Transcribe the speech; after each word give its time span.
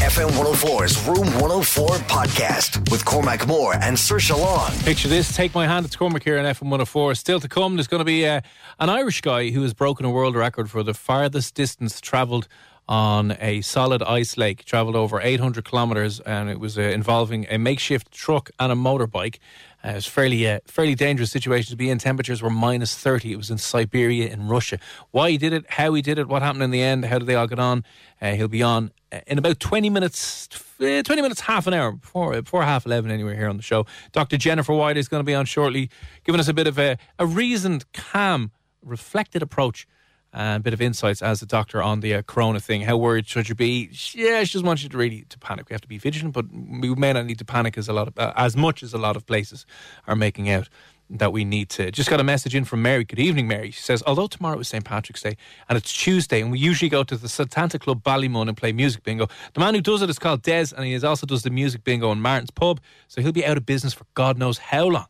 FM 0.00 0.28
104's 0.32 1.06
Room 1.06 1.26
104 1.40 1.88
podcast 2.06 2.90
with 2.90 3.04
Cormac 3.06 3.46
Moore 3.46 3.74
and 3.76 3.98
Sir 3.98 4.18
Long. 4.36 4.70
Picture 4.80 5.08
this. 5.08 5.34
Take 5.34 5.54
my 5.54 5.66
hand. 5.66 5.86
It's 5.86 5.96
Cormac 5.96 6.22
here 6.22 6.38
on 6.38 6.44
FM 6.44 6.64
104. 6.64 7.14
Still 7.14 7.40
to 7.40 7.48
come, 7.48 7.76
there's 7.76 7.88
going 7.88 8.00
to 8.00 8.04
be 8.04 8.26
uh, 8.26 8.42
an 8.78 8.90
Irish 8.90 9.22
guy 9.22 9.50
who 9.50 9.62
has 9.62 9.72
broken 9.72 10.04
a 10.04 10.10
world 10.10 10.36
record 10.36 10.70
for 10.70 10.82
the 10.82 10.92
farthest 10.92 11.54
distance 11.54 12.00
travelled 12.00 12.46
on 12.88 13.36
a 13.40 13.62
solid 13.62 14.02
ice 14.02 14.36
lake. 14.36 14.64
Travelled 14.66 14.96
over 14.96 15.18
800 15.20 15.64
kilometres, 15.64 16.20
and 16.20 16.50
it 16.50 16.60
was 16.60 16.78
uh, 16.78 16.82
involving 16.82 17.46
a 17.48 17.58
makeshift 17.58 18.12
truck 18.12 18.50
and 18.60 18.70
a 18.70 18.76
motorbike. 18.76 19.38
Uh, 19.82 19.90
it 19.90 19.94
was 19.94 20.06
fairly 20.06 20.46
uh, 20.46 20.60
fairly 20.66 20.94
dangerous 20.94 21.30
situation 21.30 21.70
to 21.70 21.76
be 21.76 21.88
in. 21.88 21.98
Temperatures 21.98 22.42
were 22.42 22.50
minus 22.50 22.94
30. 22.96 23.32
It 23.32 23.36
was 23.36 23.50
in 23.50 23.58
Siberia 23.58 24.28
in 24.28 24.46
Russia. 24.46 24.78
Why 25.10 25.30
he 25.30 25.38
did 25.38 25.52
it, 25.52 25.64
how 25.70 25.94
he 25.94 26.02
did 26.02 26.18
it, 26.18 26.28
what 26.28 26.42
happened 26.42 26.64
in 26.64 26.70
the 26.70 26.82
end, 26.82 27.06
how 27.06 27.18
did 27.18 27.26
they 27.26 27.34
all 27.34 27.46
get 27.46 27.58
on? 27.58 27.82
Uh, 28.20 28.32
he'll 28.32 28.46
be 28.48 28.62
on 28.62 28.90
in 29.26 29.38
about 29.38 29.60
20 29.60 29.90
minutes, 29.90 30.48
uh, 30.80 31.02
20 31.02 31.22
minutes, 31.22 31.40
half 31.40 31.66
an 31.66 31.74
hour 31.74 31.92
before 31.92 32.40
before 32.42 32.62
half 32.62 32.86
11 32.86 33.10
anyway 33.10 33.36
here 33.36 33.48
on 33.48 33.56
the 33.56 33.62
show. 33.62 33.86
Dr. 34.12 34.36
Jennifer 34.36 34.72
Wider 34.72 34.98
is 34.98 35.08
going 35.08 35.20
to 35.20 35.24
be 35.24 35.34
on 35.34 35.46
shortly, 35.46 35.90
giving 36.24 36.40
us 36.40 36.48
a 36.48 36.54
bit 36.54 36.66
of 36.66 36.78
a, 36.78 36.98
a 37.18 37.26
reasoned, 37.26 37.90
calm, 37.92 38.50
reflected 38.82 39.42
approach 39.42 39.86
and 40.32 40.60
a 40.60 40.60
bit 40.60 40.74
of 40.74 40.82
insights 40.82 41.22
as 41.22 41.40
a 41.40 41.46
doctor 41.46 41.82
on 41.82 42.00
the 42.00 42.14
uh, 42.14 42.22
corona 42.22 42.60
thing. 42.60 42.82
How 42.82 42.96
worried 42.96 43.26
should 43.26 43.48
you 43.48 43.54
be? 43.54 43.88
Yeah, 44.12 44.44
she 44.44 44.52
doesn't 44.52 44.66
want 44.66 44.82
you 44.82 44.88
to 44.90 44.96
really 44.96 45.24
to 45.30 45.38
panic. 45.38 45.70
We 45.70 45.74
have 45.74 45.80
to 45.80 45.88
be 45.88 45.98
vigilant, 45.98 46.34
but 46.34 46.46
we 46.52 46.94
may 46.94 47.12
not 47.14 47.24
need 47.24 47.38
to 47.38 47.44
panic 47.44 47.78
as 47.78 47.88
a 47.88 47.92
lot 47.92 48.08
of 48.08 48.18
uh, 48.18 48.32
as 48.36 48.56
much 48.56 48.82
as 48.82 48.92
a 48.92 48.98
lot 48.98 49.16
of 49.16 49.26
places 49.26 49.66
are 50.06 50.16
making 50.16 50.50
out 50.50 50.68
that 51.08 51.32
we 51.32 51.44
need 51.44 51.68
to. 51.70 51.90
Just 51.90 52.10
got 52.10 52.20
a 52.20 52.24
message 52.24 52.54
in 52.54 52.64
from 52.64 52.82
Mary. 52.82 53.04
Good 53.04 53.18
evening, 53.18 53.46
Mary. 53.46 53.70
She 53.70 53.82
says, 53.82 54.02
although 54.06 54.26
tomorrow 54.26 54.58
is 54.58 54.68
St. 54.68 54.84
Patrick's 54.84 55.22
Day 55.22 55.36
and 55.68 55.76
it's 55.76 55.92
Tuesday, 55.92 56.40
and 56.40 56.50
we 56.50 56.58
usually 56.58 56.88
go 56.88 57.04
to 57.04 57.16
the 57.16 57.28
Santa 57.28 57.78
Club 57.78 58.02
Ballymun 58.02 58.48
and 58.48 58.56
play 58.56 58.72
music 58.72 59.04
bingo, 59.04 59.28
the 59.54 59.60
man 59.60 59.74
who 59.74 59.80
does 59.80 60.02
it 60.02 60.10
is 60.10 60.18
called 60.18 60.42
Des, 60.42 60.66
and 60.76 60.84
he 60.84 60.96
also 61.04 61.26
does 61.26 61.42
the 61.42 61.50
music 61.50 61.84
bingo 61.84 62.10
in 62.12 62.20
Martin's 62.20 62.50
Pub, 62.50 62.80
so 63.08 63.20
he'll 63.20 63.32
be 63.32 63.46
out 63.46 63.56
of 63.56 63.64
business 63.66 63.94
for 63.94 64.04
God 64.14 64.38
knows 64.38 64.58
how 64.58 64.86
long. 64.86 65.06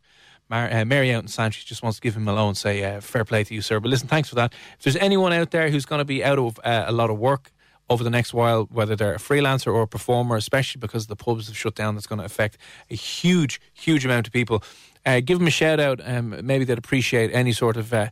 Mar- 0.49 0.71
uh, 0.71 0.85
Mary 0.85 1.11
out 1.11 1.23
in 1.23 1.27
Sanchez 1.27 1.63
just 1.65 1.83
wants 1.83 1.97
to 1.97 2.01
give 2.01 2.15
him 2.15 2.27
a 2.27 2.33
loan, 2.33 2.55
say, 2.55 2.83
uh, 2.83 3.01
fair 3.01 3.25
play 3.25 3.43
to 3.43 3.53
you, 3.53 3.61
sir. 3.61 3.79
But 3.79 3.89
listen, 3.89 4.07
thanks 4.07 4.29
for 4.29 4.35
that. 4.35 4.53
If 4.77 4.83
there's 4.83 4.95
anyone 4.95 5.33
out 5.33 5.51
there 5.51 5.69
who's 5.69 5.85
going 5.85 5.99
to 5.99 6.05
be 6.05 6.23
out 6.23 6.39
of 6.39 6.59
uh, 6.63 6.85
a 6.87 6.91
lot 6.91 7.09
of 7.09 7.17
work 7.17 7.51
over 7.89 8.03
the 8.03 8.09
next 8.09 8.33
while, 8.33 8.63
whether 8.65 8.95
they're 8.95 9.15
a 9.15 9.19
freelancer 9.19 9.73
or 9.73 9.83
a 9.83 9.87
performer, 9.87 10.35
especially 10.35 10.79
because 10.79 11.07
the 11.07 11.15
pubs 11.15 11.47
have 11.47 11.57
shut 11.57 11.75
down, 11.75 11.95
that's 11.95 12.07
going 12.07 12.19
to 12.19 12.25
affect 12.25 12.57
a 12.89 12.95
huge, 12.95 13.61
huge 13.73 14.05
amount 14.05 14.27
of 14.27 14.33
people. 14.33 14.63
Uh, 15.07 15.21
give 15.21 15.39
them 15.39 15.47
a 15.47 15.51
shout 15.51 15.79
out. 15.79 16.01
Um, 16.03 16.45
maybe 16.45 16.65
they'd 16.65 16.77
appreciate 16.77 17.31
any 17.33 17.53
sort 17.53 17.77
of 17.77 17.93
uh, 17.93 18.09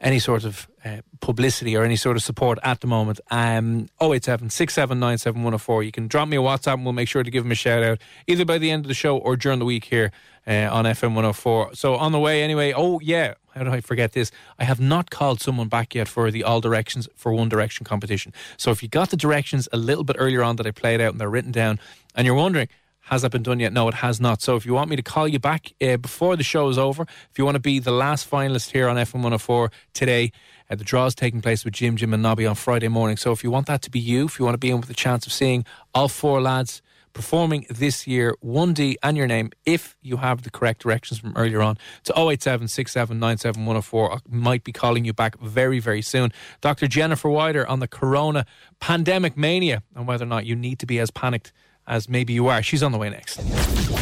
any 0.00 0.18
sort 0.18 0.44
of 0.44 0.68
uh, 0.84 0.98
publicity 1.20 1.76
or 1.76 1.82
any 1.82 1.96
sort 1.96 2.16
of 2.16 2.22
support 2.22 2.58
at 2.62 2.80
the 2.80 2.86
moment. 2.86 3.20
Um, 3.30 3.88
087 4.00 4.48
6797104. 4.48 5.84
You 5.84 5.92
can 5.92 6.06
drop 6.06 6.28
me 6.28 6.36
a 6.36 6.40
WhatsApp 6.40 6.74
and 6.74 6.84
we'll 6.84 6.92
make 6.92 7.08
sure 7.08 7.22
to 7.22 7.30
give 7.30 7.44
them 7.44 7.52
a 7.52 7.56
shout 7.56 7.82
out 7.82 7.98
either 8.26 8.44
by 8.44 8.58
the 8.58 8.70
end 8.70 8.84
of 8.84 8.88
the 8.88 8.94
show 8.94 9.16
or 9.16 9.36
during 9.36 9.58
the 9.58 9.64
week 9.64 9.84
here 9.84 10.12
uh, 10.46 10.68
on 10.70 10.84
FM 10.84 11.14
104. 11.14 11.74
So 11.74 11.96
on 11.96 12.12
the 12.12 12.20
way 12.20 12.42
anyway. 12.42 12.72
Oh, 12.76 13.00
yeah. 13.00 13.34
How 13.54 13.64
did 13.64 13.72
I 13.72 13.80
forget 13.80 14.12
this? 14.12 14.30
I 14.58 14.64
have 14.64 14.78
not 14.78 15.10
called 15.10 15.40
someone 15.40 15.68
back 15.68 15.94
yet 15.94 16.08
for 16.08 16.30
the 16.30 16.44
All 16.44 16.60
Directions 16.60 17.08
for 17.16 17.32
One 17.32 17.48
Direction 17.48 17.84
competition. 17.84 18.34
So 18.58 18.70
if 18.70 18.82
you 18.82 18.88
got 18.88 19.10
the 19.10 19.16
directions 19.16 19.66
a 19.72 19.78
little 19.78 20.04
bit 20.04 20.16
earlier 20.18 20.42
on 20.42 20.56
that 20.56 20.66
I 20.66 20.72
played 20.72 21.00
out 21.00 21.12
and 21.12 21.20
they're 21.20 21.30
written 21.30 21.52
down 21.52 21.80
and 22.14 22.26
you're 22.26 22.36
wondering, 22.36 22.68
has 23.06 23.22
that 23.22 23.30
been 23.30 23.44
done 23.44 23.60
yet? 23.60 23.72
No, 23.72 23.86
it 23.86 23.94
has 23.94 24.20
not. 24.20 24.42
So 24.42 24.56
if 24.56 24.66
you 24.66 24.74
want 24.74 24.90
me 24.90 24.96
to 24.96 25.02
call 25.02 25.28
you 25.28 25.38
back 25.38 25.72
uh, 25.80 25.96
before 25.96 26.34
the 26.34 26.42
show 26.42 26.68
is 26.68 26.76
over, 26.76 27.04
if 27.30 27.38
you 27.38 27.44
want 27.44 27.54
to 27.54 27.60
be 27.60 27.78
the 27.78 27.92
last 27.92 28.28
finalist 28.28 28.72
here 28.72 28.88
on 28.88 28.96
FM 28.96 29.14
104 29.14 29.70
today, 29.94 30.32
uh, 30.68 30.74
the 30.74 30.82
draw 30.82 31.06
is 31.06 31.14
taking 31.14 31.40
place 31.40 31.64
with 31.64 31.72
Jim, 31.72 31.96
Jim, 31.96 32.12
and 32.12 32.22
Nobby 32.22 32.46
on 32.46 32.56
Friday 32.56 32.88
morning. 32.88 33.16
So 33.16 33.30
if 33.30 33.44
you 33.44 33.50
want 33.50 33.68
that 33.68 33.80
to 33.82 33.90
be 33.92 34.00
you, 34.00 34.24
if 34.26 34.40
you 34.40 34.44
want 34.44 34.54
to 34.54 34.58
be 34.58 34.70
in 34.70 34.80
with 34.80 34.90
a 34.90 34.94
chance 34.94 35.24
of 35.24 35.32
seeing 35.32 35.64
all 35.94 36.08
four 36.08 36.42
lads 36.42 36.82
performing 37.12 37.64
this 37.70 38.08
year, 38.08 38.34
1D 38.44 38.96
and 39.04 39.16
your 39.16 39.28
name, 39.28 39.52
if 39.64 39.96
you 40.02 40.16
have 40.16 40.42
the 40.42 40.50
correct 40.50 40.82
directions 40.82 41.20
from 41.20 41.32
earlier 41.36 41.62
on, 41.62 41.78
to 42.04 42.12
087 42.18 43.22
I 43.22 44.18
might 44.28 44.64
be 44.64 44.72
calling 44.72 45.04
you 45.04 45.12
back 45.12 45.38
very, 45.38 45.78
very 45.78 46.02
soon. 46.02 46.32
Dr. 46.60 46.88
Jennifer 46.88 47.28
Wider 47.30 47.64
on 47.68 47.78
the 47.78 47.88
corona 47.88 48.44
pandemic 48.80 49.36
mania 49.36 49.84
and 49.94 50.08
whether 50.08 50.24
or 50.24 50.28
not 50.28 50.44
you 50.44 50.56
need 50.56 50.80
to 50.80 50.86
be 50.86 50.98
as 50.98 51.12
panicked 51.12 51.52
as 51.86 52.08
maybe 52.08 52.32
you 52.32 52.48
are. 52.48 52.62
She's 52.62 52.82
on 52.82 52.92
the 52.92 52.98
way 52.98 53.10
next. 53.10 53.95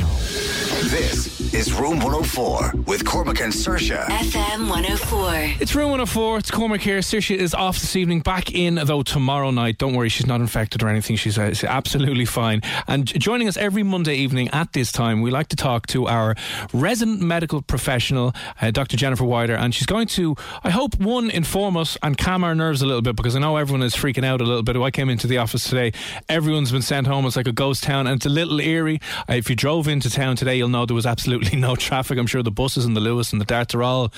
This 0.91 1.55
is 1.55 1.73
Room 1.73 1.99
104 2.01 2.73
with 2.87 3.07
Cormac 3.07 3.41
and 3.41 3.51
Saoirse. 3.51 4.05
FM 4.05 4.69
104. 4.69 5.63
It's 5.63 5.75
Room 5.75 5.91
104. 5.91 6.39
It's 6.39 6.51
Cormac 6.51 6.83
here. 6.83 6.99
Saoirse 6.99 7.35
is 7.35 7.55
off 7.55 7.79
this 7.79 7.97
evening. 7.97 8.21
Back 8.21 8.55
in, 8.55 8.75
though, 8.75 9.03
tomorrow 9.03 9.51
night. 9.51 9.79
Don't 9.79 9.95
worry, 9.95 10.11
she's 10.11 10.27
not 10.27 10.43
infected 10.43 10.83
or 10.83 10.89
anything. 10.89 11.17
She's, 11.17 11.39
uh, 11.39 11.55
she's 11.55 11.65
absolutely 11.65 12.27
fine. 12.27 12.61
And 12.87 13.07
joining 13.07 13.49
us 13.49 13.57
every 13.57 13.83
Monday 13.83 14.17
evening 14.17 14.51
at 14.51 14.75
this 14.75 14.93
time, 14.93 15.23
we 15.23 15.31
like 15.31 15.49
to 15.49 15.57
talk 15.57 15.87
to 15.89 16.07
our 16.07 16.35
resident 16.75 17.23
medical 17.23 17.63
professional, 17.63 18.35
uh, 18.61 18.71
Dr. 18.71 18.99
Jennifer 18.99 19.25
Wider. 19.25 19.55
And 19.55 19.75
she's 19.75 19.87
going 19.87 20.09
to, 20.09 20.37
I 20.65 20.69
hope, 20.69 21.01
one, 21.01 21.31
inform 21.31 21.79
us 21.79 21.97
and 22.03 22.19
calm 22.19 22.45
our 22.45 22.55
nerves 22.55 22.83
a 22.83 22.87
little 22.87 23.03
bit 23.03 23.17
because 23.17 23.35
I 23.35 23.39
know 23.39 23.57
everyone 23.57 23.83
is 23.83 23.95
freaking 23.95 24.25
out 24.25 24.43
a 24.43 24.45
little 24.45 24.63
bit. 24.63 24.77
I 24.77 24.91
came 24.91 25.09
into 25.09 25.29
the 25.29 25.39
office 25.39 25.65
today. 25.65 25.93
Everyone's 26.29 26.73
been 26.73 26.83
sent 26.83 27.07
home. 27.07 27.25
It's 27.25 27.37
like 27.37 27.49
a 27.49 27.53
ghost 27.53 27.85
town 27.85 28.07
and 28.07 28.17
it's 28.17 28.27
a 28.27 28.29
little 28.29 28.61
eerie. 28.61 29.01
Uh, 29.31 29.35
if 29.35 29.49
you 29.49 29.57
drove 29.57 29.89
into 29.89 30.11
town 30.11 30.37
today, 30.37 30.57
you'll 30.57 30.74
know 30.75 30.87
there 30.87 30.95
was 30.95 31.07
absolutely 31.07 31.57
no 31.69 31.77
traffic. 31.77 32.19
I'm 32.19 32.27
sure 32.27 32.43
the 32.43 32.51
buses 32.51 32.85
and 32.85 32.97
the 32.97 33.01
Luas 33.01 33.33
and 33.33 33.41
the 33.41 33.47
Darts 33.47 33.75
are 33.75 33.83
all 33.83 34.13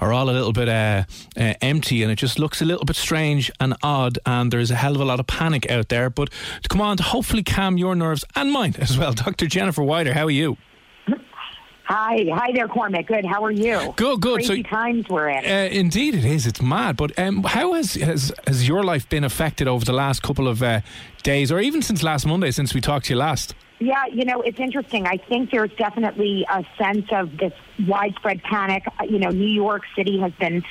are 0.00 0.12
all 0.12 0.28
a 0.28 0.32
little 0.32 0.52
bit 0.52 0.68
uh, 0.68 1.04
uh, 1.36 1.54
empty, 1.62 2.02
and 2.02 2.12
it 2.12 2.16
just 2.16 2.38
looks 2.38 2.60
a 2.60 2.64
little 2.64 2.84
bit 2.84 2.96
strange 2.96 3.50
and 3.60 3.74
odd. 3.82 4.18
And 4.26 4.52
there's 4.52 4.70
a 4.70 4.76
hell 4.76 4.94
of 4.94 5.00
a 5.00 5.04
lot 5.04 5.20
of 5.20 5.26
panic 5.26 5.70
out 5.70 5.88
there. 5.88 6.10
But 6.10 6.30
to 6.62 6.68
come 6.68 6.80
on 6.80 6.96
to 6.98 7.02
hopefully 7.02 7.42
calm 7.42 7.78
your 7.78 7.94
nerves 7.94 8.24
and 8.36 8.52
mine 8.52 8.74
as 8.78 8.98
well, 8.98 9.12
Dr. 9.12 9.46
Jennifer 9.46 9.82
Wider. 9.82 10.12
How 10.12 10.26
are 10.26 10.30
you? 10.30 10.56
Hi, 11.84 12.24
hi 12.32 12.52
there, 12.54 12.68
Cormac. 12.68 13.08
Good. 13.08 13.24
How 13.24 13.44
are 13.44 13.50
you? 13.50 13.92
Good, 13.96 14.20
good. 14.20 14.46
Crazy 14.46 14.62
times 14.62 15.08
we're 15.08 15.28
in. 15.28 15.44
Uh, 15.44 15.68
indeed, 15.72 16.14
it 16.14 16.24
is. 16.24 16.46
It's 16.46 16.62
mad. 16.62 16.96
But 16.96 17.18
um, 17.18 17.42
how 17.42 17.72
has, 17.72 17.94
has 17.94 18.32
has 18.46 18.68
your 18.68 18.84
life 18.84 19.08
been 19.08 19.24
affected 19.24 19.66
over 19.66 19.84
the 19.84 19.92
last 19.92 20.22
couple 20.22 20.46
of 20.46 20.62
uh, 20.62 20.82
days, 21.24 21.50
or 21.50 21.58
even 21.58 21.82
since 21.82 22.04
last 22.04 22.26
Monday, 22.26 22.52
since 22.52 22.74
we 22.74 22.80
talked 22.80 23.06
to 23.06 23.14
you 23.14 23.18
last? 23.18 23.56
Yeah, 23.80 24.04
you 24.12 24.26
know, 24.26 24.42
it's 24.42 24.60
interesting. 24.60 25.06
I 25.06 25.16
think 25.16 25.50
there's 25.50 25.72
definitely 25.72 26.46
a 26.48 26.64
sense 26.76 27.06
of 27.12 27.38
this 27.38 27.54
widespread 27.86 28.42
panic. 28.42 28.84
Uh, 28.86 29.04
You 29.04 29.18
know, 29.18 29.30
New 29.30 29.48
York 29.48 29.84
City 29.96 30.20
has 30.20 30.32
been 30.34 30.62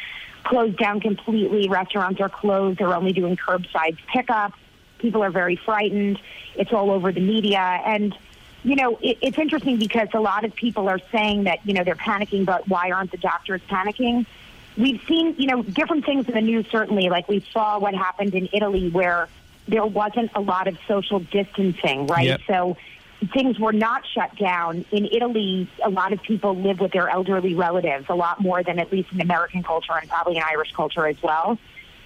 closed 0.43 0.77
down 0.77 0.99
completely. 0.99 1.67
Restaurants 1.67 2.21
are 2.21 2.29
closed. 2.29 2.77
They're 2.77 2.93
only 2.93 3.11
doing 3.11 3.35
curbside 3.35 3.97
pickup. 4.13 4.53
People 4.99 5.23
are 5.23 5.31
very 5.31 5.55
frightened. 5.55 6.19
It's 6.55 6.71
all 6.71 6.91
over 6.91 7.11
the 7.11 7.19
media. 7.19 7.59
And, 7.59 8.15
you 8.63 8.75
know, 8.75 8.99
it, 9.01 9.17
it's 9.21 9.39
interesting 9.39 9.77
because 9.77 10.09
a 10.13 10.19
lot 10.19 10.45
of 10.45 10.53
people 10.53 10.87
are 10.87 10.99
saying 11.11 11.45
that, 11.45 11.65
you 11.65 11.73
know, 11.73 11.83
they're 11.83 11.95
panicking, 11.95 12.45
but 12.45 12.67
why 12.67 12.91
aren't 12.91 13.09
the 13.09 13.17
doctors 13.17 13.61
panicking? 13.69 14.27
We've 14.77 15.01
seen, 15.07 15.35
you 15.37 15.47
know, 15.47 15.63
different 15.63 16.05
things 16.05 16.27
in 16.27 16.35
the 16.35 16.41
news, 16.41 16.67
certainly. 16.69 17.09
Like 17.09 17.27
we 17.27 17.39
saw 17.51 17.79
what 17.79 17.95
happened 17.95 18.35
in 18.35 18.49
Italy 18.53 18.89
where 18.89 19.27
there 19.67 19.85
wasn't 19.85 20.31
a 20.35 20.41
lot 20.41 20.67
of 20.67 20.77
social 20.87 21.19
distancing, 21.19 22.05
right? 22.07 22.27
Yep. 22.27 22.41
So 22.47 22.77
things 23.33 23.59
were 23.59 23.73
not 23.73 24.03
shut 24.13 24.35
down. 24.37 24.85
In 24.91 25.05
Italy, 25.05 25.69
a 25.83 25.89
lot 25.89 26.13
of 26.13 26.21
people 26.23 26.55
live 26.55 26.79
with 26.79 26.91
their 26.91 27.09
elderly 27.09 27.53
relatives, 27.53 28.05
a 28.09 28.15
lot 28.15 28.41
more 28.41 28.63
than 28.63 28.79
at 28.79 28.91
least 28.91 29.11
in 29.11 29.19
American 29.21 29.61
culture 29.63 29.93
and 29.99 30.09
probably 30.09 30.37
in 30.37 30.43
Irish 30.43 30.71
culture 30.73 31.05
as 31.05 31.21
well. 31.21 31.57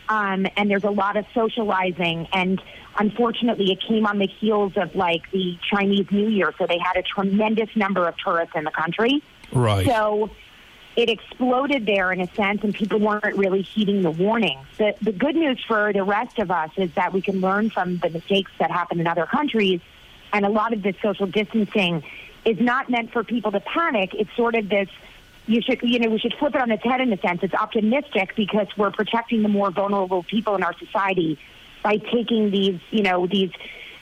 um, 0.09 0.45
and 0.57 0.69
there's 0.69 0.83
a 0.83 0.89
lot 0.89 1.17
of 1.17 1.25
socializing. 1.33 2.27
And 2.33 2.61
unfortunately, 2.97 3.71
it 3.71 3.79
came 3.81 4.05
on 4.05 4.19
the 4.19 4.27
heels 4.27 4.73
of 4.75 4.95
like 4.95 5.29
the 5.31 5.57
Chinese 5.69 6.07
New 6.11 6.27
Year, 6.27 6.53
so 6.57 6.65
they 6.67 6.79
had 6.79 6.97
a 6.97 7.03
tremendous 7.03 7.69
number 7.75 8.07
of 8.07 8.15
tourists 8.17 8.55
in 8.55 8.63
the 8.63 8.71
country. 8.71 9.23
Right. 9.51 9.85
So 9.85 10.31
it 10.95 11.09
exploded 11.09 11.85
there 11.85 12.11
in 12.11 12.21
a 12.21 12.27
sense, 12.35 12.63
and 12.63 12.73
people 12.73 12.99
weren't 12.99 13.35
really 13.35 13.61
heeding 13.61 14.03
the 14.03 14.11
warnings. 14.11 14.65
The, 14.77 14.93
the 15.01 15.11
good 15.11 15.35
news 15.35 15.63
for 15.67 15.91
the 15.91 16.03
rest 16.03 16.37
of 16.39 16.51
us 16.51 16.71
is 16.77 16.93
that 16.93 17.13
we 17.13 17.21
can 17.21 17.41
learn 17.41 17.69
from 17.69 17.97
the 17.97 18.09
mistakes 18.09 18.51
that 18.59 18.69
happen 18.71 18.99
in 18.99 19.07
other 19.07 19.25
countries, 19.25 19.81
and 20.33 20.45
a 20.45 20.49
lot 20.49 20.73
of 20.73 20.81
this 20.81 20.95
social 21.01 21.27
distancing 21.27 22.03
is 22.43 22.59
not 22.59 22.89
meant 22.89 23.13
for 23.13 23.23
people 23.23 23.51
to 23.51 23.59
panic. 23.61 24.13
It's 24.13 24.35
sort 24.35 24.55
of 24.55 24.67
this. 24.67 24.89
You 25.45 25.61
should, 25.61 25.81
you 25.83 25.99
know, 25.99 26.09
we 26.09 26.19
should 26.19 26.33
flip 26.33 26.55
it 26.55 26.61
on 26.61 26.71
its 26.71 26.83
head 26.83 27.01
in 27.01 27.13
a 27.13 27.17
sense. 27.17 27.43
It's 27.43 27.53
optimistic 27.53 28.35
because 28.35 28.67
we're 28.77 28.91
protecting 28.91 29.43
the 29.43 29.49
more 29.49 29.71
vulnerable 29.71 30.23
people 30.23 30.55
in 30.55 30.63
our 30.63 30.73
society 30.77 31.37
by 31.83 31.97
taking 31.97 32.49
these, 32.49 32.79
you 32.91 33.03
know, 33.03 33.27
these 33.27 33.51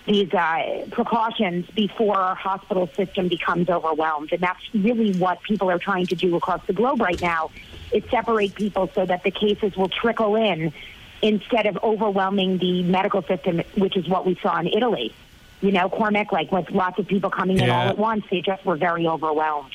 these 0.08 0.34
uh, 0.34 0.86
precautions 0.92 1.68
before 1.76 2.18
our 2.18 2.34
hospital 2.34 2.90
system 2.96 3.28
becomes 3.28 3.70
overwhelmed. 3.70 4.32
And 4.32 4.42
that's 4.42 4.62
really 4.74 5.14
what 5.14 5.44
people 5.44 5.70
are 5.70 5.78
trying 5.78 6.08
to 6.08 6.16
do 6.16 6.36
across 6.36 6.66
the 6.66 6.74
globe 6.74 7.02
right 7.02 7.22
now 7.22 7.52
is 7.92 8.04
separate 8.10 8.56
people 8.56 8.90
so 8.96 9.06
that 9.06 9.24
the 9.24 9.30
cases 9.30 9.76
will 9.76 9.90
trickle 9.90 10.36
in 10.36 10.74
instead 11.22 11.68
of 11.68 11.78
overwhelming 11.84 12.58
the 12.58 12.82
medical 12.82 13.22
system, 13.22 13.62
which 13.76 13.96
is 13.96 14.08
what 14.08 14.26
we 14.26 14.36
saw 14.42 14.60
in 14.60 14.68
Italy. 14.68 15.14
You 15.62 15.72
know, 15.72 15.90
Cormac, 15.90 16.32
like 16.32 16.52
with 16.52 16.70
lots 16.72 16.98
of 17.00 17.08
people 17.08 17.30
coming 17.30 17.58
in 17.60 17.66
Yeah. 17.66 17.84
all 17.84 17.90
at 17.90 17.98
once, 17.98 18.24
they 18.32 18.42
just 18.42 18.66
were 18.66 18.76
very 18.76 19.08
overwhelmed. 19.08 19.72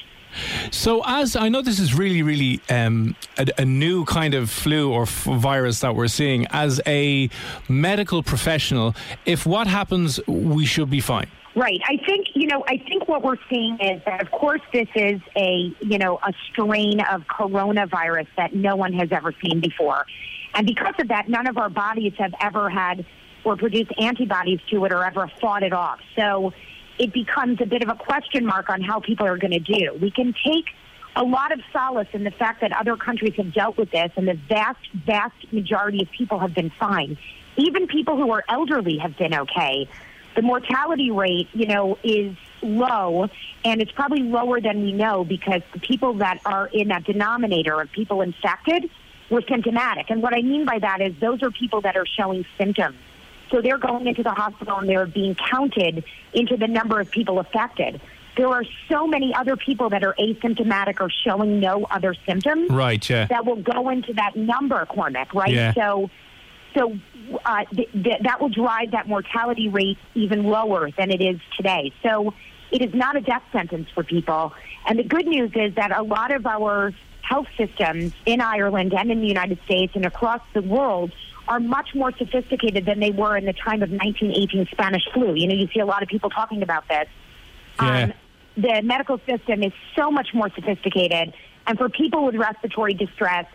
So, 0.71 1.03
as 1.07 1.37
I 1.37 1.49
know, 1.49 1.63
this 1.63 1.79
is 1.79 1.95
really, 1.95 2.23
really 2.23 2.61
um, 2.69 3.15
a, 3.39 3.47
a 3.59 3.65
new 3.65 4.05
kind 4.05 4.35
of 4.35 4.51
flu 4.51 4.93
or 4.93 5.03
f- 5.03 5.25
virus 5.25 5.81
that 5.81 5.95
we're 5.95 6.09
seeing. 6.09 6.47
As 6.51 6.81
a 6.87 7.31
medical 7.69 8.23
professional, 8.23 8.95
if 9.25 9.47
what 9.47 9.67
happens, 9.67 10.21
we 10.27 10.67
should 10.67 10.91
be 10.91 11.01
fine. 11.01 11.29
Right. 11.55 11.81
I 11.89 11.97
think, 12.05 12.27
you 12.35 12.49
know, 12.49 12.65
I 12.69 12.77
think 12.77 13.09
what 13.09 13.23
we're 13.23 13.39
seeing 13.49 13.79
is 13.81 14.03
that, 14.05 14.21
of 14.21 14.31
course, 14.31 14.61
this 14.75 14.89
is 14.95 15.23
a, 15.37 15.73
you 15.81 15.97
know, 15.97 16.19
a 16.23 16.35
strain 16.51 17.01
of 17.01 17.23
coronavirus 17.29 18.27
that 18.37 18.55
no 18.55 18.77
one 18.77 18.93
has 18.93 19.11
ever 19.13 19.33
seen 19.43 19.61
before. 19.61 20.05
And 20.55 20.67
because 20.67 20.95
of 20.99 21.09
that, 21.09 21.31
none 21.31 21.47
of 21.47 21.57
our 21.57 21.71
bodies 21.71 22.13
have 22.19 22.35
ever 22.43 22.69
had 22.69 23.07
or 23.47 23.57
produce 23.57 23.87
antibodies 23.97 24.59
to 24.69 24.85
it 24.85 24.93
or 24.93 25.05
ever 25.05 25.31
fought 25.41 25.63
it 25.63 25.73
off. 25.73 26.01
So 26.17 26.53
it 26.99 27.13
becomes 27.13 27.61
a 27.61 27.67
bit 27.67 27.81
of 27.85 27.89
a 27.89 27.95
question 27.95 28.45
mark 28.45 28.69
on 28.69 28.83
how 28.83 28.99
people 28.99 29.25
are 29.25 29.37
going 29.37 29.53
to 29.53 29.61
do. 29.61 29.97
We 30.01 30.11
can 30.11 30.35
take 30.45 30.67
a 31.15 31.23
lot 31.23 31.53
of 31.53 31.61
solace 31.73 32.09
in 32.13 32.25
the 32.25 32.33
fact 32.33 32.61
that 32.63 32.73
other 32.73 32.97
countries 32.97 33.35
have 33.37 33.55
dealt 33.55 33.77
with 33.79 33.93
this 33.93 34.11
and 34.17 34.27
the 34.27 34.35
vast, 34.35 34.81
vast 34.93 35.53
majority 35.53 36.03
of 36.03 36.11
people 36.11 36.41
have 36.41 36.55
been 36.55 36.71
fine. 36.71 37.17
Even 37.57 37.87
people 37.87 38.17
who 38.17 38.33
are 38.33 38.43
elderly 38.49 38.99
have 38.99 39.17
been 39.17 39.33
okay. 39.33 39.89
The 40.35 40.43
mortality 40.43 41.13
rate, 41.13 41.49
you 41.55 41.67
know, 41.67 41.99
is 42.03 42.37
low 42.63 43.29
and 43.65 43.81
it's 43.81 43.93
probably 43.93 44.25
lower 44.25 44.61
than 44.61 44.83
we 44.83 44.93
know 44.93 45.23
because 45.23 45.63
the 45.73 45.79
people 45.79 46.15
that 46.15 46.41
are 46.45 46.67
in 46.67 46.89
that 46.89 47.05
denominator 47.05 47.81
of 47.81 47.93
people 47.93 48.23
infected 48.23 48.91
were 49.31 49.43
symptomatic. 49.49 50.11
And 50.11 50.21
what 50.21 50.35
I 50.35 50.43
mean 50.43 50.65
by 50.65 50.81
that 50.81 51.01
is 51.01 51.15
those 51.21 51.45
are 51.45 51.53
people 51.53 51.83
that 51.83 51.97
are 51.97 52.07
showing 52.07 52.45
symptoms. 52.59 52.97
So 53.51 53.61
they're 53.61 53.79
going 53.79 54.07
into 54.07 54.23
the 54.23 54.31
hospital 54.31 54.79
and 54.79 54.89
they're 54.89 55.07
being 55.07 55.35
counted 55.35 56.05
into 56.33 56.57
the 56.57 56.67
number 56.67 57.01
of 57.01 57.11
people 57.11 57.39
affected. 57.39 58.01
There 58.37 58.49
are 58.49 58.65
so 58.91 59.07
many 59.07 59.35
other 59.35 59.57
people 59.57 59.89
that 59.91 60.05
are 60.05 60.15
asymptomatic 60.19 61.01
or 61.01 61.09
showing 61.25 61.59
no 61.59 61.85
other 61.85 62.15
symptoms 62.27 62.71
Right, 62.71 63.09
yeah. 63.09 63.27
that 63.27 63.47
will 63.47 63.63
go 63.63 63.89
into 63.89 64.13
that 64.15 64.37
number, 64.37 64.85
Cormac, 64.87 65.33
right? 65.33 65.53
Yeah. 65.53 65.73
So, 65.73 66.11
so 66.75 66.99
uh, 67.47 67.65
th- 67.75 67.91
th- 67.93 68.23
that 68.23 68.41
will 68.41 68.51
drive 68.51 68.91
that 68.91 69.09
mortality 69.09 69.69
rate 69.69 69.97
even 70.15 70.45
lower 70.45 70.91
than 70.91 71.11
it 71.11 71.23
is 71.23 71.41
today. 71.57 71.93
So 72.03 72.35
it 72.71 72.83
is 72.83 72.93
not 72.93 73.17
a 73.17 73.23
death 73.23 73.45
sentence 73.53 73.89
for 73.95 74.03
people. 74.03 74.53
And 74.87 74.99
the 74.99 75.05
good 75.05 75.27
news 75.27 75.53
is 75.55 75.75
that 75.77 75.97
a 75.97 76.03
lot 76.03 76.31
of 76.31 76.47
our 76.47 76.93
health 77.23 77.49
systems 77.57 78.13
in 78.27 78.41
Ireland 78.41 78.93
and 78.93 79.11
in 79.11 79.21
the 79.21 79.27
United 79.27 79.59
States 79.65 79.93
and 79.97 80.05
across 80.05 80.43
the 80.53 80.63
world 80.63 81.11
are 81.49 81.61
much 81.61 81.95
more 81.95 82.13
sophisticated 82.17 82.87
than 82.87 83.01
they 83.01 83.11
were 83.11 83.37
in 83.37 83.45
the 83.45 83.53
time 83.53 83.83
of 83.83 83.91
1918 83.91 84.69
Spanish 84.73 85.03
flu. 85.13 85.35
You 85.35 85.49
know, 85.49 85.55
you 85.55 85.69
see 85.73 85.81
a 85.81 85.87
lot 85.87 86.03
of 86.03 86.09
people 86.09 86.31
talking 86.31 86.63
about 86.63 86.89
this. 86.89 87.09
Yeah. 87.81 88.05
Um, 88.05 88.13
the 88.57 88.83
medical 88.83 89.21
system 89.27 89.63
is 89.63 89.73
so 89.95 90.11
much 90.11 90.29
more 90.33 90.51
sophisticated. 90.55 91.35
And 91.67 91.79
for 91.79 91.89
people 91.89 92.25
with 92.25 92.37
respiratory 92.37 92.95
distress, 92.95 93.47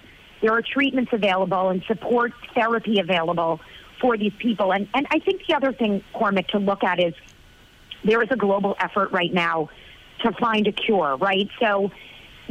there 0.42 0.52
are 0.52 0.62
treatments 0.62 1.12
available 1.14 1.70
and 1.70 1.84
support 1.84 2.34
therapy 2.54 3.00
available 3.00 3.60
for 4.00 4.18
these 4.18 4.34
people. 4.38 4.74
And, 4.74 4.88
and 4.94 5.08
I 5.12 5.20
think 5.20 5.46
the 5.48 5.56
other 5.56 5.74
thing, 5.74 6.04
Cormac, 6.14 6.50
to 6.50 6.60
look 6.60 6.84
at 6.84 7.00
is 7.00 7.14
there 8.04 8.22
is 8.22 8.30
a 8.32 8.36
global 8.36 8.76
effort 8.80 9.12
right 9.12 9.34
now 9.34 9.70
to 10.24 10.32
find 10.34 10.68
a 10.68 10.72
cure, 10.72 11.18
right? 11.18 11.50
So 11.60 11.92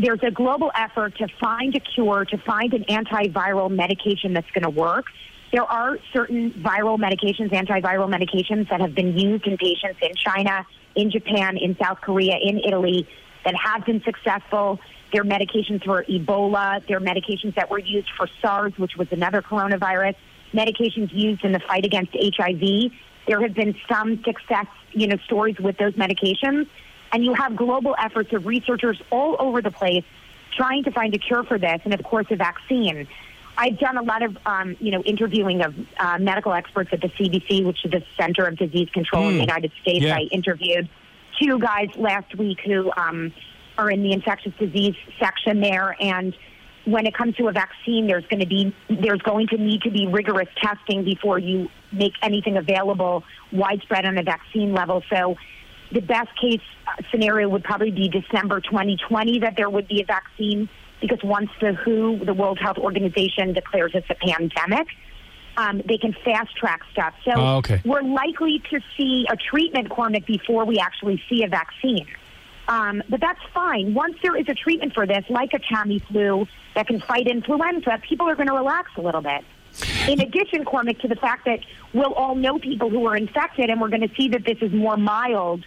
there's 0.02 0.22
a 0.22 0.30
global 0.30 0.70
effort 0.74 1.16
to 1.18 1.26
find 1.40 1.74
a 1.74 1.80
cure, 1.80 2.24
to 2.24 2.38
find 2.38 2.72
an 2.74 2.84
antiviral 2.84 3.70
medication 3.70 4.32
that's 4.32 4.50
going 4.52 4.64
to 4.64 4.70
work. 4.70 5.06
There 5.52 5.64
are 5.64 5.98
certain 6.12 6.52
viral 6.52 6.98
medications, 6.98 7.50
antiviral 7.50 8.08
medications 8.08 8.68
that 8.70 8.80
have 8.80 8.94
been 8.94 9.18
used 9.18 9.46
in 9.46 9.56
patients 9.56 9.98
in 10.00 10.14
China, 10.14 10.64
in 10.94 11.10
Japan, 11.10 11.56
in 11.56 11.76
South 11.82 12.00
Korea, 12.00 12.36
in 12.40 12.58
Italy 12.58 13.08
that 13.44 13.54
have 13.56 13.84
been 13.84 14.02
successful. 14.02 14.78
There 15.12 15.22
are 15.22 15.24
medications 15.24 15.84
for 15.84 16.04
Ebola. 16.04 16.86
There 16.86 16.98
are 16.98 17.00
medications 17.00 17.54
that 17.56 17.70
were 17.70 17.80
used 17.80 18.08
for 18.16 18.28
SARS, 18.40 18.72
which 18.76 18.96
was 18.96 19.08
another 19.10 19.42
coronavirus. 19.42 20.14
Medications 20.52 21.10
used 21.12 21.44
in 21.44 21.52
the 21.52 21.60
fight 21.60 21.84
against 21.84 22.12
HIV. 22.14 22.92
There 23.26 23.40
have 23.40 23.54
been 23.54 23.74
some 23.90 24.22
success, 24.24 24.66
you 24.92 25.08
know, 25.08 25.16
stories 25.24 25.56
with 25.58 25.76
those 25.78 25.94
medications. 25.94 26.68
And 27.12 27.24
you 27.24 27.34
have 27.34 27.56
global 27.56 27.94
efforts 27.98 28.32
of 28.32 28.46
researchers 28.46 29.00
all 29.10 29.36
over 29.38 29.60
the 29.60 29.70
place 29.70 30.04
trying 30.56 30.84
to 30.84 30.90
find 30.90 31.14
a 31.14 31.18
cure 31.18 31.44
for 31.44 31.58
this, 31.58 31.80
and 31.84 31.94
of 31.94 32.02
course, 32.02 32.26
a 32.30 32.36
vaccine. 32.36 33.06
I've 33.56 33.78
done 33.78 33.96
a 33.96 34.02
lot 34.02 34.22
of, 34.22 34.38
um, 34.46 34.76
you 34.80 34.90
know, 34.90 35.02
interviewing 35.02 35.62
of 35.62 35.74
uh, 35.98 36.18
medical 36.18 36.52
experts 36.52 36.90
at 36.92 37.00
the 37.00 37.08
CDC, 37.08 37.64
which 37.64 37.84
is 37.84 37.90
the 37.90 38.02
Center 38.18 38.44
of 38.44 38.56
Disease 38.56 38.88
Control 38.90 39.28
in 39.28 39.34
the 39.34 39.40
United 39.40 39.72
States. 39.82 40.04
Yeah. 40.04 40.16
I 40.16 40.20
interviewed 40.30 40.88
two 41.40 41.58
guys 41.58 41.88
last 41.96 42.34
week 42.36 42.60
who 42.64 42.90
um, 42.96 43.32
are 43.76 43.90
in 43.90 44.02
the 44.02 44.12
infectious 44.12 44.52
disease 44.58 44.94
section 45.18 45.60
there, 45.60 45.96
and 46.00 46.34
when 46.84 47.06
it 47.06 47.14
comes 47.14 47.36
to 47.36 47.48
a 47.48 47.52
vaccine, 47.52 48.06
there's 48.06 48.26
going 48.26 48.40
to 48.40 48.46
be 48.46 48.74
there's 48.88 49.20
going 49.22 49.48
to 49.48 49.58
need 49.58 49.82
to 49.82 49.90
be 49.90 50.06
rigorous 50.06 50.48
testing 50.56 51.04
before 51.04 51.38
you 51.38 51.68
make 51.92 52.14
anything 52.22 52.56
available 52.56 53.24
widespread 53.52 54.06
on 54.06 54.16
a 54.16 54.22
vaccine 54.22 54.72
level. 54.72 55.02
So 55.10 55.36
the 55.92 56.00
best 56.00 56.28
case 56.40 56.60
uh, 56.86 57.02
scenario 57.10 57.48
would 57.48 57.64
probably 57.64 57.90
be 57.90 58.08
December 58.08 58.60
2020 58.60 59.40
that 59.40 59.56
there 59.56 59.68
would 59.68 59.88
be 59.88 60.00
a 60.00 60.04
vaccine 60.04 60.68
because 61.00 61.18
once 61.24 61.50
the 61.60 61.72
WHO, 61.72 62.24
the 62.24 62.34
World 62.34 62.58
Health 62.58 62.78
Organization, 62.78 63.52
declares 63.54 63.92
it's 63.94 64.08
a 64.10 64.14
pandemic, 64.14 64.86
um, 65.56 65.82
they 65.86 65.98
can 65.98 66.14
fast 66.24 66.54
track 66.56 66.82
stuff. 66.92 67.14
So 67.24 67.32
Oh, 67.34 67.56
okay. 67.56 67.80
we're 67.84 68.02
likely 68.02 68.62
to 68.70 68.80
see 68.96 69.26
a 69.30 69.36
treatment, 69.36 69.90
Cormac, 69.90 70.26
before 70.26 70.64
we 70.64 70.78
actually 70.78 71.22
see 71.28 71.42
a 71.42 71.48
vaccine. 71.48 72.06
Um, 72.68 73.02
but 73.08 73.20
that's 73.20 73.40
fine. 73.52 73.94
Once 73.94 74.16
there 74.22 74.36
is 74.36 74.46
a 74.48 74.54
treatment 74.54 74.94
for 74.94 75.06
this, 75.06 75.24
like 75.28 75.52
a 75.54 75.58
Tamiflu 75.58 76.46
that 76.76 76.86
can 76.86 77.00
fight 77.00 77.26
influenza, 77.26 77.98
people 78.08 78.28
are 78.28 78.36
going 78.36 78.46
to 78.48 78.54
relax 78.54 78.90
a 78.96 79.00
little 79.00 79.22
bit. 79.22 79.42
In 80.08 80.20
addition, 80.20 80.64
Cormac, 80.64 80.98
to 81.00 81.08
the 81.08 81.16
fact 81.16 81.46
that 81.46 81.60
we'll 81.94 82.12
all 82.12 82.34
know 82.34 82.58
people 82.58 82.90
who 82.90 83.06
are 83.06 83.16
infected 83.16 83.70
and 83.70 83.80
we're 83.80 83.88
going 83.88 84.06
to 84.06 84.14
see 84.16 84.28
that 84.28 84.44
this 84.44 84.58
is 84.60 84.72
more 84.72 84.96
mild, 84.96 85.64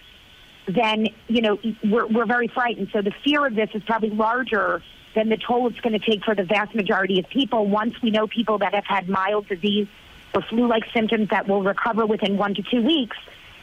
then, 0.67 1.07
you 1.27 1.41
know, 1.41 1.59
we're, 1.83 2.07
we're 2.07 2.25
very 2.25 2.47
frightened. 2.47 2.89
So 2.93 3.01
the 3.01 3.13
fear 3.23 3.45
of 3.45 3.55
this 3.55 3.69
is 3.73 3.83
probably 3.83 4.11
larger 4.11 4.81
than 5.15 5.29
the 5.29 5.37
toll 5.37 5.67
it's 5.67 5.79
going 5.79 5.99
to 5.99 6.05
take 6.05 6.23
for 6.23 6.35
the 6.35 6.43
vast 6.43 6.73
majority 6.73 7.19
of 7.19 7.27
people 7.29 7.67
once 7.67 8.01
we 8.01 8.11
know 8.11 8.27
people 8.27 8.57
that 8.59 8.73
have 8.73 8.85
had 8.85 9.07
mild 9.09 9.47
disease 9.47 9.87
or 10.33 10.41
flu-like 10.41 10.83
symptoms 10.93 11.29
that 11.29 11.47
will 11.47 11.61
recover 11.61 12.05
within 12.05 12.37
one 12.37 12.55
to 12.55 12.63
two 12.63 12.81
weeks. 12.81 13.17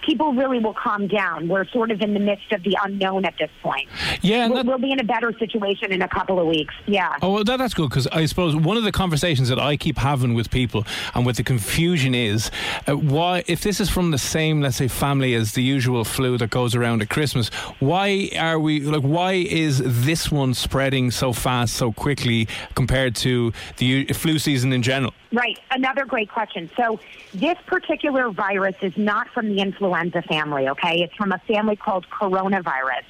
People 0.05 0.33
really 0.33 0.59
will 0.59 0.75
calm 0.75 1.07
down. 1.07 1.49
We're 1.49 1.67
sort 1.67 1.91
of 1.91 2.01
in 2.01 2.15
the 2.15 2.21
midst 2.21 2.53
of 2.53 2.63
the 2.63 2.77
unknown 2.83 3.25
at 3.25 3.35
this 3.39 3.51
point. 3.63 3.89
Yeah, 4.23 4.47
We'll, 4.49 4.57
that- 4.57 4.67
we'll 4.67 4.79
be 4.79 4.93
in 4.93 5.01
a 5.01 5.05
better 5.05 5.33
situation 5.39 5.93
in 5.93 6.03
a 6.03 6.09
couple 6.09 6.39
of 6.41 6.47
weeks. 6.47 6.75
Yeah. 6.87 7.15
Oh, 7.23 7.35
well, 7.35 7.45
that, 7.45 7.59
that's 7.59 7.75
good 7.75 7.89
because 7.91 8.07
I 8.09 8.25
suppose 8.27 8.57
one 8.57 8.77
of 8.77 8.85
the 8.85 8.93
conversations 8.93 9.49
that 9.49 9.59
I 9.59 9.77
keep 9.77 9.99
having 9.99 10.35
with 10.35 10.51
people 10.51 10.85
and 11.15 11.25
with 11.27 11.37
the 11.37 11.45
confusion 11.45 12.15
is 12.15 12.51
uh, 12.89 12.97
why, 12.97 13.45
if 13.47 13.63
this 13.63 13.81
is 13.81 13.91
from 13.91 14.11
the 14.11 14.19
same, 14.19 14.61
let's 14.61 14.77
say, 14.77 14.89
family 14.89 15.35
as 15.35 15.53
the 15.53 15.63
usual 15.63 16.05
flu 16.05 16.39
that 16.39 16.51
goes 16.51 16.75
around 16.75 17.03
at 17.03 17.11
Christmas, 17.11 17.49
why 17.79 18.31
are 18.39 18.59
we 18.59 18.81
like? 18.81 19.03
Why 19.03 19.33
is 19.33 19.83
this 19.85 20.31
one 20.31 20.55
spreading 20.55 21.11
so 21.11 21.33
fast, 21.33 21.75
so 21.75 21.93
quickly 21.93 22.49
compared 22.75 23.15
to 23.17 23.53
the 23.77 24.05
flu 24.07 24.39
season 24.39 24.73
in 24.73 24.83
general? 24.83 25.13
Right. 25.33 25.59
Another 25.71 26.05
great 26.05 26.29
question. 26.29 26.71
So, 26.77 26.99
this 27.33 27.57
particular 27.67 28.31
virus 28.31 28.75
is 28.83 28.97
not 28.97 29.29
from 29.29 29.49
the 29.49 29.61
influenza 29.61 30.23
family, 30.23 30.69
okay? 30.69 31.03
It's 31.03 31.15
from 31.15 31.31
a 31.31 31.39
family 31.39 31.77
called 31.77 32.07
coronavirus. 32.11 33.05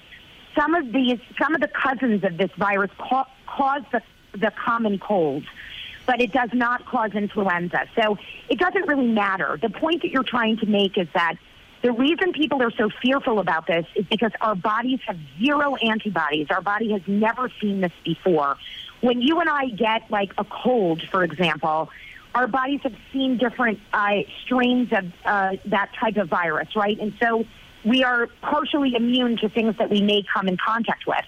Some 0.54 0.74
of 0.74 0.92
these, 0.92 1.18
some 1.40 1.54
of 1.54 1.62
the 1.62 1.68
cousins 1.68 2.22
of 2.24 2.36
this 2.36 2.50
virus 2.58 2.90
ca- 2.98 3.28
cause 3.46 3.82
the, 3.90 4.02
the 4.36 4.50
common 4.50 4.98
cold. 4.98 5.44
but 6.06 6.20
it 6.20 6.32
does 6.32 6.50
not 6.52 6.84
cause 6.86 7.12
influenza. 7.12 7.86
So 7.94 8.18
it 8.48 8.58
doesn't 8.58 8.86
really 8.88 9.06
matter. 9.06 9.58
The 9.62 9.70
point 9.70 10.02
that 10.02 10.10
you're 10.10 10.24
trying 10.24 10.56
to 10.58 10.66
make 10.66 10.98
is 10.98 11.06
that 11.14 11.36
the 11.82 11.92
reason 11.92 12.32
people 12.32 12.62
are 12.62 12.72
so 12.72 12.90
fearful 13.00 13.38
about 13.38 13.66
this 13.66 13.86
is 13.94 14.04
because 14.06 14.32
our 14.40 14.54
bodies 14.54 15.00
have 15.06 15.16
zero 15.38 15.76
antibodies. 15.76 16.48
Our 16.50 16.60
body 16.60 16.90
has 16.92 17.02
never 17.06 17.50
seen 17.60 17.80
this 17.80 17.92
before. 18.04 18.56
When 19.00 19.22
you 19.22 19.40
and 19.40 19.48
I 19.48 19.68
get 19.68 20.10
like 20.10 20.32
a 20.36 20.44
cold, 20.44 21.00
for 21.10 21.22
example, 21.24 21.88
our 22.34 22.46
bodies 22.46 22.80
have 22.82 22.94
seen 23.12 23.38
different 23.38 23.80
uh, 23.92 24.18
strains 24.44 24.92
of 24.92 25.04
uh, 25.24 25.56
that 25.66 25.90
type 25.98 26.16
of 26.16 26.28
virus, 26.28 26.68
right? 26.76 26.98
And 26.98 27.12
so 27.20 27.44
we 27.84 28.04
are 28.04 28.28
partially 28.42 28.94
immune 28.94 29.36
to 29.38 29.48
things 29.48 29.76
that 29.78 29.90
we 29.90 30.02
may 30.02 30.22
come 30.32 30.48
in 30.48 30.56
contact 30.56 31.06
with. 31.06 31.24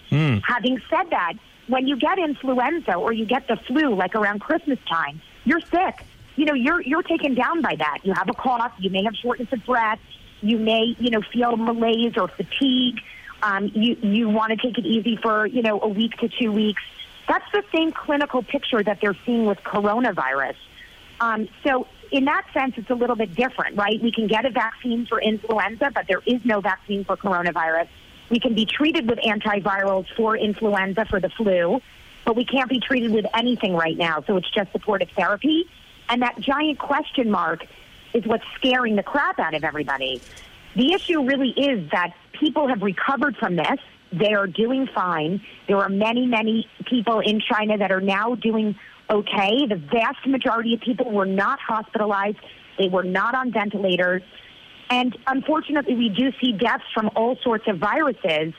Having 0.47 0.81
said 0.91 1.11
that, 1.11 1.35
when 1.69 1.87
you 1.87 1.97
get 1.97 2.19
influenza 2.19 2.95
or 2.95 3.13
you 3.13 3.25
get 3.25 3.49
the 3.49 3.57
flu, 3.57 3.95
like 3.95 4.15
around 4.15 4.41
Christmas 4.41 4.79
time, 4.89 5.21
you're 5.45 5.61
sick. 5.61 6.05
You 6.37 6.47
know, 6.47 6.55
you're 6.55 6.81
you're 6.81 7.03
taken 7.03 7.35
down 7.35 7.63
by 7.63 7.77
that. 7.77 7.99
You 8.05 8.15
have 8.15 8.29
a 8.29 8.33
cough. 8.35 8.73
You 8.79 8.91
may 8.91 9.05
have 9.05 9.15
shortness 9.15 9.53
of 9.53 9.65
breath. 9.65 9.99
You 10.41 10.59
may, 10.59 10.97
you 10.99 11.11
know, 11.11 11.21
feel 11.33 11.57
malaise 11.57 12.15
or 12.17 12.29
fatigue. 12.29 13.01
Um, 13.43 13.71
you 13.75 13.97
you 14.03 14.29
want 14.29 14.51
to 14.51 14.57
take 14.57 14.79
it 14.79 14.87
easy 14.87 15.17
for 15.17 15.47
you 15.47 15.63
know 15.63 15.81
a 15.81 15.89
week 15.89 16.17
to 16.19 16.29
two 16.29 16.53
weeks. 16.53 16.83
That's 17.29 17.45
the 17.53 17.63
same 17.75 17.93
clinical 17.93 18.43
picture 18.43 18.83
that 18.83 19.01
they're 19.01 19.17
seeing 19.25 19.47
with 19.47 19.59
coronavirus. 19.59 20.57
Um, 21.23 21.49
so 21.65 21.87
in 22.11 22.25
that 22.25 22.45
sense, 22.53 22.75
it's 22.77 22.91
a 22.91 22.95
little 22.95 23.15
bit 23.15 23.35
different, 23.37 23.77
right? 23.77 24.03
We 24.03 24.11
can 24.11 24.27
get 24.27 24.45
a 24.45 24.51
vaccine 24.51 25.07
for 25.07 25.21
influenza, 25.21 25.93
but 25.95 26.07
there 26.09 26.21
is 26.27 26.45
no 26.45 26.61
vaccine 26.61 27.05
for 27.05 27.17
coronavirus. 27.17 27.87
We 28.29 28.41
can 28.41 28.55
be 28.55 28.67
treated 28.67 29.09
with 29.09 29.21
antivirals 29.21 30.07
for 30.17 30.37
influenza, 30.37 31.05
for 31.05 31.21
the 31.21 31.29
flu, 31.31 31.81
but 32.25 32.35
we 32.35 32.45
can't 32.45 32.69
be 32.69 32.81
treated 32.81 33.13
with 33.13 33.25
anything 33.35 33.75
right 33.75 33.97
now. 33.97 34.25
So 34.27 34.37
it's 34.37 34.51
just 34.51 34.73
supportive 34.73 35.11
therapy. 35.17 35.65
And 36.09 36.23
that 36.23 36.41
giant 36.41 36.81
question 36.81 37.31
mark 37.31 37.65
is 38.15 38.27
what's 38.27 38.45
scaring 38.57 38.97
the 38.97 39.05
crap 39.05 39.39
out 39.39 39.55
of 39.55 39.63
everybody. 39.63 40.21
The 40.75 40.93
issue 40.95 41.25
really 41.25 41.51
is 41.51 41.89
that 41.93 42.15
people 42.33 42.67
have 42.67 42.83
recovered 42.83 43.37
from 43.37 43.55
this. 43.55 43.79
They 44.13 44.35
are 44.35 44.49
doing 44.49 44.89
fine. 44.93 45.41
There 45.69 45.79
are 45.79 45.89
many, 45.89 46.27
many 46.27 46.69
people 46.87 47.21
in 47.21 47.41
China 47.41 47.79
that 47.79 47.93
are 47.93 48.01
now 48.01 48.35
doing 48.35 48.75
okay. 49.13 49.67
The 49.67 49.77
vast 49.77 50.27
majority 50.27 50.75
of 50.75 50.81
people 50.81 51.11
were 51.11 51.27
not 51.27 51.61
hospitalized. 51.61 52.39
They 52.79 52.89
were 52.89 53.05
not 53.05 53.35
on 53.35 53.53
ventilators. 53.53 54.23
And 54.91 55.17
unfortunately, 55.27 55.95
we 55.95 56.09
do 56.09 56.33
see 56.41 56.53
deaths 56.53 56.85
from 56.93 57.11
all 57.15 57.37
sorts 57.43 57.65
of 57.69 57.79
viruses. 57.79 58.55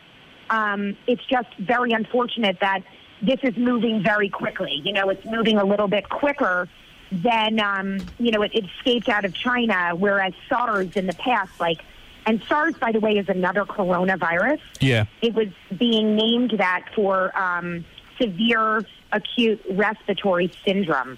Um, 0.49 0.95
it's 1.07 1.25
just 1.25 1.49
very 1.59 1.91
unfortunate 1.91 2.57
that 2.61 2.81
this 3.21 3.39
is 3.43 3.55
moving 3.57 4.03
very 4.03 4.29
quickly. 4.29 4.81
You 4.83 4.93
know, 4.93 5.09
it's 5.09 5.25
moving 5.25 5.57
a 5.57 5.65
little 5.65 5.87
bit 5.87 6.09
quicker 6.09 6.67
than, 7.11 7.59
um, 7.59 7.99
you 8.17 8.31
know, 8.31 8.41
it, 8.41 8.51
it 8.53 8.65
escaped 8.65 9.09
out 9.09 9.25
of 9.25 9.33
China, 9.33 9.91
whereas 9.95 10.33
SARS 10.49 10.95
in 10.95 11.07
the 11.07 11.13
past, 11.13 11.59
like, 11.59 11.81
and 12.25 12.41
SARS, 12.47 12.75
by 12.77 12.91
the 12.91 12.99
way, 12.99 13.17
is 13.17 13.29
another 13.29 13.65
coronavirus. 13.65 14.59
Yeah. 14.79 15.05
It 15.21 15.33
was 15.33 15.49
being 15.77 16.15
named 16.15 16.55
that 16.57 16.85
for 16.95 17.37
um, 17.37 17.85
severe 18.19 18.85
acute 19.13 19.61
respiratory 19.69 20.51
syndrome. 20.65 21.17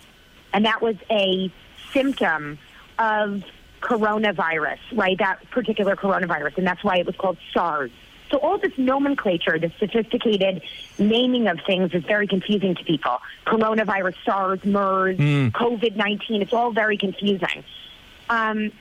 And 0.54 0.66
that 0.66 0.82
was 0.82 0.96
a 1.10 1.52
symptom 1.92 2.60
of 3.00 3.44
coronavirus, 3.82 4.80
right? 4.94 5.18
That 5.18 5.50
particular 5.52 5.96
coronavirus. 5.96 6.58
And 6.58 6.68
that's 6.68 6.84
why 6.84 6.98
it 6.98 7.06
was 7.06 7.16
called 7.16 7.38
SARS. 7.54 7.92
So 8.32 8.38
all 8.38 8.58
this 8.58 8.78
nomenclature, 8.78 9.60
the 9.60 9.72
sophisticated 9.80 10.62
naming 10.98 11.48
of 11.48 11.60
things 11.66 11.94
is 11.94 12.04
very 12.04 12.28
confusing 12.28 12.76
to 12.76 12.84
people. 12.84 13.20
Coronavirus, 13.46 14.16
SARS, 14.26 14.66
MERS, 14.66 15.18
COVID-19, 15.18 16.42
it's 16.42 16.54
all 16.54 16.72
very 16.72 16.98
confusing. 16.98 17.64
Um, 18.30 18.72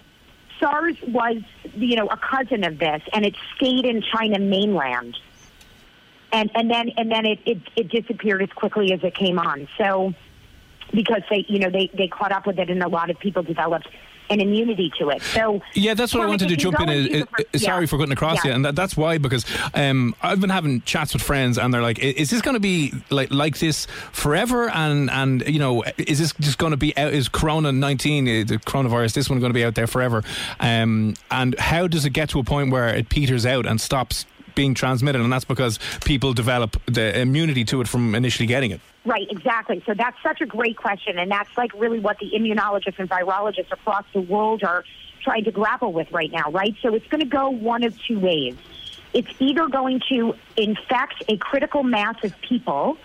SARS 0.58 0.96
was, 1.02 1.42
you 1.74 1.96
know, 1.96 2.06
a 2.06 2.16
cousin 2.16 2.64
of 2.64 2.78
this, 2.78 3.02
and 3.12 3.26
it 3.26 3.34
stayed 3.56 3.84
in 3.84 4.02
China 4.02 4.38
mainland, 4.38 5.18
and 6.34 6.50
and 6.54 6.70
then 6.70 6.90
and 6.96 7.10
then 7.10 7.24
it, 7.24 7.38
it 7.46 7.58
it 7.76 7.88
disappeared 7.88 8.42
as 8.42 8.50
quickly 8.50 8.92
as 8.92 9.02
it 9.02 9.14
came 9.14 9.38
on. 9.38 9.68
So 9.78 10.12
because 10.92 11.22
they, 11.30 11.44
you 11.48 11.58
know, 11.60 11.70
they 11.70 11.90
they 11.94 12.08
caught 12.08 12.32
up 12.32 12.46
with 12.46 12.58
it, 12.58 12.68
and 12.70 12.82
a 12.82 12.88
lot 12.88 13.08
of 13.10 13.18
people 13.18 13.42
developed 13.42 13.88
an 14.30 14.40
immunity 14.40 14.90
to 14.98 15.10
it. 15.10 15.20
So 15.20 15.60
Yeah, 15.74 15.92
that's 15.92 16.14
what 16.14 16.22
I 16.22 16.26
wanted 16.26 16.48
to 16.48 16.56
jump 16.56 16.80
in. 16.80 16.88
Is, 16.88 17.24
first- 17.30 17.46
is- 17.52 17.62
sorry 17.62 17.82
yeah. 17.84 17.86
for 17.88 17.98
cutting 17.98 18.12
across 18.12 18.42
Yeah. 18.42 18.50
you, 18.52 18.56
and 18.56 18.64
that, 18.64 18.74
that's 18.74 18.96
why 18.96 19.18
because 19.18 19.44
um, 19.74 20.14
I've 20.22 20.40
been 20.40 20.48
having 20.48 20.80
chats 20.82 21.12
with 21.12 21.22
friends, 21.22 21.58
and 21.58 21.72
they're 21.72 21.82
like, 21.82 21.98
"Is 21.98 22.30
this 22.30 22.40
going 22.40 22.54
to 22.54 22.60
be 22.60 22.92
like 23.10 23.30
like 23.32 23.58
this 23.58 23.86
forever?" 24.12 24.70
And 24.70 25.10
and 25.10 25.46
you 25.46 25.58
know, 25.58 25.84
is 25.98 26.18
this 26.18 26.32
just 26.40 26.58
going 26.58 26.70
to 26.72 26.76
be 26.78 26.96
out? 26.96 27.12
Is 27.12 27.28
Corona 27.28 27.70
nineteen, 27.70 28.26
uh, 28.26 28.44
the 28.46 28.56
coronavirus, 28.58 29.12
this 29.12 29.28
one 29.28 29.40
going 29.40 29.50
to 29.50 29.54
be 29.54 29.64
out 29.64 29.74
there 29.74 29.86
forever? 29.86 30.22
Um, 30.58 31.14
and 31.30 31.58
how 31.58 31.86
does 31.86 32.04
it 32.06 32.10
get 32.10 32.30
to 32.30 32.38
a 32.38 32.44
point 32.44 32.70
where 32.72 32.88
it 32.88 33.08
peters 33.10 33.44
out 33.44 33.66
and 33.66 33.78
stops 33.80 34.24
being 34.54 34.74
transmitted? 34.74 35.20
And 35.20 35.32
that's 35.32 35.44
because 35.44 35.78
people 36.04 36.32
develop 36.32 36.76
the 36.86 37.18
immunity 37.18 37.64
to 37.66 37.80
it 37.80 37.88
from 37.88 38.14
initially 38.14 38.46
getting 38.46 38.70
it. 38.70 38.80
Right, 39.04 39.26
exactly. 39.30 39.82
So 39.86 39.94
that's 39.94 40.16
such 40.22 40.40
a 40.40 40.46
great 40.46 40.76
question, 40.76 41.18
and 41.18 41.30
that's 41.30 41.56
like 41.56 41.72
really 41.74 42.00
what 42.00 42.18
the 42.18 42.30
immunologists 42.30 42.98
and 42.98 43.08
virologists 43.08 43.70
across 43.70 44.04
the 44.14 44.20
world 44.20 44.62
are 44.62 44.84
trying 45.22 45.44
to 45.44 45.50
grapple 45.50 45.92
with 45.92 46.10
right 46.12 46.30
now, 46.30 46.50
right? 46.50 46.74
So 46.82 46.94
it's 46.94 47.06
going 47.08 47.20
to 47.20 47.26
go 47.26 47.50
one 47.50 47.82
of 47.82 47.98
two 48.02 48.18
ways. 48.18 48.56
It's 49.12 49.30
either 49.38 49.68
going 49.68 50.00
to 50.08 50.34
infect 50.56 51.22
a 51.28 51.36
critical 51.36 51.82
mass 51.82 52.22
of 52.24 52.38
people 52.40 52.98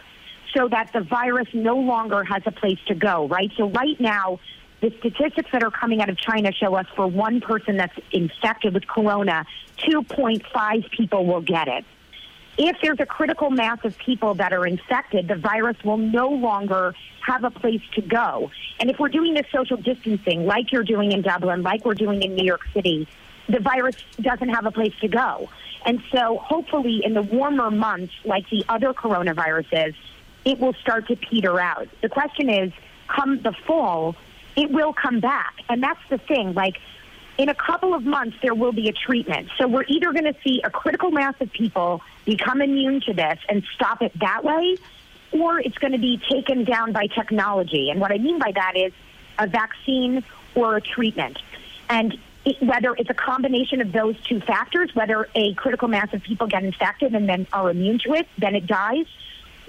so 0.53 0.67
that 0.67 0.91
the 0.93 1.01
virus 1.01 1.47
no 1.53 1.77
longer 1.77 2.23
has 2.23 2.43
a 2.45 2.51
place 2.51 2.79
to 2.87 2.95
go, 2.95 3.27
right? 3.27 3.51
So 3.57 3.69
right 3.69 3.99
now, 3.99 4.39
the 4.81 4.93
statistics 4.99 5.49
that 5.51 5.63
are 5.63 5.71
coming 5.71 6.01
out 6.01 6.09
of 6.09 6.17
China 6.17 6.51
show 6.51 6.75
us 6.75 6.85
for 6.95 7.07
one 7.07 7.41
person 7.41 7.77
that's 7.77 7.97
infected 8.11 8.73
with 8.73 8.87
corona, 8.87 9.45
2.5 9.79 10.91
people 10.91 11.25
will 11.25 11.41
get 11.41 11.67
it 11.67 11.85
if 12.59 12.75
there's 12.83 12.99
a 12.99 13.05
critical 13.05 13.49
mass 13.49 13.79
of 13.85 13.97
people 13.97 14.35
that 14.35 14.51
are 14.51 14.67
infected, 14.67 15.29
the 15.29 15.35
virus 15.35 15.77
will 15.85 15.97
no 15.97 16.27
longer 16.27 16.93
have 17.25 17.45
a 17.45 17.49
place 17.49 17.81
to 17.93 18.01
go. 18.01 18.51
And 18.81 18.89
if 18.89 18.99
we're 18.99 19.07
doing 19.07 19.33
this 19.33 19.45
social 19.49 19.77
distancing, 19.77 20.45
like 20.45 20.73
you're 20.73 20.83
doing 20.83 21.13
in 21.13 21.21
Dublin, 21.21 21.63
like 21.63 21.85
we're 21.85 21.93
doing 21.93 22.21
in 22.21 22.35
New 22.35 22.43
York 22.43 22.61
City, 22.73 23.07
the 23.47 23.61
virus 23.61 23.95
doesn't 24.19 24.49
have 24.49 24.65
a 24.65 24.71
place 24.71 24.93
to 24.99 25.07
go. 25.07 25.49
And 25.85 26.03
so 26.11 26.37
hopefully 26.37 27.01
in 27.05 27.13
the 27.13 27.21
warmer 27.21 27.71
months, 27.71 28.13
like 28.25 28.49
the 28.49 28.65
other 28.67 28.93
coronaviruses, 28.93 29.95
it 30.43 30.59
will 30.59 30.73
start 30.73 31.07
to 31.07 31.15
peter 31.15 31.61
out. 31.61 31.87
The 32.01 32.09
question 32.09 32.49
is, 32.49 32.73
come 33.07 33.41
the 33.41 33.53
fall, 33.65 34.17
it 34.59 34.69
will 34.69 34.91
come 34.91 35.21
back. 35.21 35.53
And 35.69 35.81
that's 35.81 36.01
the 36.09 36.17
thing. 36.17 36.53
Like, 36.53 36.77
in 37.37 37.47
a 37.47 37.55
couple 37.55 37.93
of 37.93 38.03
months, 38.03 38.35
there 38.41 38.53
will 38.53 38.73
be 38.73 38.89
a 38.89 38.91
treatment. 38.91 39.49
So 39.57 39.67
we're 39.69 39.85
either 39.87 40.11
going 40.11 40.25
to 40.25 40.35
see 40.43 40.61
a 40.61 40.69
critical 40.69 41.11
mass 41.11 41.35
of 41.39 41.49
people 41.53 42.01
become 42.25 42.61
immune 42.61 42.99
to 43.01 43.13
this 43.13 43.39
and 43.47 43.63
stop 43.75 44.01
it 44.01 44.11
that 44.19 44.43
way, 44.43 44.75
or 45.31 45.61
it's 45.61 45.77
going 45.77 45.93
to 45.93 45.97
be 45.97 46.19
taken 46.29 46.65
down 46.65 46.91
by 46.91 47.07
technology. 47.07 47.89
And 47.89 48.01
what 48.01 48.11
I 48.11 48.17
mean 48.17 48.37
by 48.37 48.51
that 48.53 48.73
is 48.75 48.91
a 49.37 49.47
vaccine 49.47 50.25
or 50.55 50.75
a 50.75 50.81
treatment. 50.81 51.39
And 51.89 52.17
it, 52.43 52.61
whether 52.61 52.93
it's 52.95 53.09
a 53.09 53.13
combination 53.13 53.79
of 53.79 53.93
those 53.93 54.19
two 54.25 54.41
factors, 54.41 54.93
whether 54.93 55.29
a 55.35 55.53
critical 55.53 55.87
mass 55.87 56.13
of 56.13 56.21
people 56.21 56.47
get 56.47 56.65
infected 56.65 57.15
and 57.15 57.29
then 57.29 57.47
are 57.53 57.69
immune 57.71 57.99
to 57.99 58.13
it, 58.15 58.27
then 58.37 58.55
it 58.55 58.67
dies, 58.67 59.05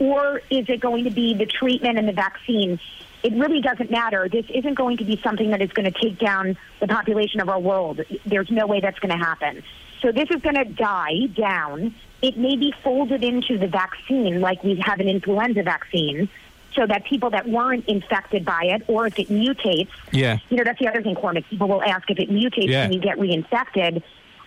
or 0.00 0.38
is 0.50 0.68
it 0.68 0.80
going 0.80 1.04
to 1.04 1.10
be 1.10 1.34
the 1.34 1.46
treatment 1.46 1.98
and 1.98 2.08
the 2.08 2.12
vaccine? 2.12 2.80
It 3.22 3.32
really 3.34 3.60
doesn't 3.60 3.90
matter. 3.90 4.28
This 4.28 4.46
isn't 4.48 4.74
going 4.74 4.96
to 4.98 5.04
be 5.04 5.20
something 5.22 5.50
that 5.50 5.60
is 5.60 5.70
going 5.72 5.90
to 5.90 5.98
take 5.98 6.18
down 6.18 6.56
the 6.80 6.88
population 6.88 7.40
of 7.40 7.48
our 7.48 7.60
world. 7.60 8.00
There's 8.24 8.50
no 8.50 8.66
way 8.66 8.80
that's 8.80 8.98
going 8.98 9.16
to 9.16 9.22
happen. 9.22 9.62
So 10.00 10.10
this 10.12 10.28
is 10.30 10.40
going 10.40 10.54
to 10.56 10.64
die 10.64 11.26
down. 11.34 11.94
It 12.22 12.38
may 12.38 12.56
be 12.56 12.72
folded 12.82 13.22
into 13.22 13.58
the 13.58 13.66
vaccine 13.66 14.40
like 14.40 14.64
we 14.64 14.82
have 14.86 15.00
an 15.00 15.08
influenza 15.08 15.62
vaccine 15.62 16.28
so 16.74 16.86
that 16.86 17.04
people 17.04 17.30
that 17.30 17.48
weren't 17.48 17.86
infected 17.86 18.44
by 18.44 18.62
it 18.64 18.84
or 18.86 19.06
if 19.06 19.18
it 19.18 19.28
mutates, 19.28 19.88
Yeah. 20.12 20.38
you 20.48 20.56
know, 20.56 20.64
that's 20.64 20.78
the 20.78 20.88
other 20.88 21.02
thing, 21.02 21.16
Cormac. 21.16 21.44
People 21.50 21.68
will 21.68 21.82
ask 21.82 22.08
if 22.10 22.18
it 22.18 22.30
mutates 22.30 22.68
Yeah. 22.68 22.84
and 22.84 22.94
you 22.94 23.00
get 23.00 23.18
reinfected. 23.18 24.02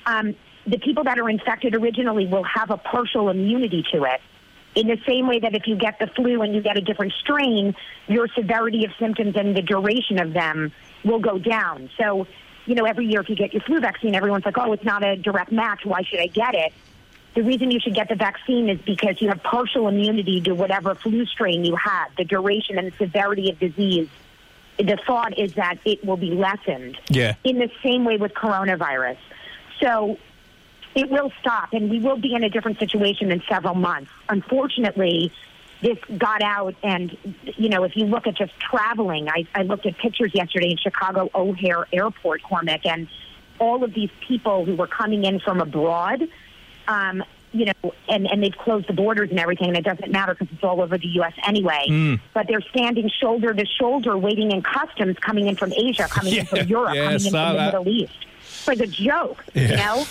Um, 0.06 0.34
the 0.65 0.80
people 0.80 1.03
that 1.03 1.20
are 1.20 1.30
infected 1.30 1.75
originally 1.75 2.25
will 2.25 2.44
have 2.44 2.72
a 2.72 2.77
partial 2.77 3.30
immunity 3.30 3.84
to 3.92 4.06
it. 4.06 4.22
In 4.75 4.88
the 4.88 5.00
same 5.06 5.27
way 5.27 5.39
that 5.39 5.53
if 5.53 5.68
you 5.68 5.75
get 5.75 6.00
the 6.00 6.08
flu 6.08 6.42
and 6.42 6.56
you 6.56 6.62
get 6.62 6.77
a 6.77 6.82
different 6.82 7.13
strain, 7.13 7.75
your 8.08 8.27
severity 8.30 8.86
of 8.86 8.92
symptoms 9.00 9.36
and 9.36 9.56
the 9.56 9.62
duration 9.62 10.20
of 10.20 10.34
them 10.34 10.72
will 11.03 11.20
go 11.20 11.38
down. 11.38 11.89
So, 11.98 12.27
you 12.65 12.75
know, 12.75 12.86
every 12.86 13.06
year 13.06 13.22
if 13.22 13.30
you 13.30 13.36
get 13.36 13.53
your 13.53 13.62
flu 13.62 13.80
vaccine, 13.80 14.15
everyone's 14.15 14.46
like, 14.46 14.58
oh, 14.58 14.74
it's 14.74 14.84
not 14.84 15.03
a 15.03 15.15
direct 15.15 15.51
match. 15.51 15.86
Why 15.86 16.01
should 16.01 16.20
I 16.20 16.27
get 16.27 16.56
it? 16.56 16.74
The 17.36 17.44
reason 17.44 17.72
you 17.72 17.80
should 17.80 17.96
get 17.96 18.10
the 18.10 18.15
vaccine 18.15 18.70
is 18.70 18.80
because 18.82 19.22
you 19.22 19.27
have 19.30 19.42
partial 19.44 19.88
immunity 19.88 20.42
to 20.42 20.53
whatever 20.53 20.96
flu 20.96 21.25
strain 21.25 21.65
you 21.65 21.75
have. 21.75 22.15
The 22.15 22.25
duration 22.25 22.77
and 22.77 22.92
the 22.92 22.98
severity 22.98 23.50
of 23.50 23.60
disease, 23.60 24.08
the 24.77 24.98
thought 25.06 25.38
is 25.38 25.53
that 25.56 25.77
it 25.86 26.06
will 26.06 26.18
be 26.18 26.32
lessened. 26.32 26.98
Yeah. 27.10 27.36
In 27.44 27.58
the 27.58 27.72
same 27.84 28.06
way 28.06 28.18
with 28.18 28.34
coronavirus. 28.34 29.18
So 29.80 30.18
it 30.95 31.09
will 31.09 31.31
stop 31.39 31.73
and 31.73 31.89
we 31.89 32.00
will 32.00 32.17
be 32.17 32.33
in 32.33 32.43
a 32.43 32.50
different 32.50 32.79
situation 32.79 33.31
in 33.31 33.41
several 33.50 33.75
months. 33.75 34.12
Unfortunately, 34.29 35.31
this 35.83 35.97
got 36.17 36.41
out 36.41 36.75
and 36.81 37.15
you 37.57 37.69
know 37.69 37.83
if 37.83 37.95
you 37.95 38.05
look 38.05 38.25
at 38.25 38.35
just 38.35 38.57
traveling 38.57 39.27
I, 39.27 39.45
I 39.53 39.63
looked 39.63 39.85
at 39.85 39.97
pictures 39.97 40.31
yesterday 40.33 40.71
in 40.71 40.77
chicago 40.77 41.29
o'hare 41.35 41.88
airport 41.91 42.41
cormac 42.41 42.85
and 42.85 43.07
all 43.59 43.83
of 43.83 43.93
these 43.93 44.09
people 44.25 44.65
who 44.65 44.75
were 44.75 44.88
coming 44.88 45.25
in 45.25 45.41
from 45.41 45.59
abroad 45.59 46.27
um, 46.88 47.21
you 47.51 47.65
know 47.65 47.93
and, 48.07 48.31
and 48.31 48.41
they've 48.41 48.57
closed 48.57 48.88
the 48.88 48.93
borders 48.93 49.29
and 49.29 49.39
everything 49.39 49.67
and 49.67 49.77
it 49.77 49.83
doesn't 49.83 50.09
matter 50.09 50.33
because 50.33 50.47
it's 50.53 50.63
all 50.63 50.81
over 50.81 50.97
the 50.97 51.07
us 51.07 51.33
anyway. 51.45 51.85
Mm. 51.89 52.21
but 52.33 52.47
they're 52.47 52.62
standing 52.62 53.09
shoulder 53.09 53.53
to 53.53 53.65
shoulder 53.65 54.17
waiting 54.17 54.51
in 54.51 54.62
customs 54.62 55.17
coming 55.19 55.47
in 55.47 55.57
from 55.57 55.73
asia 55.73 56.07
coming 56.09 56.35
in 56.35 56.45
from 56.45 56.59
europe 56.67 56.95
yeah, 56.95 57.03
coming 57.03 57.25
in 57.25 57.31
from 57.31 57.55
the 57.55 57.65
middle 57.65 57.89
east. 57.89 58.25
For 58.39 58.73
the 58.73 58.88
joke 58.88 59.43
you 59.53 59.67
know 59.67 60.05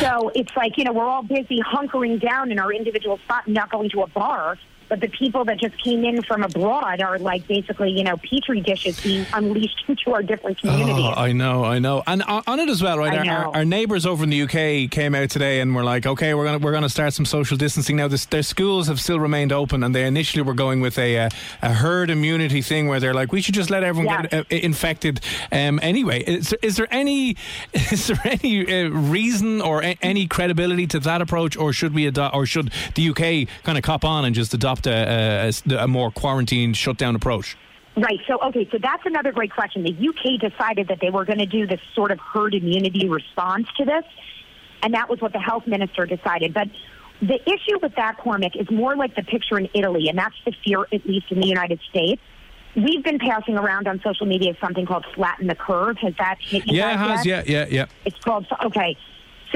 so 0.00 0.30
it's 0.34 0.54
like, 0.56 0.78
you 0.78 0.84
know, 0.84 0.92
we're 0.92 1.04
all 1.04 1.22
busy 1.22 1.60
hunkering 1.60 2.20
down 2.20 2.50
in 2.50 2.58
our 2.58 2.72
individual 2.72 3.18
spot 3.18 3.46
and 3.46 3.54
not 3.54 3.70
going 3.70 3.90
to 3.90 4.02
a 4.02 4.06
bar. 4.06 4.58
But 4.88 5.00
the 5.00 5.08
people 5.08 5.44
that 5.44 5.58
just 5.58 5.76
came 5.82 6.04
in 6.04 6.22
from 6.22 6.42
abroad 6.42 7.00
are 7.00 7.18
like 7.18 7.46
basically, 7.48 7.90
you 7.90 8.04
know, 8.04 8.16
petri 8.16 8.60
dishes 8.60 9.00
being 9.00 9.26
unleashed 9.32 9.84
into 9.88 10.12
our 10.12 10.22
different 10.22 10.60
communities. 10.60 11.04
Oh, 11.04 11.14
I 11.16 11.32
know, 11.32 11.64
I 11.64 11.78
know, 11.78 12.02
and 12.06 12.22
on, 12.22 12.60
it 12.60 12.68
as 12.68 12.82
well, 12.82 12.98
right? 12.98 13.26
Our, 13.28 13.54
our, 13.54 13.64
neighbours 13.64 14.06
over 14.06 14.24
in 14.24 14.30
the 14.30 14.42
UK 14.42 14.90
came 14.90 15.14
out 15.14 15.28
today 15.30 15.60
and 15.60 15.74
were 15.74 15.84
like, 15.84 16.06
"Okay, 16.06 16.32
we're 16.34 16.44
gonna 16.44 16.58
we're 16.58 16.72
gonna 16.72 16.88
start 16.88 17.12
some 17.12 17.26
social 17.26 17.56
distancing 17.56 17.96
now." 17.96 18.08
This, 18.08 18.24
their 18.26 18.42
schools 18.42 18.86
have 18.88 19.00
still 19.00 19.20
remained 19.20 19.52
open, 19.52 19.82
and 19.82 19.94
they 19.94 20.06
initially 20.06 20.42
were 20.42 20.54
going 20.54 20.80
with 20.80 20.98
a 20.98 21.18
uh, 21.18 21.30
a 21.62 21.72
herd 21.74 22.08
immunity 22.10 22.62
thing 22.62 22.86
where 22.86 23.00
they're 23.00 23.14
like, 23.14 23.32
"We 23.32 23.42
should 23.42 23.54
just 23.54 23.70
let 23.70 23.82
everyone 23.82 24.26
Yeah. 24.30 24.42
get 24.42 24.52
uh, 24.52 24.56
infected." 24.56 25.20
Um, 25.52 25.78
anyway, 25.82 26.22
is, 26.22 26.54
is 26.62 26.76
there 26.76 26.88
any 26.90 27.36
is 27.74 28.06
there 28.06 28.20
any 28.24 28.84
uh, 28.84 28.88
reason 28.90 29.60
or 29.60 29.82
a, 29.82 29.98
any 30.00 30.26
credibility 30.26 30.86
to 30.88 31.00
that 31.00 31.20
approach, 31.20 31.56
or 31.56 31.72
should 31.72 31.94
we 31.94 32.06
adopt, 32.06 32.34
or 32.34 32.46
should 32.46 32.72
the 32.94 33.10
UK 33.10 33.48
kind 33.64 33.76
of 33.76 33.82
cop 33.84 34.04
on 34.04 34.24
and 34.24 34.34
just 34.34 34.54
adopt 34.54 34.75
a, 34.86 35.48
a, 35.48 35.74
a, 35.74 35.84
a 35.84 35.88
more 35.88 36.10
quarantined, 36.10 36.76
shutdown 36.76 37.14
approach? 37.14 37.56
Right. 37.96 38.18
So, 38.26 38.38
okay. 38.48 38.68
So 38.70 38.78
that's 38.82 39.06
another 39.06 39.32
great 39.32 39.52
question. 39.52 39.82
The 39.82 39.92
UK 40.08 40.38
decided 40.50 40.88
that 40.88 40.98
they 41.00 41.08
were 41.08 41.24
going 41.24 41.38
to 41.38 41.46
do 41.46 41.66
this 41.66 41.80
sort 41.94 42.10
of 42.10 42.18
herd 42.18 42.54
immunity 42.54 43.08
response 43.08 43.68
to 43.78 43.84
this, 43.86 44.04
and 44.82 44.92
that 44.92 45.08
was 45.08 45.20
what 45.22 45.32
the 45.32 45.38
health 45.38 45.66
minister 45.66 46.04
decided. 46.04 46.52
But 46.52 46.68
the 47.22 47.40
issue 47.48 47.78
with 47.80 47.94
that, 47.96 48.18
Cormac, 48.18 48.54
is 48.56 48.70
more 48.70 48.94
like 48.96 49.14
the 49.16 49.22
picture 49.22 49.58
in 49.58 49.70
Italy, 49.72 50.08
and 50.10 50.18
that's 50.18 50.34
the 50.44 50.52
fear, 50.62 50.82
at 50.92 51.06
least 51.06 51.30
in 51.30 51.40
the 51.40 51.46
United 51.46 51.80
States. 51.88 52.20
We've 52.74 53.02
been 53.02 53.18
passing 53.18 53.56
around 53.56 53.88
on 53.88 54.02
social 54.04 54.26
media 54.26 54.54
something 54.60 54.84
called 54.84 55.06
flatten 55.14 55.46
the 55.46 55.54
curve. 55.54 55.96
Has 56.02 56.12
that 56.18 56.36
hit 56.40 56.66
you 56.66 56.76
Yeah, 56.76 56.92
it 56.92 56.96
has. 56.98 57.24
yet? 57.24 57.48
Yeah, 57.48 57.60
yeah, 57.62 57.66
yeah. 57.70 57.86
It's 58.04 58.18
called 58.18 58.46
okay. 58.66 58.98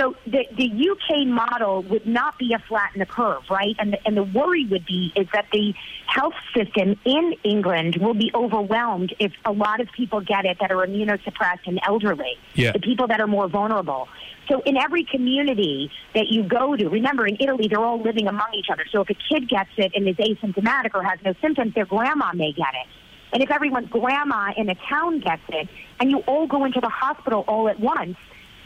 So 0.01 0.17
the 0.27 0.47
the 0.57 0.91
UK 0.91 1.27
model 1.27 1.83
would 1.83 2.07
not 2.07 2.39
be 2.39 2.55
a 2.55 2.59
flatten 2.59 3.01
the 3.01 3.07
curve, 3.07 3.43
right? 3.51 3.77
And 3.79 3.93
the, 3.93 3.99
and 4.07 4.17
the 4.17 4.23
worry 4.23 4.67
would 4.67 4.87
be 4.87 5.13
is 5.15 5.29
that 5.35 5.45
the 5.53 5.75
health 6.07 6.33
system 6.57 6.99
in 7.05 7.35
England 7.45 7.97
will 7.97 8.15
be 8.15 8.31
overwhelmed 8.35 9.15
if 9.19 9.33
a 9.45 9.53
lot 9.53 9.81
of 9.81 9.89
people 9.95 10.23
get 10.23 10.47
it 10.47 10.57
that 10.61 10.73
are 10.73 10.87
immunosuppressed 10.87 11.67
and 11.67 11.79
elderly, 11.87 12.39
Yeah. 12.55 12.73
the 12.73 12.79
people 12.79 13.09
that 13.09 13.21
are 13.21 13.27
more 13.27 13.47
vulnerable. 13.47 14.09
So 14.49 14.63
in 14.63 14.79
every 14.79 15.05
community 15.05 15.91
that 16.15 16.29
you 16.29 16.45
go 16.45 16.77
to, 16.77 16.89
remember 16.89 17.27
in 17.27 17.37
Italy 17.39 17.69
they're 17.69 17.85
all 17.85 18.01
living 18.01 18.27
among 18.27 18.55
each 18.55 18.71
other. 18.73 18.87
So 18.91 19.03
if 19.03 19.11
a 19.11 19.15
kid 19.15 19.51
gets 19.51 19.71
it 19.77 19.93
and 19.95 20.09
is 20.09 20.17
asymptomatic 20.17 20.95
or 20.95 21.03
has 21.03 21.19
no 21.23 21.35
symptoms, 21.43 21.75
their 21.75 21.85
grandma 21.85 22.33
may 22.33 22.53
get 22.53 22.73
it. 22.83 22.89
And 23.35 23.43
if 23.43 23.51
everyone's 23.51 23.91
grandma 23.91 24.53
in 24.57 24.71
a 24.71 24.75
town 24.89 25.21
gets 25.21 25.43
it, 25.51 25.69
and 26.01 26.11
you 26.11 26.19
all 26.21 26.47
go 26.47 26.65
into 26.65 26.81
the 26.81 26.89
hospital 26.89 27.45
all 27.47 27.69
at 27.69 27.79
once, 27.79 28.17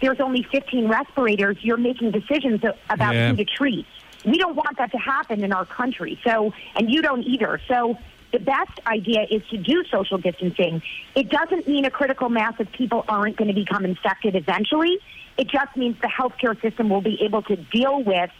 there's 0.04 0.20
only 0.20 0.42
15 0.52 0.86
respirators. 0.88 1.56
You're 1.62 1.78
making 1.78 2.10
decisions 2.10 2.60
about 2.90 3.14
Yeah. 3.14 3.30
who 3.30 3.36
to 3.36 3.44
treat. 3.44 3.86
We 4.24 4.36
don't 4.38 4.54
want 4.54 4.76
that 4.78 4.92
to 4.92 4.98
happen 4.98 5.42
in 5.42 5.52
our 5.52 5.64
country. 5.64 6.18
So, 6.24 6.52
and 6.76 6.90
you 6.90 7.00
don't 7.00 7.22
either. 7.22 7.60
So, 7.68 7.96
the 8.32 8.38
best 8.40 8.80
idea 8.86 9.26
is 9.30 9.42
to 9.50 9.56
do 9.56 9.84
social 9.90 10.18
distancing. 10.18 10.82
It 11.14 11.30
doesn't 11.30 11.68
mean 11.68 11.84
a 11.84 11.90
critical 11.90 12.28
mass 12.28 12.54
of 12.58 12.70
people 12.72 13.04
aren't 13.08 13.36
going 13.36 13.48
to 13.48 13.54
become 13.54 13.84
infected 13.84 14.34
eventually. 14.34 14.98
It 15.38 15.48
just 15.48 15.76
means 15.76 15.96
the 16.02 16.08
healthcare 16.08 16.60
system 16.60 16.88
will 16.88 17.00
be 17.00 17.22
able 17.22 17.42
to 17.42 17.56
deal 17.56 18.02
with 18.02 18.30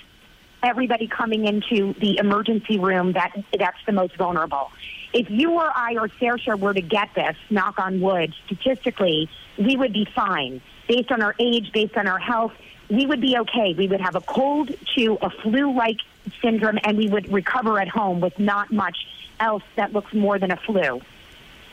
everybody 0.65 1.07
coming 1.07 1.47
into 1.47 1.95
the 2.01 2.19
emergency 2.19 2.79
room 2.79 3.13
that 3.13 3.33
that's 3.59 3.79
the 3.87 3.93
most 3.93 4.17
vulnerable. 4.17 4.71
If 5.13 5.31
you 5.31 5.53
or 5.53 5.71
I 5.75 5.93
or 5.95 6.09
Saoirse 6.21 6.59
were 6.59 6.75
to 6.75 6.81
get 6.81 7.11
this, 7.15 7.37
knock 7.51 7.79
on 7.79 8.01
wood, 8.01 8.35
statistically, 8.47 9.29
we 9.59 9.77
would 9.77 9.93
be 9.93 10.07
fine. 10.15 10.61
Based 10.87 11.11
on 11.11 11.23
our 11.23 11.35
age, 11.39 11.73
based 11.73 11.97
on 11.97 12.07
our 12.07 12.19
health, 12.19 12.53
we 12.91 13.07
would 13.07 13.21
be 13.21 13.37
okay. 13.39 13.75
We 13.77 13.89
would 13.89 14.01
have 14.01 14.15
a 14.15 14.21
cold 14.21 14.71
to 14.97 15.19
a 15.23 15.31
flu-like 15.31 16.01
syndrome, 16.43 16.79
and 16.85 16.97
we 16.97 17.09
would 17.09 17.33
recover 17.33 17.81
at 17.81 17.89
home 17.89 18.21
with 18.21 18.39
not 18.39 18.73
much 18.73 19.07
else 19.41 19.63
that 19.77 19.93
looks 19.93 20.13
more 20.13 20.39
than 20.39 20.51
a 20.51 20.57
flu. 20.57 21.01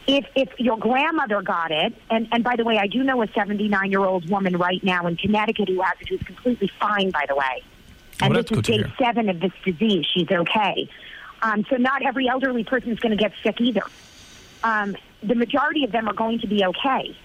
If 0.08 0.26
if 0.36 0.60
your 0.60 0.78
grandmother 0.78 1.42
got 1.42 1.72
it, 1.72 1.94
and, 2.10 2.28
and 2.32 2.44
by 2.44 2.56
the 2.56 2.64
way, 2.64 2.78
I 2.78 2.88
do 2.88 3.04
know 3.04 3.22
a 3.22 3.28
79 3.28 3.92
year 3.92 4.04
old 4.04 4.30
woman 4.30 4.58
right 4.58 4.84
now 4.84 5.06
in 5.08 5.16
Connecticut 5.16 5.70
who 5.70 5.82
has 5.82 5.94
it, 6.02 6.10
who's 6.10 6.24
completely 6.24 6.72
fine, 6.80 7.12
by 7.12 7.26
the 7.28 7.36
way. 7.36 7.64
And 8.22 8.34
Well, 8.34 8.44
this 8.44 8.52
is 8.52 8.64
day 8.64 8.84
seven 8.98 9.30
of 9.30 9.40
this 9.40 9.52
disease. 9.64 10.06
She's 10.12 10.30
okay. 10.30 10.90
Um, 11.42 11.66
so 11.70 11.78
not 11.78 12.04
every 12.04 12.28
elderly 12.28 12.64
person 12.64 12.92
is 12.92 13.00
going 13.00 13.18
to 13.18 13.22
get 13.22 13.34
sick 13.42 13.60
either. 13.60 13.84
Um, 14.64 14.96
the 15.24 15.36
majority 15.36 15.84
of 15.84 15.92
them 15.92 16.08
are 16.08 16.14
going 16.14 16.40
to 16.40 16.48
be 16.48 16.64
okay. 16.66 17.16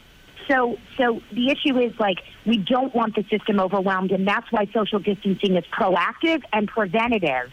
So, 0.49 0.79
so 0.97 1.21
the 1.33 1.51
issue 1.51 1.79
is 1.79 1.99
like 1.99 2.19
we 2.45 2.59
don't 2.59 2.95
want 2.95 3.17
the 3.17 3.25
system 3.25 3.59
overwhelmed, 3.61 4.13
and 4.13 4.27
that's 4.27 4.51
why 4.53 4.67
social 4.73 4.99
distancing 4.99 5.57
is 5.57 5.65
proactive 5.73 6.43
and 6.53 6.69
preventative. 6.69 7.53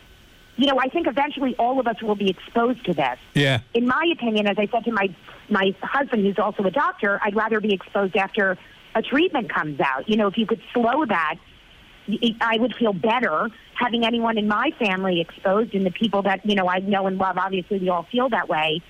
You 0.55 0.67
know, 0.67 0.79
I 0.79 0.87
think 0.89 1.07
eventually 1.07 1.55
all 1.57 1.79
of 1.79 1.87
us 1.87 1.99
will 2.01 2.15
be 2.15 2.29
exposed 2.29 2.85
to 2.85 2.93
this 2.93 3.17
Yeah. 3.33 3.61
in 3.73 3.87
my 3.87 4.07
opinion, 4.13 4.47
as 4.47 4.57
I 4.59 4.67
said 4.67 4.83
to 4.85 4.91
my 4.91 5.09
my 5.49 5.75
husband, 5.81 6.23
who's 6.25 6.39
also 6.39 6.63
a 6.63 6.71
doctor, 6.71 7.19
I'd 7.21 7.35
rather 7.35 7.59
be 7.59 7.73
exposed 7.73 8.15
after 8.15 8.57
a 8.95 9.01
treatment 9.01 9.51
comes 9.51 9.79
out. 9.79 10.07
You 10.07 10.17
know, 10.17 10.27
if 10.27 10.37
you 10.37 10.45
could 10.45 10.61
slow 10.73 11.05
that, 11.05 11.35
I 12.41 12.57
would 12.57 12.75
feel 12.75 12.93
better 12.93 13.49
having 13.75 14.05
anyone 14.05 14.37
in 14.37 14.47
my 14.47 14.71
family 14.77 15.21
exposed, 15.21 15.73
and 15.73 15.85
the 15.85 15.91
people 15.91 16.21
that 16.23 16.45
you 16.45 16.55
know 16.55 16.67
I 16.67 16.79
know 16.79 17.07
and 17.07 17.17
love. 17.17 17.37
Obviously, 17.37 17.79
we 17.79 17.89
all 17.89 18.03
feel 18.11 18.29
that 18.29 18.47
way. 18.47 18.81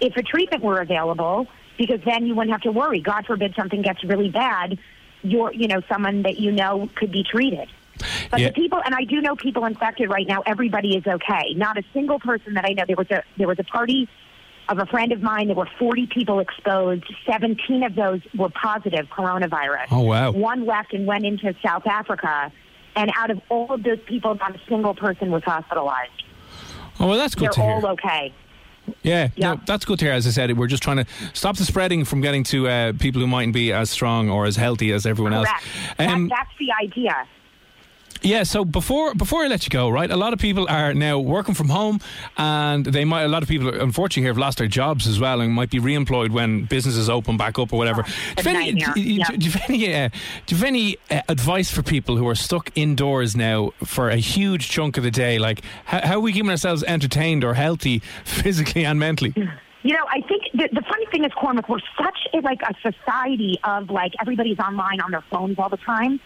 If 0.00 0.16
a 0.16 0.22
treatment 0.22 0.62
were 0.62 0.80
available, 0.80 1.48
because 1.78 2.00
then 2.04 2.26
you 2.26 2.34
wouldn't 2.34 2.52
have 2.52 2.62
to 2.62 2.72
worry. 2.72 3.00
God 3.00 3.24
forbid 3.26 3.54
something 3.56 3.80
gets 3.82 4.04
really 4.04 4.28
bad, 4.28 4.78
you're 5.22 5.52
you 5.54 5.68
know 5.68 5.80
someone 5.88 6.22
that 6.22 6.38
you 6.38 6.52
know 6.52 6.88
could 6.96 7.10
be 7.10 7.22
treated. 7.24 7.68
But 8.30 8.40
Yeah. 8.40 8.48
the 8.48 8.52
people, 8.52 8.80
and 8.84 8.94
I 8.94 9.04
do 9.04 9.20
know 9.20 9.34
people 9.34 9.64
infected 9.64 10.08
right 10.10 10.26
now. 10.28 10.42
Everybody 10.46 10.96
is 10.96 11.06
okay. 11.06 11.54
Not 11.56 11.78
a 11.78 11.82
single 11.92 12.20
person 12.20 12.54
that 12.54 12.64
I 12.64 12.72
know. 12.74 12.84
There 12.86 12.96
was 12.96 13.10
a 13.10 13.22
there 13.38 13.48
was 13.48 13.58
a 13.58 13.64
party 13.64 14.08
of 14.68 14.78
a 14.78 14.86
friend 14.86 15.10
of 15.12 15.22
mine. 15.22 15.46
There 15.46 15.56
were 15.56 15.68
40 15.78 16.06
people 16.08 16.40
exposed. 16.40 17.04
17 17.26 17.82
of 17.84 17.94
those 17.94 18.20
were 18.36 18.50
positive 18.50 19.06
coronavirus. 19.08 19.86
Oh, 19.90 20.00
wow. 20.02 20.30
One 20.30 20.66
left 20.66 20.92
and 20.92 21.06
went 21.06 21.24
into 21.24 21.54
South 21.64 21.86
Africa. 21.86 22.52
And 22.94 23.10
out 23.16 23.30
of 23.30 23.40
all 23.48 23.72
of 23.72 23.82
those 23.82 24.00
people, 24.06 24.34
not 24.34 24.54
a 24.54 24.60
single 24.68 24.94
person 24.94 25.30
was 25.30 25.42
hospitalized. 25.44 26.10
Oh 27.00 27.06
well, 27.08 27.16
that's 27.16 27.34
good 27.34 27.44
They're 27.46 27.52
to 27.52 27.60
hear. 27.62 27.70
all 27.70 27.86
okay. 27.92 28.32
Yeah, 29.02 29.28
Yeah. 29.36 29.54
no, 29.54 29.60
that's 29.66 29.84
good 29.84 29.98
to 30.00 30.04
hear. 30.06 30.14
As 30.14 30.26
I 30.26 30.30
said, 30.30 30.56
we're 30.56 30.66
just 30.66 30.82
trying 30.82 30.98
to 30.98 31.06
stop 31.34 31.56
the 31.56 31.64
spreading 31.64 32.04
from 32.04 32.20
getting 32.20 32.44
to 32.44 32.68
uh, 32.68 32.92
people 32.98 33.20
who 33.20 33.26
mightn't 33.26 33.54
be 33.54 33.72
as 33.72 33.90
strong 33.90 34.28
or 34.30 34.46
as 34.46 34.56
healthy 34.56 34.92
as 34.92 35.06
everyone 35.06 35.32
Correct. 35.32 35.64
else. 35.98 36.08
Um, 36.12 36.28
that, 36.28 36.36
that's 36.38 36.58
the 36.58 36.68
idea. 36.82 37.26
Yeah. 38.22 38.42
So 38.42 38.64
before 38.64 39.14
before 39.14 39.42
I 39.44 39.48
let 39.48 39.64
you 39.64 39.70
go, 39.70 39.88
right? 39.88 40.10
A 40.10 40.16
lot 40.16 40.32
of 40.32 40.38
people 40.38 40.66
are 40.68 40.94
now 40.94 41.18
working 41.18 41.54
from 41.54 41.68
home, 41.68 42.00
and 42.36 42.84
they 42.84 43.04
might. 43.04 43.22
A 43.22 43.28
lot 43.28 43.42
of 43.42 43.48
people, 43.48 43.68
unfortunately, 43.68 44.22
here 44.22 44.30
have 44.30 44.38
lost 44.38 44.58
their 44.58 44.66
jobs 44.68 45.06
as 45.06 45.18
well, 45.20 45.40
and 45.40 45.52
might 45.52 45.70
be 45.70 45.78
re-employed 45.78 46.32
when 46.32 46.64
businesses 46.64 47.08
open 47.08 47.36
back 47.36 47.58
up 47.58 47.72
or 47.72 47.78
whatever. 47.78 48.04
a 48.36 48.42
do, 48.42 48.50
you 48.50 48.56
have 48.56 48.56
any, 48.56 48.72
do, 48.72 49.00
Yeah. 49.02 49.24
do 49.30 49.44
you 49.46 49.50
have 49.52 49.70
any, 49.70 49.94
uh, 49.94 50.08
do 50.46 50.54
you 50.54 50.58
have 50.58 50.66
any 50.66 50.96
uh, 51.10 51.20
advice 51.28 51.70
for 51.70 51.82
people 51.82 52.16
who 52.16 52.28
are 52.28 52.34
stuck 52.34 52.70
indoors 52.74 53.36
now 53.36 53.70
for 53.84 54.08
a 54.10 54.16
huge 54.16 54.68
chunk 54.68 54.96
of 54.96 55.04
the 55.04 55.10
day? 55.10 55.38
Like, 55.38 55.62
how, 55.84 56.06
how 56.06 56.14
are 56.16 56.20
we 56.20 56.32
keeping 56.32 56.50
ourselves 56.50 56.82
entertained 56.84 57.44
or 57.44 57.54
healthy, 57.54 57.98
physically 58.24 58.84
and 58.84 58.98
mentally? 58.98 59.34
You 59.84 59.94
know, 59.94 60.04
I 60.10 60.20
think 60.22 60.42
the, 60.54 60.68
the 60.72 60.82
funny 60.82 61.06
thing 61.12 61.24
is, 61.24 61.32
Cormac, 61.40 61.68
we're 61.68 61.78
such 61.96 62.18
a, 62.34 62.38
like 62.40 62.60
a 62.62 62.74
society 62.92 63.58
of 63.64 63.90
like 63.90 64.12
everybody's 64.20 64.58
online 64.58 65.00
on 65.00 65.10
their 65.12 65.24
phones 65.30 65.58
all 65.58 65.68
the 65.68 65.76
time. 65.78 66.20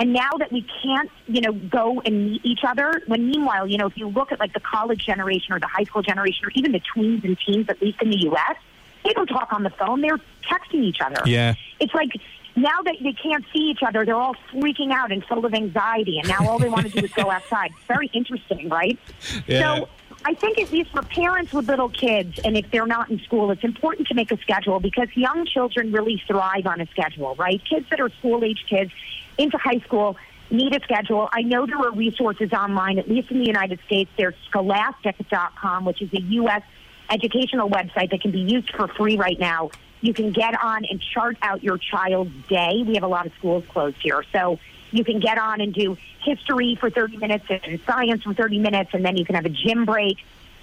And 0.00 0.14
now 0.14 0.30
that 0.38 0.50
we 0.50 0.66
can't, 0.82 1.10
you 1.26 1.42
know, 1.42 1.52
go 1.52 2.00
and 2.06 2.24
meet 2.24 2.40
each 2.42 2.64
other, 2.66 3.02
when 3.06 3.28
meanwhile, 3.30 3.66
you 3.66 3.76
know, 3.76 3.86
if 3.86 3.98
you 3.98 4.08
look 4.08 4.32
at 4.32 4.40
like 4.40 4.54
the 4.54 4.60
college 4.60 5.04
generation 5.04 5.52
or 5.52 5.60
the 5.60 5.66
high 5.66 5.84
school 5.84 6.00
generation 6.00 6.46
or 6.46 6.50
even 6.54 6.72
the 6.72 6.80
tweens 6.80 7.22
and 7.22 7.36
teens, 7.46 7.66
at 7.68 7.82
least 7.82 8.00
in 8.00 8.08
the 8.08 8.16
U.S., 8.20 8.56
they 9.04 9.12
don't 9.12 9.26
talk 9.26 9.52
on 9.52 9.62
the 9.62 9.70
phone. 9.70 10.00
They're 10.00 10.18
texting 10.42 10.82
each 10.84 11.02
other. 11.02 11.20
Yeah. 11.26 11.54
It's 11.80 11.92
like 11.92 12.12
now 12.56 12.80
that 12.82 12.96
they 13.02 13.12
can't 13.12 13.44
see 13.52 13.70
each 13.70 13.82
other, 13.86 14.06
they're 14.06 14.16
all 14.16 14.36
freaking 14.50 14.90
out 14.90 15.12
and 15.12 15.22
full 15.24 15.44
of 15.44 15.52
anxiety. 15.52 16.18
And 16.18 16.28
now 16.28 16.48
all 16.48 16.58
they 16.58 16.70
want 16.70 16.86
to 16.86 16.92
do 16.98 17.04
is 17.04 17.12
go 17.12 17.30
outside. 17.30 17.70
It's 17.76 17.86
very 17.86 18.10
interesting, 18.14 18.70
right? 18.70 18.98
Yeah. 19.46 19.76
So 19.76 19.88
I 20.24 20.34
think 20.34 20.58
at 20.58 20.70
least 20.70 20.90
for 20.90 21.02
parents 21.02 21.52
with 21.52 21.66
little 21.66 21.88
kids, 21.88 22.38
and 22.44 22.56
if 22.56 22.70
they're 22.70 22.86
not 22.86 23.10
in 23.10 23.20
school, 23.20 23.50
it's 23.50 23.64
important 23.64 24.08
to 24.08 24.14
make 24.14 24.30
a 24.30 24.36
schedule 24.38 24.78
because 24.78 25.08
young 25.16 25.46
children 25.46 25.92
really 25.92 26.22
thrive 26.26 26.66
on 26.66 26.80
a 26.80 26.86
schedule, 26.88 27.34
right? 27.36 27.60
Kids 27.64 27.86
that 27.88 28.00
are 28.00 28.10
school 28.18 28.44
age 28.44 28.64
kids 28.68 28.92
into 29.38 29.56
high 29.56 29.78
school, 29.78 30.16
need 30.50 30.74
a 30.74 30.80
schedule. 30.82 31.28
I 31.32 31.42
know 31.42 31.64
there 31.64 31.78
are 31.78 31.92
resources 31.92 32.52
online, 32.52 32.98
at 32.98 33.08
least 33.08 33.30
in 33.30 33.38
the 33.38 33.46
United 33.46 33.80
States. 33.86 34.10
There's 34.18 34.34
scholastic.com, 34.48 35.84
which 35.86 36.02
is 36.02 36.12
a 36.12 36.20
U.S. 36.20 36.62
educational 37.08 37.70
website 37.70 38.10
that 38.10 38.20
can 38.20 38.30
be 38.30 38.40
used 38.40 38.70
for 38.74 38.88
free 38.88 39.16
right 39.16 39.38
now. 39.38 39.70
You 40.02 40.12
can 40.12 40.32
get 40.32 40.60
on 40.62 40.84
and 40.84 41.00
chart 41.00 41.36
out 41.40 41.62
your 41.62 41.78
child's 41.78 42.32
day. 42.48 42.82
We 42.86 42.94
have 42.94 43.04
a 43.04 43.08
lot 43.08 43.26
of 43.26 43.32
schools 43.38 43.64
closed 43.68 43.98
here. 44.02 44.24
So 44.32 44.58
you 44.92 45.04
can 45.04 45.20
get 45.20 45.38
on 45.38 45.60
and 45.60 45.72
do 45.72 45.96
history 46.24 46.76
for 46.78 46.90
30 46.90 47.16
minutes 47.16 47.44
and 47.48 47.80
science 47.86 48.22
for 48.22 48.34
30 48.34 48.58
minutes, 48.58 48.90
and 48.92 49.04
then 49.04 49.16
you 49.16 49.24
can 49.24 49.34
have 49.34 49.46
a 49.46 49.50
gym 49.50 49.84
break. 49.84 50.18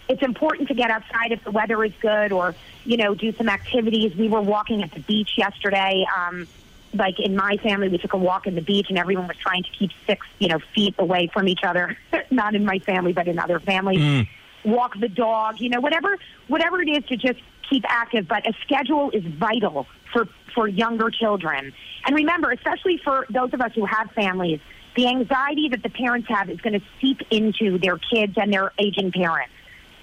It's 0.10 0.22
important 0.22 0.70
to 0.70 0.74
get 0.74 0.90
outside 0.90 1.32
if 1.32 1.44
the 1.44 1.52
weather 1.52 1.84
is 1.84 1.94
good 2.02 2.32
or, 2.32 2.56
you 2.86 2.98
know, 2.98 3.14
do 3.14 3.34
some 3.34 3.50
activities. 3.50 4.16
We 4.16 4.30
were 4.30 4.42
walking 4.42 4.84
at 4.84 4.92
the 4.92 5.02
beach 5.02 5.32
yesterday. 5.38 6.06
Um, 6.16 6.48
like 6.94 7.20
in 7.20 7.36
my 7.36 7.58
family, 7.58 7.90
we 7.90 7.98
took 7.98 8.14
a 8.14 8.18
walk 8.18 8.48
in 8.48 8.56
the 8.56 8.62
beach 8.62 8.88
and 8.90 8.98
everyone 8.98 9.28
was 9.28 9.38
trying 9.38 9.64
to 9.64 9.70
keep 9.78 9.92
six, 10.06 10.26
you 10.40 10.48
know, 10.48 10.60
feet 10.74 10.96
away 10.98 11.30
from 11.34 11.48
each 11.48 11.64
other. 11.64 11.98
Not 12.32 12.56
in 12.56 12.66
my 12.66 12.80
family, 12.80 13.14
but 13.14 13.28
in 13.28 13.38
other 13.40 13.60
families. 13.60 14.00
Mm. 14.00 14.28
Walk 14.64 15.00
the 15.00 15.10
dog, 15.10 15.60
you 15.60 15.70
know, 15.70 15.82
whatever, 15.82 16.18
whatever 16.48 16.82
it 16.82 16.90
is 16.90 17.06
to 17.06 17.18
just 17.18 17.40
keep 17.70 17.84
active. 17.88 18.28
But 18.28 18.48
a 18.48 18.54
schedule 18.64 19.12
is 19.12 19.24
vital 19.24 19.88
for 20.12 20.28
for 20.54 20.68
younger 20.68 21.10
children. 21.12 21.74
And 22.06 22.16
remember, 22.16 22.52
especially 22.52 22.98
for 22.98 23.26
those 23.30 23.54
of 23.54 23.62
us 23.62 23.74
who 23.76 23.86
have 23.86 24.10
families, 24.12 24.60
the 24.96 25.08
anxiety 25.08 25.70
that 25.70 25.84
the 25.84 25.90
parents 25.90 26.28
have 26.30 26.50
is 26.50 26.60
going 26.62 26.80
to 26.80 26.86
seep 27.00 27.22
into 27.30 27.78
their 27.78 27.98
kids 27.98 28.34
and 28.38 28.52
their 28.52 28.72
aging 28.80 29.12
parents. 29.12 29.54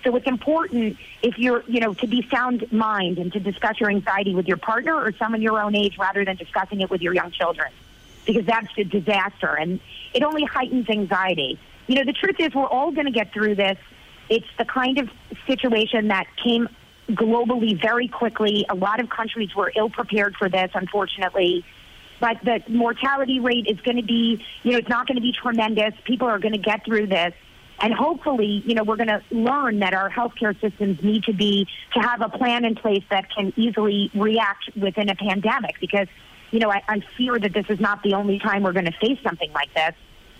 So 0.05 0.14
it's 0.14 0.27
important 0.27 0.98
if 1.22 1.38
you're, 1.38 1.64
you 1.66 1.81
know, 1.81 1.94
to 1.94 2.07
be 2.07 2.27
sound 2.31 2.70
mind 2.70 3.18
and 3.18 3.33
to 3.33 3.40
discuss 3.40 3.81
your 3.81 3.90
anxiety 3.90 4.35
with 4.35 4.46
your 4.46 4.59
partner 4.59 4.94
or 4.94 5.12
someone 5.12 5.42
your 5.42 5.61
own 5.61 5.74
age 5.74 5.98
rather 5.98 6.24
than 6.24 6.37
discussing 6.37 6.83
it 6.83 6.90
with 6.90 7.00
your 7.00 7.14
young 7.14 7.31
children. 7.31 7.72
Because 8.27 8.46
that's 8.46 8.68
a 8.79 8.85
disaster 8.85 9.55
and 9.55 9.81
it 10.12 10.22
only 10.22 10.44
heightens 10.44 10.88
anxiety. 10.88 11.59
You 11.87 11.96
know, 11.96 12.05
the 12.05 12.12
truth 12.12 12.37
is 12.38 12.55
we're 12.55 12.66
all 12.66 12.92
going 12.92 13.07
to 13.07 13.12
get 13.12 13.33
through 13.33 13.57
this. 13.57 13.79
It's 14.29 14.46
the 14.57 14.64
kind 14.64 14.98
of 14.98 15.11
situation 15.46 16.09
that 16.09 16.27
came 16.42 16.68
globally 17.10 17.80
very 17.80 18.08
quickly. 18.08 18.64
A 18.68 18.74
lot 18.74 19.00
of 19.00 19.10
countries 19.10 19.54
were 19.54 19.72
ill 19.76 19.90
prepared 19.90 20.36
for 20.36 20.48
this, 20.48 20.70
unfortunately. 20.74 21.64
But 22.20 22.38
the 22.42 22.62
mortality 22.68 23.40
rate 23.40 23.66
is 23.68 23.80
going 23.80 23.96
to 23.96 24.02
be, 24.02 24.44
you 24.62 24.72
know, 24.72 24.78
it's 24.78 24.88
not 24.88 25.06
going 25.06 25.16
to 25.16 25.22
be 25.22 25.32
tremendous. 25.32 25.94
People 26.04 26.28
are 26.28 26.38
going 26.38 26.52
to 26.52 26.58
get 26.58 26.84
through 26.84 27.08
this. 27.08 27.34
And 27.80 27.92
hopefully, 27.92 28.62
you 28.64 28.74
know, 28.74 28.84
we're 28.84 28.96
going 28.96 29.08
to 29.08 29.22
learn 29.30 29.80
that 29.80 29.94
our 29.94 30.08
healthcare 30.08 30.58
systems 30.60 31.02
need 31.02 31.24
to 31.24 31.32
be 31.32 31.66
to 31.94 32.00
have 32.00 32.22
a 32.22 32.28
plan 32.28 32.64
in 32.64 32.76
place 32.76 33.02
that 33.10 33.30
can 33.34 33.52
easily 33.56 34.10
react 34.14 34.70
within 34.76 35.10
a 35.10 35.16
pandemic. 35.16 35.80
Because, 35.80 36.06
you 36.52 36.60
know, 36.60 36.70
I, 36.70 36.82
I 36.88 37.00
fear 37.16 37.38
that 37.38 37.52
this 37.52 37.66
is 37.68 37.80
not 37.80 38.02
the 38.02 38.14
only 38.14 38.38
time 38.38 38.62
we're 38.62 38.72
going 38.72 38.84
to 38.84 38.92
face 38.92 39.18
something 39.24 39.52
like 39.52 39.74
this. 39.74 39.94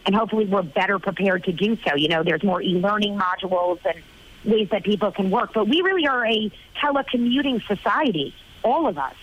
And 0.07 0.14
hopefully, 0.14 0.46
we're 0.46 0.62
better 0.62 0.98
prepared 0.98 1.44
to 1.44 1.53
do 1.53 1.77
so. 1.87 1.96
You 1.96 2.09
know, 2.09 2.22
there's 2.22 2.44
more 2.44 2.62
e-learning 2.62 3.18
modules 3.18 3.81
and 3.85 4.03
ways 4.44 4.68
that 4.70 4.85
people 4.85 5.11
can 5.12 5.30
work. 5.30 5.52
But 5.52 5.68
we 5.68 5.83
really 5.83 6.07
are 6.07 6.26
a 6.26 6.50
telecommuting 6.80 7.64
society, 7.66 8.35
all 8.62 8.87
of 8.87 8.98
us. 8.98 9.14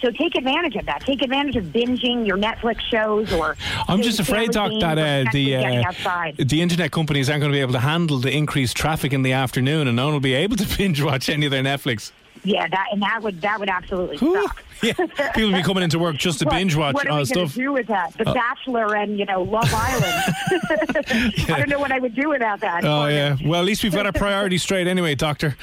So 0.00 0.10
take 0.10 0.34
advantage 0.34 0.76
of 0.76 0.86
that. 0.86 1.02
Take 1.02 1.20
advantage 1.20 1.56
of 1.56 1.64
binging 1.66 2.26
your 2.26 2.38
Netflix 2.38 2.80
shows 2.80 3.32
or. 3.32 3.56
I'm 3.86 4.00
just 4.00 4.18
afraid, 4.18 4.50
Doc, 4.50 4.72
that 4.80 4.96
uh, 4.98 5.30
the 5.30 5.56
uh, 5.56 6.32
the 6.38 6.62
internet 6.62 6.90
companies 6.90 7.28
aren't 7.28 7.40
going 7.40 7.52
to 7.52 7.56
be 7.56 7.60
able 7.60 7.74
to 7.74 7.80
handle 7.80 8.18
the 8.18 8.34
increased 8.34 8.76
traffic 8.76 9.12
in 9.12 9.22
the 9.22 9.32
afternoon, 9.32 9.88
and 9.88 9.96
no 9.96 10.06
one 10.06 10.14
will 10.14 10.20
be 10.20 10.34
able 10.34 10.56
to 10.56 10.66
binge 10.78 11.02
watch 11.02 11.28
any 11.28 11.46
of 11.46 11.52
their 11.52 11.62
Netflix. 11.62 12.12
Yeah, 12.44 12.66
that 12.68 12.86
and 12.92 13.02
that 13.02 13.22
would 13.22 13.40
that 13.42 13.60
would 13.60 13.68
absolutely 13.68 14.16
Ooh, 14.26 14.42
suck. 14.42 14.64
yeah, 14.82 14.92
people 15.34 15.50
will 15.50 15.58
be 15.58 15.62
coming 15.62 15.82
into 15.82 15.98
work 15.98 16.16
just 16.16 16.38
to 16.38 16.48
binge 16.48 16.74
watch 16.74 16.94
What 16.94 17.06
are 17.06 17.10
uh, 17.10 17.22
we 17.22 17.26
going 17.26 17.48
stuff. 17.48 17.52
to 17.52 17.58
do 17.58 17.72
with 17.72 17.86
that? 17.88 18.16
The 18.16 18.24
Bachelor 18.24 18.96
and 18.96 19.18
you 19.18 19.26
know 19.26 19.42
Love 19.42 19.70
Island. 19.72 20.34
I 21.50 21.54
don't 21.58 21.68
know 21.68 21.78
what 21.78 21.92
I 21.92 21.98
would 21.98 22.14
do 22.14 22.30
without 22.30 22.60
that. 22.60 22.84
Oh 22.84 23.06
yeah. 23.06 23.36
Well, 23.44 23.60
at 23.60 23.66
least 23.66 23.82
we've 23.82 23.92
got 23.92 24.06
our 24.06 24.12
priorities 24.12 24.62
straight 24.62 24.86
anyway, 24.86 25.14
Doctor. 25.14 25.56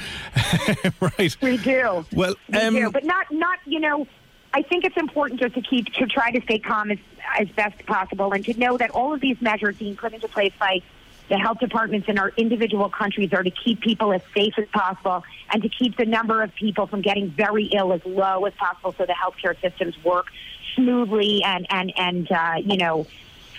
right. 1.00 1.36
We 1.42 1.56
do. 1.56 2.06
Well, 2.12 2.34
we 2.48 2.58
um, 2.58 2.74
do, 2.74 2.90
but 2.90 3.04
not 3.04 3.30
not 3.32 3.58
you 3.66 3.80
know. 3.80 4.06
I 4.54 4.62
think 4.62 4.84
it's 4.84 4.96
important 4.96 5.40
just 5.40 5.54
to 5.56 5.60
keep 5.60 5.92
to 5.94 6.06
try 6.06 6.30
to 6.30 6.40
stay 6.42 6.58
calm 6.58 6.90
as 6.90 6.98
as 7.38 7.48
best 7.50 7.84
possible, 7.86 8.32
and 8.32 8.44
to 8.44 8.58
know 8.58 8.78
that 8.78 8.90
all 8.90 9.12
of 9.12 9.20
these 9.20 9.40
measures 9.42 9.76
being 9.76 9.96
put 9.96 10.14
into 10.14 10.28
place 10.28 10.52
by 10.58 10.80
the 11.28 11.38
health 11.38 11.58
departments 11.58 12.08
in 12.08 12.18
our 12.18 12.30
individual 12.36 12.88
countries 12.88 13.32
are 13.32 13.42
to 13.42 13.50
keep 13.50 13.80
people 13.80 14.12
as 14.12 14.22
safe 14.34 14.54
as 14.58 14.66
possible 14.68 15.24
and 15.52 15.62
to 15.62 15.68
keep 15.68 15.96
the 15.96 16.06
number 16.06 16.42
of 16.42 16.54
people 16.54 16.86
from 16.86 17.02
getting 17.02 17.30
very 17.30 17.66
ill 17.66 17.92
as 17.92 18.00
low 18.04 18.44
as 18.46 18.54
possible, 18.54 18.94
so 18.96 19.04
the 19.06 19.12
healthcare 19.12 19.60
systems 19.60 19.94
work 20.04 20.26
smoothly 20.74 21.42
and 21.44 21.66
and 21.70 21.92
and 21.96 22.32
uh, 22.32 22.54
you 22.64 22.76
know 22.76 23.06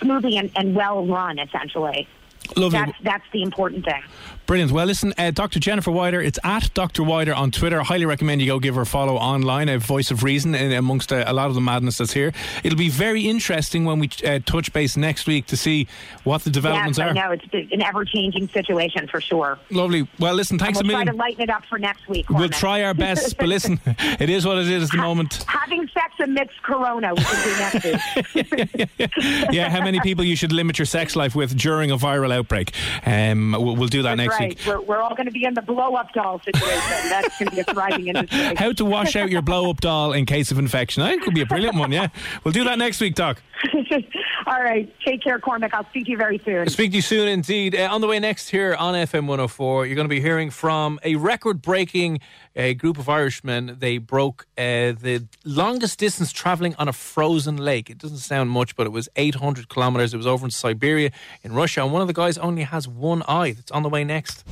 smoothly 0.00 0.36
and, 0.36 0.50
and 0.56 0.74
well 0.74 1.06
run. 1.06 1.38
Essentially, 1.38 2.08
Lovely. 2.56 2.78
that's 2.78 2.98
that's 3.02 3.24
the 3.32 3.42
important 3.42 3.84
thing. 3.84 4.02
Brilliant. 4.50 4.72
Well, 4.72 4.86
listen, 4.86 5.14
uh, 5.16 5.30
Dr. 5.30 5.60
Jennifer 5.60 5.92
Wider, 5.92 6.20
it's 6.20 6.40
at 6.42 6.74
Dr. 6.74 7.04
Wider 7.04 7.32
on 7.32 7.52
Twitter. 7.52 7.80
I 7.80 7.84
highly 7.84 8.04
recommend 8.04 8.40
you 8.40 8.48
go 8.48 8.58
give 8.58 8.74
her 8.74 8.80
a 8.80 8.84
follow 8.84 9.14
online, 9.14 9.68
a 9.68 9.78
voice 9.78 10.10
of 10.10 10.24
reason 10.24 10.56
in, 10.56 10.72
amongst 10.72 11.12
uh, 11.12 11.22
a 11.24 11.32
lot 11.32 11.50
of 11.50 11.54
the 11.54 11.60
madness 11.60 11.98
that's 11.98 12.12
here. 12.12 12.32
It'll 12.64 12.76
be 12.76 12.88
very 12.88 13.28
interesting 13.28 13.84
when 13.84 14.00
we 14.00 14.10
uh, 14.26 14.40
touch 14.44 14.72
base 14.72 14.96
next 14.96 15.28
week 15.28 15.46
to 15.46 15.56
see 15.56 15.86
what 16.24 16.42
the 16.42 16.50
developments 16.50 16.98
yes, 16.98 17.06
I 17.06 17.10
are. 17.10 17.14
know 17.14 17.30
it's 17.30 17.72
an 17.72 17.80
ever 17.80 18.04
changing 18.04 18.48
situation 18.48 19.06
for 19.06 19.20
sure. 19.20 19.56
Lovely. 19.70 20.08
Well, 20.18 20.34
listen, 20.34 20.58
thanks 20.58 20.82
we'll 20.82 20.90
a 20.90 20.94
try 20.94 21.04
to 21.04 21.12
lighten 21.12 21.42
it 21.42 21.50
up 21.50 21.64
for 21.66 21.78
next 21.78 22.08
week. 22.08 22.28
We'll 22.28 22.40
Cormac. 22.40 22.58
try 22.58 22.82
our 22.82 22.94
best, 22.94 23.36
but 23.38 23.46
listen, 23.46 23.80
it 23.86 24.30
is 24.30 24.44
what 24.44 24.58
it 24.58 24.66
is 24.66 24.82
at 24.82 24.90
the 24.90 24.96
moment. 24.96 25.44
Having 25.46 25.86
sex 25.94 26.12
amidst 26.18 26.60
Corona, 26.64 27.14
we 27.14 27.22
can 27.22 27.44
do 27.44 28.34
next 28.34 28.34
week. 28.34 29.10
yeah, 29.52 29.68
how 29.68 29.84
many 29.84 30.00
people 30.00 30.24
you 30.24 30.34
should 30.34 30.50
limit 30.50 30.76
your 30.76 30.86
sex 30.86 31.14
life 31.14 31.36
with 31.36 31.56
during 31.56 31.92
a 31.92 31.96
viral 31.96 32.32
outbreak? 32.32 32.74
Um, 33.06 33.52
we'll, 33.52 33.76
we'll 33.76 33.86
do 33.86 34.02
that 34.02 34.16
That's 34.16 34.26
next 34.26 34.34
right. 34.34 34.39
Week. 34.48 34.58
We're, 34.66 34.80
we're 34.80 34.98
all 35.00 35.14
going 35.14 35.26
to 35.26 35.32
be 35.32 35.44
in 35.44 35.54
the 35.54 35.62
blow 35.62 35.94
up 35.94 36.12
doll 36.12 36.40
situation. 36.40 37.08
That's 37.08 37.38
going 37.38 37.48
to 37.50 37.54
be 37.54 37.60
a 37.60 37.64
thriving 37.64 38.06
industry. 38.08 38.54
How 38.56 38.72
to 38.72 38.84
wash 38.84 39.16
out 39.16 39.30
your 39.30 39.42
blow 39.42 39.70
up 39.70 39.80
doll 39.80 40.12
in 40.12 40.26
case 40.26 40.50
of 40.50 40.58
infection. 40.58 41.02
I 41.02 41.10
think 41.10 41.22
it 41.22 41.24
could 41.24 41.34
be 41.34 41.42
a 41.42 41.46
brilliant 41.46 41.76
one, 41.76 41.92
yeah. 41.92 42.08
We'll 42.44 42.52
do 42.52 42.64
that 42.64 42.78
next 42.78 43.00
week, 43.00 43.14
Doc. 43.14 43.42
all 44.50 44.60
right. 44.60 44.92
Take 45.06 45.22
care, 45.22 45.38
Cormac. 45.38 45.72
I'll 45.72 45.88
speak 45.90 46.06
to 46.06 46.10
you 46.10 46.16
very 46.16 46.40
soon. 46.44 46.68
Speak 46.68 46.90
to 46.90 46.96
you 46.96 47.02
soon 47.02 47.28
indeed. 47.28 47.76
Uh, 47.76 47.88
on 47.88 48.00
the 48.00 48.08
way 48.08 48.18
next 48.18 48.48
here 48.48 48.74
on 48.74 48.94
FM 48.94 49.28
104, 49.28 49.86
you're 49.86 49.94
going 49.94 50.06
to 50.06 50.08
be 50.08 50.20
hearing 50.20 50.50
from 50.50 50.98
a 51.04 51.14
record 51.14 51.62
breaking 51.62 52.18
uh, 52.56 52.72
group 52.72 52.98
of 52.98 53.08
Irishmen. 53.08 53.76
They 53.78 53.98
broke 53.98 54.48
uh, 54.58 54.90
the 54.98 55.24
longest 55.44 56.00
distance 56.00 56.32
traveling 56.32 56.74
on 56.80 56.88
a 56.88 56.92
frozen 56.92 57.58
lake. 57.58 57.90
It 57.90 57.98
doesn't 57.98 58.18
sound 58.18 58.50
much, 58.50 58.74
but 58.74 58.88
it 58.88 58.90
was 58.90 59.08
800 59.14 59.68
kilometers. 59.68 60.12
It 60.12 60.16
was 60.16 60.26
over 60.26 60.44
in 60.46 60.50
Siberia 60.50 61.12
in 61.44 61.52
Russia. 61.52 61.84
And 61.84 61.92
one 61.92 62.02
of 62.02 62.08
the 62.08 62.14
guys 62.14 62.36
only 62.36 62.62
has 62.64 62.88
one 62.88 63.22
eye. 63.28 63.52
That's 63.52 63.70
on 63.70 63.84
the 63.84 63.88
way 63.88 64.02
next. 64.02 64.42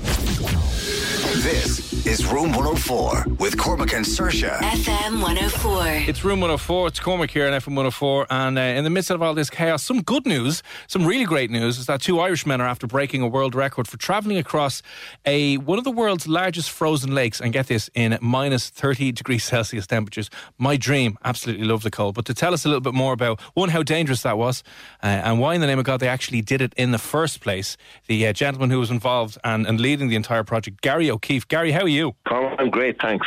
This 1.28 2.06
is 2.06 2.24
Room 2.24 2.52
104 2.52 3.26
with 3.38 3.58
Cormac 3.58 3.92
and 3.92 4.02
Saoirse. 4.02 4.48
FM 4.60 5.20
104. 5.20 6.08
It's 6.08 6.24
Room 6.24 6.40
104. 6.40 6.88
It's 6.88 7.00
Cormac 7.00 7.30
here 7.30 7.46
on 7.46 7.52
FM 7.52 7.74
104. 7.76 8.26
And 8.30 8.56
uh, 8.56 8.62
in 8.62 8.82
the 8.82 8.88
midst 8.88 9.10
of 9.10 9.20
all 9.20 9.34
this 9.34 9.50
chaos, 9.50 9.82
some 9.82 10.00
good 10.00 10.24
news, 10.24 10.62
some 10.86 11.04
really 11.04 11.26
great 11.26 11.50
news, 11.50 11.78
is 11.78 11.84
that 11.84 12.00
two 12.00 12.18
Irishmen 12.18 12.62
are 12.62 12.66
after 12.66 12.86
breaking 12.86 13.20
a 13.20 13.28
world 13.28 13.54
record 13.54 13.86
for 13.86 13.98
travelling 13.98 14.38
across 14.38 14.80
a 15.26 15.58
one 15.58 15.76
of 15.76 15.84
the 15.84 15.90
world's 15.90 16.26
largest 16.26 16.70
frozen 16.70 17.14
lakes. 17.14 17.42
And 17.42 17.52
get 17.52 17.66
this, 17.66 17.90
in 17.94 18.16
minus 18.22 18.70
30 18.70 19.12
degrees 19.12 19.44
Celsius 19.44 19.86
temperatures. 19.86 20.30
My 20.56 20.78
dream. 20.78 21.18
Absolutely 21.24 21.66
love 21.66 21.82
the 21.82 21.90
cold. 21.90 22.14
But 22.14 22.24
to 22.24 22.32
tell 22.32 22.54
us 22.54 22.64
a 22.64 22.68
little 22.68 22.80
bit 22.80 22.94
more 22.94 23.12
about, 23.12 23.38
one, 23.52 23.68
how 23.68 23.82
dangerous 23.82 24.22
that 24.22 24.38
was, 24.38 24.62
uh, 25.02 25.06
and 25.06 25.38
why 25.38 25.54
in 25.54 25.60
the 25.60 25.66
name 25.66 25.78
of 25.78 25.84
God 25.84 26.00
they 26.00 26.08
actually 26.08 26.40
did 26.40 26.62
it 26.62 26.72
in 26.78 26.90
the 26.92 26.98
first 26.98 27.42
place, 27.42 27.76
the 28.06 28.26
uh, 28.26 28.32
gentleman 28.32 28.70
who 28.70 28.78
was 28.78 28.90
involved 28.90 29.36
and, 29.44 29.66
and 29.66 29.78
leading 29.78 30.08
the 30.08 30.16
entire 30.16 30.42
project, 30.42 30.80
Gary 30.80 31.17
O'Keefe. 31.18 31.48
Gary, 31.48 31.72
how 31.72 31.82
are 31.82 31.88
you? 31.88 32.14
I'm 32.26 32.70
great, 32.70 33.00
thanks. 33.00 33.26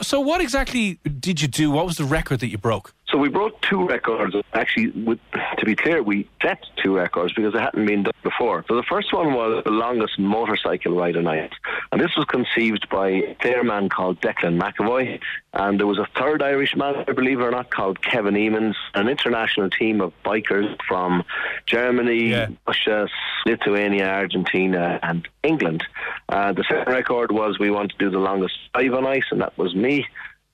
So, 0.00 0.20
what 0.20 0.40
exactly 0.40 1.00
did 1.18 1.42
you 1.42 1.48
do? 1.48 1.72
What 1.72 1.84
was 1.84 1.96
the 1.96 2.04
record 2.04 2.38
that 2.40 2.48
you 2.48 2.58
broke? 2.58 2.94
So 3.08 3.18
we 3.18 3.28
broke 3.28 3.60
two 3.62 3.86
records. 3.86 4.34
Actually, 4.52 4.90
with, 4.90 5.20
to 5.58 5.64
be 5.64 5.76
clear, 5.76 6.02
we 6.02 6.28
set 6.42 6.58
two 6.82 6.96
records 6.96 7.32
because 7.32 7.54
it 7.54 7.60
hadn't 7.60 7.86
been 7.86 8.02
done 8.02 8.12
before. 8.24 8.64
So 8.66 8.74
the 8.74 8.82
first 8.82 9.12
one 9.12 9.32
was 9.32 9.62
the 9.64 9.70
longest 9.70 10.18
motorcycle 10.18 10.92
ride 10.96 11.14
a 11.14 11.22
night. 11.22 11.52
And 11.92 12.00
this 12.00 12.10
was 12.16 12.24
conceived 12.24 12.88
by 12.90 13.36
a 13.44 13.62
man 13.62 13.88
called 13.90 14.20
Declan 14.20 14.60
McAvoy. 14.60 15.20
And 15.52 15.78
there 15.78 15.86
was 15.86 15.98
a 15.98 16.08
third 16.18 16.42
Irishman, 16.42 17.04
I 17.06 17.12
believe 17.12 17.38
it 17.38 17.44
or 17.44 17.52
not, 17.52 17.70
called 17.70 18.02
Kevin 18.02 18.34
Eamons, 18.34 18.74
an 18.94 19.08
international 19.08 19.70
team 19.70 20.00
of 20.00 20.12
bikers 20.24 20.76
from 20.88 21.22
Germany, 21.66 22.30
Yeah. 22.30 22.48
Russia, 22.66 23.08
Lithuania, 23.46 24.08
Argentina, 24.08 24.98
and 25.02 25.28
England. 25.44 25.84
Uh, 26.28 26.52
the 26.52 26.64
second 26.64 26.92
record 26.92 27.30
was 27.30 27.58
we 27.60 27.70
wanted 27.70 27.92
to 27.92 27.98
do 27.98 28.10
the 28.10 28.18
longest 28.18 28.54
drive 28.74 28.94
on 28.94 29.06
ice, 29.06 29.24
and 29.30 29.40
that 29.42 29.56
was 29.56 29.76
me. 29.76 30.06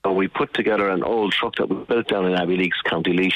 So 0.04 0.12
we 0.12 0.28
put 0.28 0.52
together 0.52 0.88
an 0.88 1.02
old 1.04 1.32
truck 1.32 1.56
that 1.56 1.68
we 1.68 1.76
built 1.84 2.08
down 2.08 2.26
in 2.26 2.32
Abbeyleix, 2.32 2.72
County 2.84 3.12
Laois, 3.12 3.32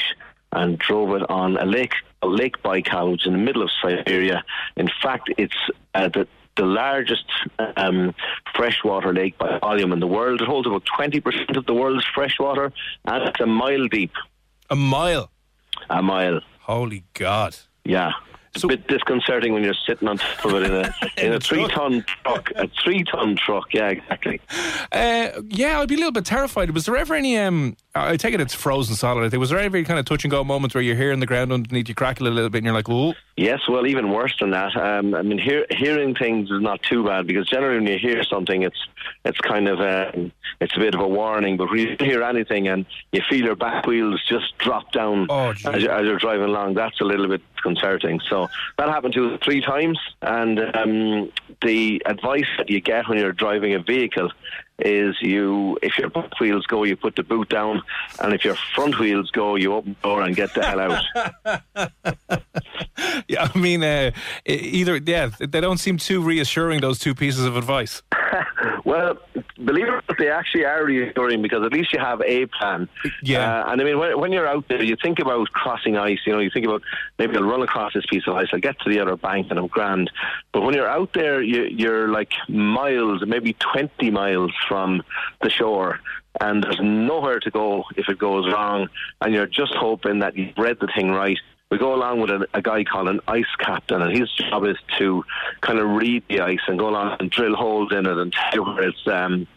and 0.52 0.78
drove 0.78 1.14
it 1.14 1.28
on 1.30 1.56
a 1.56 1.64
lake, 1.64 1.94
a 2.22 2.26
Lake 2.26 2.60
Baikal, 2.62 3.12
which 3.12 3.22
is 3.22 3.26
in 3.28 3.34
the 3.34 3.38
middle 3.38 3.62
of 3.62 3.70
Siberia. 3.80 4.44
In 4.76 4.90
fact, 5.02 5.30
it's 5.38 5.54
uh, 5.94 6.08
the 6.08 6.26
the 6.56 6.64
largest 6.64 7.24
um, 7.76 8.14
freshwater 8.54 9.12
lake 9.12 9.36
by 9.38 9.58
volume 9.58 9.92
in 9.92 10.00
the 10.00 10.06
world. 10.06 10.40
It 10.40 10.46
holds 10.46 10.66
about 10.66 10.84
20% 10.98 11.56
of 11.56 11.66
the 11.66 11.74
world's 11.74 12.06
freshwater, 12.14 12.72
and 13.04 13.28
it's 13.28 13.40
a 13.40 13.46
mile 13.46 13.86
deep. 13.88 14.12
A 14.70 14.76
mile. 14.76 15.30
A 15.90 16.02
mile. 16.02 16.40
Holy 16.60 17.04
God. 17.12 17.56
Yeah. 17.84 18.12
It's 18.56 18.62
So- 18.62 18.68
a 18.68 18.76
bit 18.76 18.86
disconcerting 18.88 19.52
when 19.52 19.62
you're 19.62 19.74
sitting 19.86 20.08
on 20.08 20.16
top 20.18 20.44
of 20.46 20.54
it 20.54 20.62
in 20.64 20.72
a 20.72 20.94
in 21.26 21.32
a 21.34 21.40
three 21.40 21.66
ton 21.68 22.04
truck. 22.24 22.50
A 22.56 22.68
three 22.82 23.04
ton 23.04 23.36
truck, 23.36 23.72
yeah, 23.74 23.88
exactly. 23.90 24.40
Uh, 24.90 25.28
yeah, 25.48 25.78
I'd 25.80 25.88
be 25.88 25.94
a 25.94 25.98
little 25.98 26.10
bit 26.12 26.24
terrified. 26.24 26.70
Was 26.70 26.86
there 26.86 26.96
ever 26.96 27.14
any? 27.14 27.36
Um, 27.38 27.76
I 28.04 28.16
take 28.16 28.34
it 28.34 28.40
it's 28.40 28.54
frozen 28.54 28.94
solid. 28.94 29.24
I 29.24 29.28
think. 29.28 29.40
Was 29.40 29.50
there 29.50 29.58
any 29.58 29.84
kind 29.84 29.98
of 29.98 30.04
touch 30.04 30.24
and 30.24 30.30
go 30.30 30.42
moments 30.44 30.74
where 30.74 30.82
you're 30.82 30.96
hearing 30.96 31.20
the 31.20 31.26
ground 31.26 31.52
underneath 31.52 31.88
you 31.88 31.94
crackle 31.94 32.26
a 32.26 32.30
little 32.30 32.50
bit, 32.50 32.58
and 32.58 32.66
you're 32.66 32.74
like, 32.74 32.88
"Oh, 32.88 33.14
Yes, 33.36 33.60
well, 33.68 33.86
even 33.86 34.10
worse 34.10 34.34
than 34.40 34.50
that. 34.52 34.74
Um, 34.76 35.14
I 35.14 35.20
mean, 35.20 35.36
hear, 35.38 35.66
hearing 35.70 36.14
things 36.14 36.50
is 36.50 36.62
not 36.62 36.82
too 36.82 37.04
bad 37.04 37.26
because 37.26 37.46
generally 37.46 37.76
when 37.80 37.86
you 37.86 37.98
hear 37.98 38.22
something, 38.24 38.62
it's 38.62 38.82
it's 39.24 39.38
kind 39.40 39.68
of 39.68 39.78
um, 39.80 40.32
it's 40.60 40.74
a 40.74 40.78
bit 40.78 40.94
of 40.94 41.00
a 41.00 41.06
warning. 41.08 41.56
But 41.58 41.68
when 41.70 41.78
you 41.80 41.96
hear 42.00 42.22
anything 42.22 42.66
and 42.68 42.86
you 43.12 43.20
feel 43.28 43.44
your 43.44 43.56
back 43.56 43.86
wheels 43.86 44.22
just 44.26 44.56
drop 44.58 44.90
down 44.92 45.26
Oh, 45.28 45.50
as, 45.50 45.82
you- 45.82 45.90
as 45.90 46.04
you're 46.06 46.18
driving 46.18 46.44
along, 46.46 46.74
that's 46.74 46.98
a 47.00 47.04
little 47.04 47.28
bit 47.28 47.42
concerning. 47.62 48.20
So 48.28 48.48
that 48.78 48.88
happened 48.88 49.12
to 49.14 49.34
us 49.34 49.40
three 49.44 49.60
times, 49.60 49.98
and 50.22 50.58
um, 50.74 51.30
the 51.62 52.00
advice 52.06 52.46
that 52.56 52.70
you 52.70 52.80
get 52.80 53.06
when 53.08 53.18
you're 53.18 53.32
driving 53.32 53.74
a 53.74 53.80
vehicle 53.80 54.30
is 54.78 55.16
you 55.20 55.78
if 55.82 55.96
your 55.98 56.10
back 56.10 56.38
wheels 56.38 56.66
go 56.66 56.84
you 56.84 56.96
put 56.96 57.16
the 57.16 57.22
boot 57.22 57.48
down 57.48 57.82
and 58.20 58.34
if 58.34 58.44
your 58.44 58.54
front 58.74 58.98
wheels 58.98 59.30
go 59.30 59.56
you 59.56 59.72
open 59.72 59.96
the 60.02 60.08
door 60.08 60.22
and 60.22 60.36
get 60.36 60.52
the 60.54 60.64
hell 60.64 60.80
out 60.80 61.02
yeah." 63.28 63.48
I 63.54 63.58
mean, 63.58 63.82
uh, 63.82 64.10
either 64.44 64.96
yeah, 64.96 65.30
they 65.38 65.60
don't 65.60 65.78
seem 65.78 65.98
too 65.98 66.22
reassuring. 66.22 66.80
Those 66.80 66.98
two 66.98 67.14
pieces 67.14 67.44
of 67.44 67.56
advice. 67.56 68.02
Well, 68.84 69.18
believe 69.64 69.86
it 69.86 69.90
or 69.90 70.02
not, 70.08 70.16
they 70.16 70.30
actually 70.30 70.64
are 70.64 70.84
reassuring 70.84 71.42
because 71.42 71.64
at 71.66 71.72
least 71.72 71.92
you 71.92 71.98
have 71.98 72.22
a 72.22 72.46
plan. 72.46 72.88
Yeah. 73.20 73.64
Uh, 73.64 73.72
and 73.72 73.80
I 73.80 73.84
mean, 73.84 73.98
when, 73.98 74.18
when 74.20 74.30
you're 74.32 74.46
out 74.46 74.68
there, 74.68 74.80
you 74.80 74.96
think 75.02 75.18
about 75.18 75.50
crossing 75.50 75.96
ice. 75.96 76.20
You 76.24 76.32
know, 76.32 76.38
you 76.38 76.50
think 76.50 76.66
about 76.66 76.82
maybe 77.18 77.36
I'll 77.36 77.42
run 77.42 77.62
across 77.62 77.94
this 77.94 78.06
piece 78.08 78.22
of 78.28 78.36
ice, 78.36 78.46
I'll 78.52 78.60
get 78.60 78.78
to 78.80 78.88
the 78.88 79.00
other 79.00 79.16
bank, 79.16 79.48
and 79.50 79.58
I'm 79.58 79.66
grand. 79.66 80.10
But 80.52 80.62
when 80.62 80.72
you're 80.74 80.88
out 80.88 81.12
there, 81.14 81.42
you, 81.42 81.64
you're 81.64 82.08
like 82.08 82.32
miles, 82.48 83.24
maybe 83.26 83.54
20 83.54 84.10
miles 84.12 84.52
from 84.68 85.02
the 85.42 85.50
shore. 85.50 86.00
And 86.40 86.62
there's 86.62 86.80
nowhere 86.80 87.40
to 87.40 87.50
go 87.50 87.84
if 87.96 88.08
it 88.08 88.18
goes 88.18 88.52
wrong, 88.52 88.88
and 89.20 89.34
you're 89.34 89.46
just 89.46 89.74
hoping 89.74 90.18
that 90.18 90.36
you've 90.36 90.56
read 90.58 90.78
the 90.80 90.88
thing 90.94 91.10
right. 91.10 91.38
We 91.70 91.78
go 91.78 91.94
along 91.94 92.20
with 92.20 92.30
a, 92.30 92.46
a 92.54 92.62
guy 92.62 92.84
called 92.84 93.08
an 93.08 93.20
ice 93.26 93.44
captain, 93.58 94.00
and 94.00 94.16
his 94.16 94.30
job 94.32 94.64
is 94.66 94.76
to 94.98 95.24
kind 95.62 95.80
of 95.80 95.88
read 95.88 96.22
the 96.28 96.40
ice 96.40 96.60
and 96.68 96.78
go 96.78 96.88
along 96.90 97.16
and 97.18 97.28
drill 97.28 97.56
holes 97.56 97.90
in 97.90 98.06
it 98.06 98.18
and 98.18 98.32
tell 98.32 98.54
you 98.54 98.62
where 98.62 98.88
it's 98.88 99.06
um, 99.08 99.48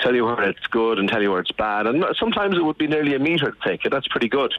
tell 0.00 0.14
you 0.14 0.26
where 0.26 0.42
it's 0.42 0.66
good 0.66 0.98
and 0.98 1.08
tell 1.08 1.22
you 1.22 1.30
where 1.30 1.40
it's 1.40 1.52
bad. 1.52 1.86
And 1.86 2.04
sometimes 2.18 2.56
it 2.56 2.64
would 2.64 2.76
be 2.76 2.86
nearly 2.86 3.14
a 3.14 3.18
meter 3.18 3.56
thick, 3.64 3.80
that's 3.90 4.08
pretty 4.08 4.28
good. 4.28 4.52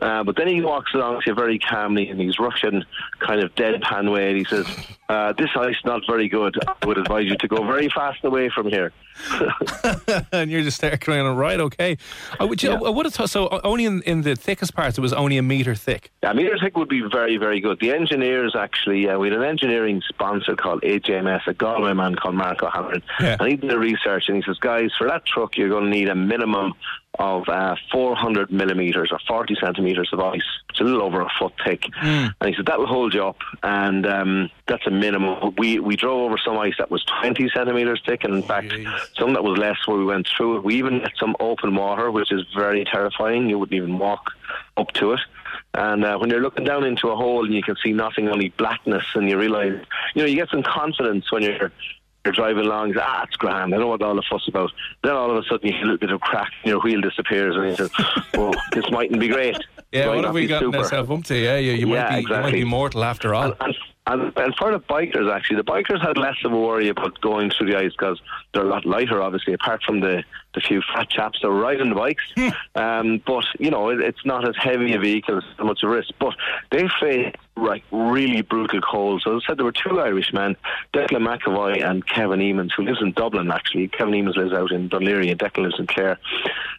Uh, 0.00 0.22
but 0.24 0.36
then 0.36 0.46
he 0.48 0.60
walks 0.62 0.94
along 0.94 1.20
to 1.20 1.30
you 1.30 1.34
very 1.34 1.58
calmly 1.58 2.08
in 2.08 2.18
his 2.18 2.38
Russian 2.38 2.84
kind 3.18 3.42
of 3.42 3.54
deadpan 3.54 4.10
way, 4.12 4.28
and 4.28 4.38
he 4.38 4.44
says, 4.44 4.66
uh, 5.08 5.32
"This 5.36 5.50
ice 5.56 5.70
is 5.76 5.84
not 5.84 6.02
very 6.08 6.28
good. 6.28 6.56
I 6.66 6.86
would 6.86 6.96
advise 6.96 7.26
you 7.26 7.36
to 7.36 7.48
go 7.48 7.64
very 7.66 7.88
fast 7.88 8.24
away 8.24 8.48
from 8.50 8.68
here." 8.68 8.92
and 10.32 10.50
you're 10.50 10.62
just 10.62 10.80
there 10.80 10.96
crying, 10.96 11.26
right, 11.36 11.60
okay. 11.60 11.98
I 12.38 12.44
would, 12.44 12.62
you 12.62 12.70
Yeah. 12.70 12.80
I 12.80 12.88
would 12.88 13.04
have 13.06 13.14
thought, 13.14 13.30
so 13.30 13.48
only 13.64 13.84
in, 13.84 14.00
in 14.02 14.22
the 14.22 14.36
thickest 14.36 14.74
parts, 14.74 14.96
it 14.96 15.00
was 15.00 15.12
only 15.12 15.36
a 15.36 15.42
metre 15.42 15.74
thick. 15.74 16.10
Yeah, 16.22 16.32
meter 16.32 16.56
thick 16.58 16.76
would 16.76 16.88
be 16.88 17.02
very, 17.02 17.36
very 17.36 17.60
good. 17.60 17.80
The 17.80 17.90
engineers 17.92 18.54
actually, 18.56 19.08
uh, 19.08 19.18
we 19.18 19.28
had 19.28 19.36
an 19.38 19.44
engineering 19.44 20.02
sponsor 20.08 20.56
called 20.56 20.82
HMS, 20.82 21.46
a 21.46 21.52
Galway 21.54 21.92
man 21.92 22.14
called 22.14 22.36
Mark 22.36 22.62
O'Halloran, 22.62 23.02
Yeah. 23.20 23.36
and 23.38 23.48
he 23.48 23.56
did 23.56 23.70
the 23.70 23.78
research 23.78 24.24
and 24.28 24.36
he 24.36 24.42
says, 24.42 24.58
guys, 24.58 24.90
for 24.96 25.06
that 25.08 25.26
truck, 25.26 25.56
you're 25.56 25.68
going 25.68 25.84
to 25.84 25.90
need 25.90 26.08
a 26.08 26.14
minimum 26.14 26.72
of 27.18 27.48
uh, 27.48 27.74
400 27.92 28.52
millimetres 28.52 29.10
or 29.12 29.18
40 29.26 29.56
centimetres 29.60 30.08
of 30.12 30.20
ice. 30.20 30.42
It's 30.70 30.80
a 30.80 30.84
little 30.84 31.02
over 31.02 31.20
a 31.20 31.28
foot 31.38 31.52
thick. 31.64 31.84
And 32.40 32.48
he 32.48 32.54
said, 32.54 32.66
that 32.66 32.78
will 32.78 32.86
hold 32.86 33.12
you 33.14 33.24
up, 33.24 33.38
and 33.62 34.06
um, 34.06 34.50
that's 34.66 34.86
a 34.86 34.90
minimum. 34.90 35.54
We, 35.58 35.80
we 35.80 35.96
drove 35.96 36.20
over 36.20 36.38
some 36.38 36.56
ice 36.58 36.74
that 36.78 36.90
was 36.90 37.04
20 37.20 37.50
centimetres 37.54 38.00
thick, 38.06 38.24
and 38.24 38.34
in 38.34 38.42
fact, 38.42 38.72
some 39.18 39.32
that 39.34 39.44
was 39.44 39.58
less 39.58 39.76
where 39.86 39.98
we 39.98 40.04
went 40.04 40.28
through 40.28 40.58
it. 40.58 40.64
We 40.64 40.76
even 40.76 41.00
had 41.00 41.12
some 41.18 41.36
open 41.40 41.74
water, 41.74 42.10
which 42.10 42.30
is 42.32 42.42
very 42.56 42.84
terrifying. 42.84 43.48
You 43.48 43.58
wouldn't 43.58 43.76
even 43.76 43.98
walk 43.98 44.30
up 44.76 44.92
to 44.92 45.12
it. 45.12 45.20
And 45.74 46.04
uh, 46.04 46.18
when 46.18 46.30
you're 46.30 46.40
looking 46.40 46.64
down 46.64 46.84
into 46.84 47.08
a 47.08 47.16
hole 47.16 47.44
and 47.44 47.54
you 47.54 47.62
can 47.62 47.76
see 47.82 47.92
nothing, 47.92 48.28
only 48.28 48.48
blackness, 48.50 49.04
and 49.14 49.28
you 49.28 49.38
realise, 49.38 49.80
you 50.14 50.22
know, 50.22 50.28
you 50.28 50.36
get 50.36 50.48
some 50.48 50.62
confidence 50.62 51.30
when 51.30 51.42
you're 51.42 51.70
you're 52.24 52.34
driving 52.34 52.66
along. 52.66 52.94
Say, 52.94 53.00
ah, 53.02 53.24
it's 53.24 53.36
grand. 53.36 53.74
I 53.74 53.78
know 53.78 53.88
what 53.88 54.02
all 54.02 54.14
the 54.14 54.22
fuss 54.28 54.46
about. 54.48 54.70
Then 55.02 55.12
all 55.12 55.30
of 55.30 55.36
a 55.36 55.42
sudden 55.48 55.66
you 55.68 55.72
hear 55.72 55.82
a 55.82 55.84
little 55.84 55.98
bit 55.98 56.10
of 56.10 56.20
crack, 56.20 56.50
and 56.62 56.70
your 56.70 56.80
wheel 56.80 57.00
disappears, 57.00 57.56
and 57.56 57.66
you 57.78 57.88
say, 57.88 58.04
"Well, 58.34 58.52
this 58.72 58.84
mightn't 58.90 59.20
be 59.20 59.28
great." 59.28 59.56
Yeah, 59.92 60.06
Might 60.06 60.16
what 60.16 60.24
have 60.26 60.34
we 60.34 60.46
gotten 60.46 60.68
super." 60.68 60.78
ourselves 60.84 61.10
up 61.10 61.24
to? 61.24 61.36
Yeah, 61.36 61.56
you, 61.56 61.72
you, 61.72 61.88
Yeah, 61.88 62.10
might 62.10 62.16
be, 62.16 62.22
you 62.22 62.40
might 62.40 62.52
be 62.52 62.64
mortal 62.64 63.04
after 63.04 63.34
all. 63.34 63.44
And, 63.44 63.54
and, 63.60 63.76
and 64.12 64.54
for 64.56 64.72
the 64.72 64.80
bikers, 64.80 65.32
actually, 65.32 65.56
the 65.56 65.64
bikers 65.64 66.00
had 66.04 66.16
less 66.16 66.36
of 66.44 66.52
a 66.52 66.58
worry 66.58 66.88
about 66.88 67.20
going 67.20 67.50
through 67.50 67.70
the 67.70 67.78
ice 67.78 67.92
because 67.92 68.20
they're 68.52 68.64
a 68.64 68.68
lot 68.68 68.84
lighter, 68.86 69.22
obviously, 69.22 69.52
apart 69.52 69.82
from 69.84 70.00
the, 70.00 70.22
the 70.54 70.60
few 70.60 70.82
fat 70.94 71.08
chaps 71.10 71.38
that 71.42 71.48
were 71.48 71.60
riding 71.60 71.90
the 71.90 71.94
bikes. 71.94 72.22
um, 72.74 73.22
but, 73.26 73.44
you 73.58 73.70
know, 73.70 73.88
it, 73.90 74.00
it's 74.00 74.24
not 74.24 74.48
as 74.48 74.54
heavy 74.58 74.94
a 74.94 74.98
vehicle, 74.98 75.38
it's 75.38 75.46
not 75.58 75.66
much 75.66 75.82
a 75.82 75.88
risk. 75.88 76.10
But 76.18 76.34
they 76.70 76.88
face 77.00 77.34
like 77.56 77.84
really 77.90 78.40
brutal 78.42 78.80
cold. 78.80 79.22
So 79.22 79.36
as 79.36 79.42
I 79.44 79.50
said, 79.50 79.58
there 79.58 79.64
were 79.66 79.72
two 79.72 80.00
Irishmen, 80.00 80.56
Declan 80.94 81.26
McAvoy 81.26 81.84
and 81.84 82.06
Kevin 82.06 82.40
Eamons, 82.40 82.70
who 82.76 82.84
lives 82.84 83.02
in 83.02 83.12
Dublin, 83.12 83.50
actually. 83.50 83.88
Kevin 83.88 84.14
Eamons 84.14 84.36
lives 84.36 84.52
out 84.52 84.72
in 84.72 84.88
Dún 84.88 85.02
Laoghaire 85.02 85.30
and 85.30 85.38
Declan 85.38 85.64
lives 85.64 85.78
in 85.78 85.86
Clare. 85.86 86.18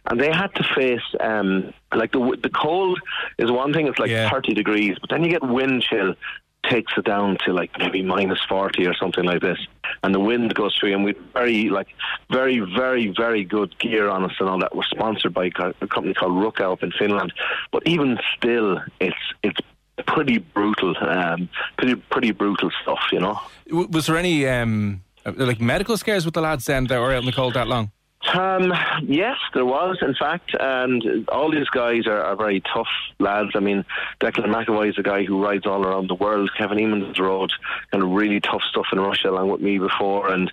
And 0.06 0.20
they 0.20 0.32
had 0.32 0.52
to 0.56 0.64
face, 0.74 1.00
um, 1.20 1.72
like, 1.94 2.10
the, 2.12 2.36
the 2.42 2.50
cold 2.50 2.98
is 3.38 3.50
one 3.50 3.72
thing, 3.72 3.86
it's 3.86 3.98
like 4.00 4.10
Yeah. 4.10 4.28
30 4.30 4.54
degrees, 4.54 4.96
but 5.00 5.10
then 5.10 5.22
you 5.22 5.30
get 5.30 5.42
wind 5.42 5.82
chill 5.82 6.14
takes 6.64 6.92
it 6.96 7.04
down 7.04 7.36
to 7.44 7.52
like 7.52 7.70
maybe 7.78 8.02
minus 8.02 8.40
40 8.48 8.86
or 8.86 8.94
something 8.94 9.24
like 9.24 9.40
this 9.40 9.58
and 10.02 10.14
the 10.14 10.20
wind 10.20 10.54
goes 10.54 10.76
through 10.78 10.92
and 10.94 11.04
we 11.04 11.14
very 11.32 11.68
like 11.68 11.88
very 12.30 12.60
very 12.60 13.12
very 13.16 13.44
good 13.44 13.76
gear 13.78 14.08
on 14.08 14.24
us 14.24 14.32
and 14.38 14.48
all 14.48 14.58
that 14.58 14.74
we're 14.74 14.84
sponsored 14.84 15.34
by 15.34 15.46
a 15.46 15.86
company 15.88 16.14
called 16.14 16.32
Rukka 16.32 16.72
up 16.72 16.82
in 16.82 16.92
Finland 16.92 17.32
but 17.72 17.82
even 17.86 18.18
still 18.36 18.80
it's 19.00 19.16
it's 19.42 19.58
pretty 20.06 20.38
brutal 20.38 20.94
um 21.00 21.48
pretty 21.76 21.96
pretty 21.96 22.30
brutal 22.30 22.70
stuff 22.82 23.00
you 23.12 23.20
know 23.20 23.38
Was 23.70 24.06
there 24.06 24.16
any 24.16 24.46
um, 24.46 25.02
uh, 25.24 25.32
like 25.36 25.60
medical 25.60 25.96
scares 25.96 26.24
with 26.24 26.34
the 26.34 26.40
lads 26.40 26.64
then 26.66 26.86
that 26.86 26.98
were 26.98 27.12
out 27.12 27.20
in 27.20 27.26
the 27.26 27.32
cold 27.32 27.54
that 27.54 27.68
long? 27.68 27.90
Um, 28.34 28.72
yes, 29.02 29.36
there 29.52 29.66
was, 29.66 29.98
in 30.00 30.14
fact, 30.14 30.54
and 30.58 31.28
all 31.28 31.50
these 31.50 31.68
guys 31.68 32.06
are, 32.06 32.22
are 32.22 32.36
very 32.36 32.60
tough 32.60 32.88
lads. 33.18 33.50
I 33.54 33.60
mean, 33.60 33.84
Declan 34.20 34.46
McAvoy 34.46 34.90
is 34.90 34.98
a 34.98 35.02
guy 35.02 35.24
who 35.24 35.42
rides 35.42 35.66
all 35.66 35.84
around 35.84 36.08
the 36.08 36.14
world. 36.14 36.50
Kevin 36.56 36.78
Eamons 36.78 37.18
rode 37.18 37.52
kind 37.90 38.02
of 38.02 38.10
really 38.10 38.40
tough 38.40 38.62
stuff 38.62 38.86
in 38.92 39.00
Russia 39.00 39.30
along 39.30 39.50
with 39.50 39.60
me 39.60 39.78
before, 39.78 40.30
and 40.30 40.52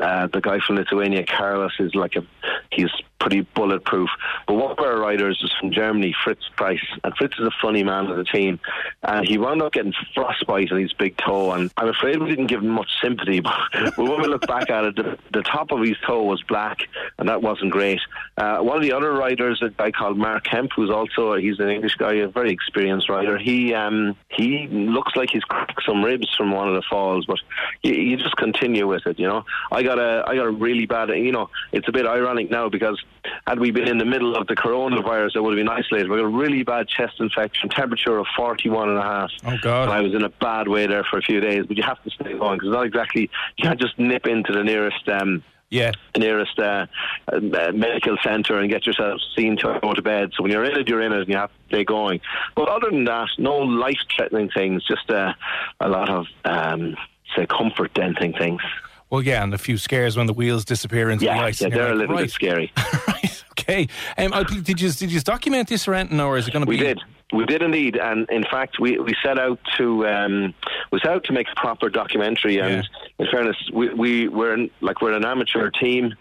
uh, 0.00 0.28
the 0.28 0.40
guy 0.40 0.60
from 0.60 0.76
Lithuania, 0.76 1.24
Carlos, 1.24 1.72
is 1.78 1.94
like 1.94 2.16
a 2.16 2.24
he's 2.72 2.90
pretty 3.20 3.42
bulletproof. 3.54 4.08
But 4.46 4.54
one 4.54 4.72
of 4.72 4.78
our 4.80 4.98
riders 4.98 5.40
is 5.44 5.52
from 5.60 5.70
Germany, 5.70 6.14
Fritz 6.24 6.48
Price, 6.56 6.84
and 7.04 7.14
Fritz 7.16 7.38
is 7.38 7.46
a 7.46 7.52
funny 7.62 7.84
man 7.84 8.06
of 8.06 8.16
the 8.16 8.24
team, 8.24 8.58
and 9.02 9.26
he 9.26 9.38
wound 9.38 9.62
up 9.62 9.72
getting 9.72 9.92
frostbite 10.14 10.72
on 10.72 10.80
his 10.80 10.92
big 10.94 11.16
toe, 11.18 11.52
and 11.52 11.70
I'm 11.76 11.88
afraid 11.88 12.20
we 12.20 12.30
didn't 12.30 12.46
give 12.46 12.62
him 12.62 12.70
much 12.70 12.90
sympathy. 13.00 13.40
But 13.40 13.96
when 13.96 14.08
we 14.22 14.26
look 14.26 14.46
back 14.46 14.70
at 14.70 14.84
it, 14.84 14.96
the, 14.96 15.18
the 15.32 15.42
top 15.42 15.70
of 15.70 15.80
his 15.82 15.96
toe 16.06 16.22
was 16.24 16.42
black, 16.42 16.78
and 17.18 17.28
that 17.28 17.42
wasn't 17.42 17.70
great. 17.70 18.00
Uh, 18.36 18.58
one 18.58 18.76
of 18.76 18.82
the 18.82 18.92
other 18.92 19.12
riders, 19.12 19.60
a 19.62 19.68
guy 19.68 19.90
called 19.90 20.16
Mark 20.16 20.44
Kemp, 20.44 20.72
who's 20.74 20.90
also 20.90 21.34
he's 21.36 21.60
an 21.60 21.68
English 21.68 21.94
guy, 21.96 22.14
a 22.14 22.28
very 22.28 22.50
experienced 22.50 23.08
rider. 23.08 23.38
He 23.38 23.74
um, 23.74 24.16
he 24.28 24.66
looks 24.68 25.14
like 25.14 25.30
he's 25.30 25.44
cracked 25.44 25.82
some 25.86 26.02
ribs 26.02 26.28
from 26.36 26.52
one 26.52 26.68
of 26.68 26.74
the 26.74 26.82
falls, 26.88 27.26
but 27.26 27.38
you, 27.82 27.92
you 27.94 28.16
just 28.16 28.36
continue 28.36 28.86
with 28.86 29.06
it. 29.06 29.18
You 29.18 29.28
know, 29.28 29.44
I 29.70 29.82
got 29.82 29.98
a 29.98 30.24
I 30.26 30.34
got 30.34 30.46
a 30.46 30.50
really 30.50 30.86
bad. 30.86 31.10
You 31.10 31.32
know, 31.32 31.50
it's 31.72 31.88
a 31.88 31.92
bit 31.92 32.06
ironic 32.06 32.50
now 32.50 32.68
because 32.68 33.02
had 33.46 33.58
we 33.58 33.70
been 33.70 33.88
in 33.88 33.98
the 33.98 34.04
middle 34.04 34.36
of 34.36 34.46
the 34.46 34.54
coronavirus, 34.56 35.36
I 35.36 35.40
would 35.40 35.56
have 35.56 35.64
been 35.66 35.68
isolated. 35.68 36.08
We 36.10 36.16
got 36.16 36.24
a 36.24 36.28
really 36.28 36.62
bad 36.62 36.88
chest 36.88 37.14
infection, 37.20 37.68
temperature 37.68 38.18
of 38.18 38.26
41 38.36 38.90
and 38.90 38.98
a 38.98 39.02
half. 39.02 39.30
Oh, 39.44 39.56
God. 39.62 39.82
And 39.84 39.92
I 39.92 40.00
was 40.00 40.14
in 40.14 40.22
a 40.22 40.28
bad 40.28 40.68
way 40.68 40.86
there 40.86 41.04
for 41.04 41.18
a 41.18 41.22
few 41.22 41.40
days, 41.40 41.64
but 41.66 41.76
you 41.76 41.82
have 41.82 42.02
to 42.04 42.10
stay 42.10 42.32
going 42.38 42.58
because 42.58 42.68
it's 42.68 42.74
not 42.74 42.86
exactly 42.86 43.30
you 43.56 43.62
can't 43.62 43.80
just 43.80 43.98
nip 43.98 44.26
into 44.26 44.52
the 44.52 44.62
nearest. 44.64 45.08
Um, 45.08 45.42
Yeah. 45.72 45.92
nearest 46.18 46.58
uh, 46.58 46.86
uh, 47.32 47.38
medical 47.72 48.16
centre 48.24 48.58
and 48.58 48.68
get 48.68 48.86
yourself 48.86 49.20
seen 49.36 49.56
to 49.58 49.78
go 49.80 49.92
to 49.92 50.02
bed. 50.02 50.30
So 50.36 50.42
when 50.42 50.50
you're 50.50 50.64
in 50.64 50.76
it, 50.76 50.88
you're 50.88 51.00
in 51.00 51.12
it, 51.12 51.20
and 51.20 51.28
you 51.28 51.36
have 51.36 51.50
to 51.50 51.62
stay 51.68 51.84
going. 51.84 52.20
But 52.56 52.68
other 52.68 52.90
than 52.90 53.04
that, 53.04 53.28
no 53.38 53.56
life-threatening 53.58 54.50
things. 54.50 54.84
Just 54.84 55.08
uh, 55.10 55.32
a 55.78 55.88
lot 55.88 56.08
of 56.10 56.26
um, 56.44 56.96
say 57.36 57.46
comfort-denting 57.46 58.32
things. 58.34 58.60
Well, 59.10 59.22
yeah, 59.22 59.42
and 59.42 59.52
a 59.52 59.58
few 59.58 59.76
scares 59.76 60.16
when 60.16 60.26
the 60.26 60.32
wheels 60.32 60.64
disappear 60.64 61.10
into 61.10 61.24
the 61.24 61.32
ice. 61.32 61.60
yeah, 61.60 61.68
they're 61.68 61.92
a 61.92 61.94
little 61.94 62.14
right. 62.14 62.22
bit 62.22 62.30
scary. 62.30 62.72
right. 63.08 63.44
Okay. 63.52 63.88
Um, 64.16 64.32
did 64.62 64.80
you 64.80 64.90
did 64.90 65.12
you 65.12 65.20
document 65.20 65.68
this 65.68 65.86
renting 65.86 66.20
or 66.20 66.38
is 66.38 66.48
it 66.48 66.52
going 66.52 66.64
to 66.64 66.70
be? 66.70 66.76
We 66.76 66.82
did. 66.82 67.00
We 67.32 67.44
did 67.44 67.62
indeed, 67.62 67.96
and 67.96 68.28
in 68.28 68.42
fact, 68.42 68.80
we, 68.80 68.98
we 68.98 69.14
set 69.22 69.38
out 69.38 69.60
to 69.76 70.04
um, 70.06 70.52
we 70.90 70.98
set 70.98 71.12
out 71.12 71.24
to 71.24 71.32
make 71.32 71.46
a 71.48 71.54
proper 71.54 71.88
documentary. 71.88 72.58
And 72.58 72.88
in 73.20 73.26
fairness, 73.30 73.56
we 73.72 73.94
we 73.94 74.28
we're 74.28 74.54
an, 74.54 74.70
like 74.80 75.00
we're 75.00 75.12
an 75.12 75.24
amateur 75.24 75.70
team. 75.70 76.14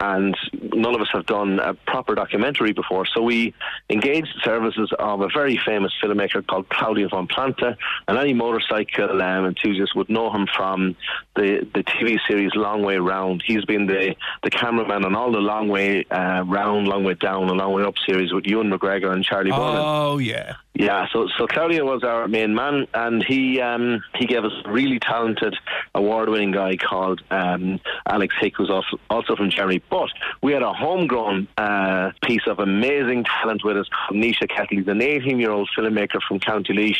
And 0.00 0.36
none 0.72 0.94
of 0.94 1.00
us 1.00 1.08
have 1.12 1.26
done 1.26 1.60
a 1.60 1.74
proper 1.74 2.14
documentary 2.14 2.72
before. 2.72 3.06
So 3.06 3.22
we 3.22 3.54
engaged 3.88 4.28
the 4.34 4.40
services 4.42 4.92
of 4.98 5.20
a 5.20 5.28
very 5.28 5.58
famous 5.64 5.92
filmmaker 6.02 6.44
called 6.46 6.68
Claudio 6.68 7.08
von 7.08 7.28
Planta, 7.28 7.76
and 8.08 8.18
any 8.18 8.34
motorcycle 8.34 9.22
um, 9.22 9.46
enthusiast 9.46 9.94
would 9.94 10.08
know 10.08 10.32
him 10.32 10.46
from 10.56 10.96
the, 11.36 11.66
the 11.74 11.84
TV 11.84 12.18
series 12.26 12.50
Long 12.54 12.82
Way 12.82 12.96
Round. 12.96 13.42
He's 13.44 13.64
been 13.64 13.86
the, 13.86 14.16
the 14.42 14.50
cameraman 14.50 15.04
on 15.04 15.14
all 15.14 15.30
the 15.32 15.38
Long 15.38 15.68
Way 15.68 16.04
uh, 16.10 16.44
Round, 16.46 16.88
Long 16.88 17.04
Way 17.04 17.14
Down, 17.14 17.48
and 17.48 17.58
Long 17.58 17.72
Way 17.72 17.84
Up 17.84 17.94
series 18.06 18.32
with 18.32 18.46
Ewan 18.46 18.70
McGregor 18.70 19.12
and 19.12 19.24
Charley 19.24 19.50
Boorman. 19.50 19.80
Oh 19.80 20.18
yeah. 20.18 20.56
Yeah, 20.76 21.06
so 21.12 21.28
so 21.38 21.46
Claudio 21.46 21.84
was 21.84 22.02
our 22.02 22.26
main 22.26 22.52
man, 22.52 22.88
and 22.94 23.22
he 23.22 23.60
um, 23.60 24.02
he 24.16 24.26
gave 24.26 24.44
us 24.44 24.50
a 24.64 24.72
really 24.72 24.98
talented, 24.98 25.56
award-winning 25.94 26.50
guy 26.50 26.76
called 26.76 27.22
um, 27.30 27.78
Alex 28.08 28.34
Hick, 28.40 28.54
who's 28.56 28.70
also, 28.70 28.98
also 29.08 29.36
from 29.36 29.50
Germany. 29.50 29.80
But 29.90 30.10
we 30.42 30.52
had 30.52 30.62
a 30.62 30.72
homegrown 30.72 31.48
uh, 31.56 32.10
piece 32.22 32.46
of 32.46 32.58
amazing 32.58 33.24
talent 33.24 33.64
with 33.64 33.76
us 33.76 33.88
Nisha 34.10 34.48
Kettle. 34.48 34.78
He's 34.78 34.88
an 34.88 35.00
18-year-old 35.00 35.70
filmmaker 35.76 36.20
from 36.26 36.40
County 36.40 36.72
Laois 36.72 36.96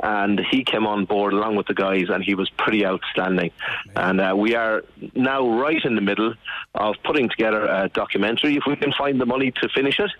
and 0.00 0.40
he 0.50 0.62
came 0.64 0.86
on 0.86 1.06
board 1.06 1.32
along 1.32 1.56
with 1.56 1.66
the 1.66 1.74
guys, 1.74 2.10
and 2.10 2.22
he 2.22 2.34
was 2.34 2.50
pretty 2.50 2.84
outstanding. 2.84 3.50
And 3.94 4.20
uh, 4.20 4.34
we 4.36 4.54
are 4.54 4.84
now 5.14 5.58
right 5.58 5.82
in 5.84 5.94
the 5.94 6.02
middle 6.02 6.34
of 6.76 6.94
putting 7.04 7.28
together 7.28 7.64
a 7.64 7.88
documentary, 7.88 8.56
if 8.56 8.64
we 8.66 8.76
can 8.76 8.92
find 8.92 9.20
the 9.20 9.26
money 9.26 9.50
to 9.62 9.68
finish 9.70 9.98
it, 9.98 10.10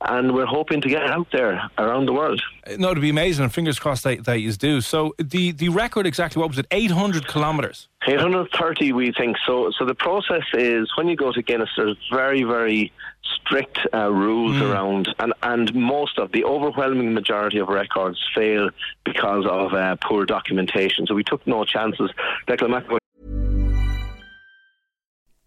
and 0.00 0.34
we're 0.34 0.46
hoping 0.46 0.80
to 0.80 0.88
get 0.88 1.02
it 1.02 1.10
out 1.10 1.28
there 1.32 1.62
around 1.78 2.06
the 2.06 2.12
world. 2.12 2.42
No, 2.78 2.90
it'd 2.90 3.00
be 3.02 3.10
amazing, 3.10 3.44
and 3.44 3.52
fingers 3.52 3.78
crossed 3.78 4.04
that, 4.04 4.24
that 4.24 4.40
you 4.40 4.52
do. 4.52 4.80
So 4.80 5.14
the 5.18 5.52
the 5.52 5.68
record 5.68 6.06
exactly 6.06 6.40
what 6.40 6.48
was 6.48 6.58
it? 6.58 6.66
Eight 6.70 6.90
hundred 6.90 7.26
kilometres. 7.28 7.88
830, 8.06 8.92
we 8.92 9.12
think. 9.12 9.36
So, 9.46 9.70
so 9.76 9.84
the 9.84 9.94
process 9.94 10.44
is 10.54 10.90
when 10.96 11.08
you 11.08 11.16
go 11.16 11.32
to 11.32 11.42
Guinness, 11.42 11.68
there's 11.76 11.98
very, 12.12 12.42
very 12.44 12.92
strict 13.22 13.78
uh, 13.92 14.10
rules 14.10 14.56
Hmm. 14.56 14.62
around, 14.70 15.14
and, 15.18 15.34
and 15.42 15.74
most 15.74 16.18
of 16.18 16.32
the 16.32 16.44
overwhelming 16.44 17.12
majority 17.12 17.58
of 17.58 17.68
records 17.68 18.18
fail 18.34 18.70
because 19.04 19.44
of 19.46 19.74
uh, 19.74 19.96
poor 19.96 20.24
documentation. 20.24 21.06
So 21.06 21.14
we 21.14 21.24
took 21.24 21.46
no 21.46 21.64
chances. 21.64 22.10
Declan 22.46 22.70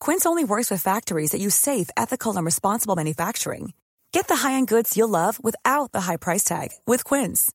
Quince 0.00 0.26
only 0.26 0.44
works 0.44 0.70
with 0.70 0.82
factories 0.82 1.30
that 1.30 1.40
use 1.40 1.54
safe, 1.54 1.88
ethical, 1.96 2.36
and 2.36 2.44
responsible 2.44 2.96
manufacturing. 2.96 3.72
Get 4.12 4.28
the 4.28 4.36
high-end 4.36 4.68
goods 4.68 4.96
you'll 4.96 5.08
love 5.08 5.42
without 5.42 5.92
the 5.92 6.02
high 6.02 6.16
price 6.16 6.44
tag 6.44 6.68
with 6.86 7.04
Quince. 7.04 7.50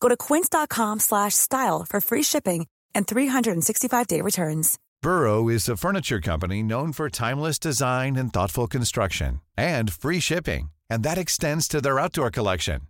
Go 0.00 0.08
to 0.08 0.16
quince.com 0.16 1.00
slash 1.00 1.34
style 1.34 1.84
for 1.88 2.00
free 2.00 2.22
shipping 2.22 2.66
and 2.94 3.06
365-day 3.06 4.20
returns. 4.20 4.78
Burrow 5.02 5.48
is 5.48 5.68
a 5.68 5.76
furniture 5.76 6.20
company 6.20 6.62
known 6.62 6.92
for 6.92 7.08
timeless 7.08 7.58
design 7.58 8.16
and 8.16 8.32
thoughtful 8.32 8.66
construction 8.66 9.40
and 9.56 9.92
free 9.92 10.20
shipping, 10.20 10.70
and 10.90 11.02
that 11.04 11.18
extends 11.18 11.68
to 11.68 11.80
their 11.80 11.98
outdoor 11.98 12.30
collection. 12.30 12.80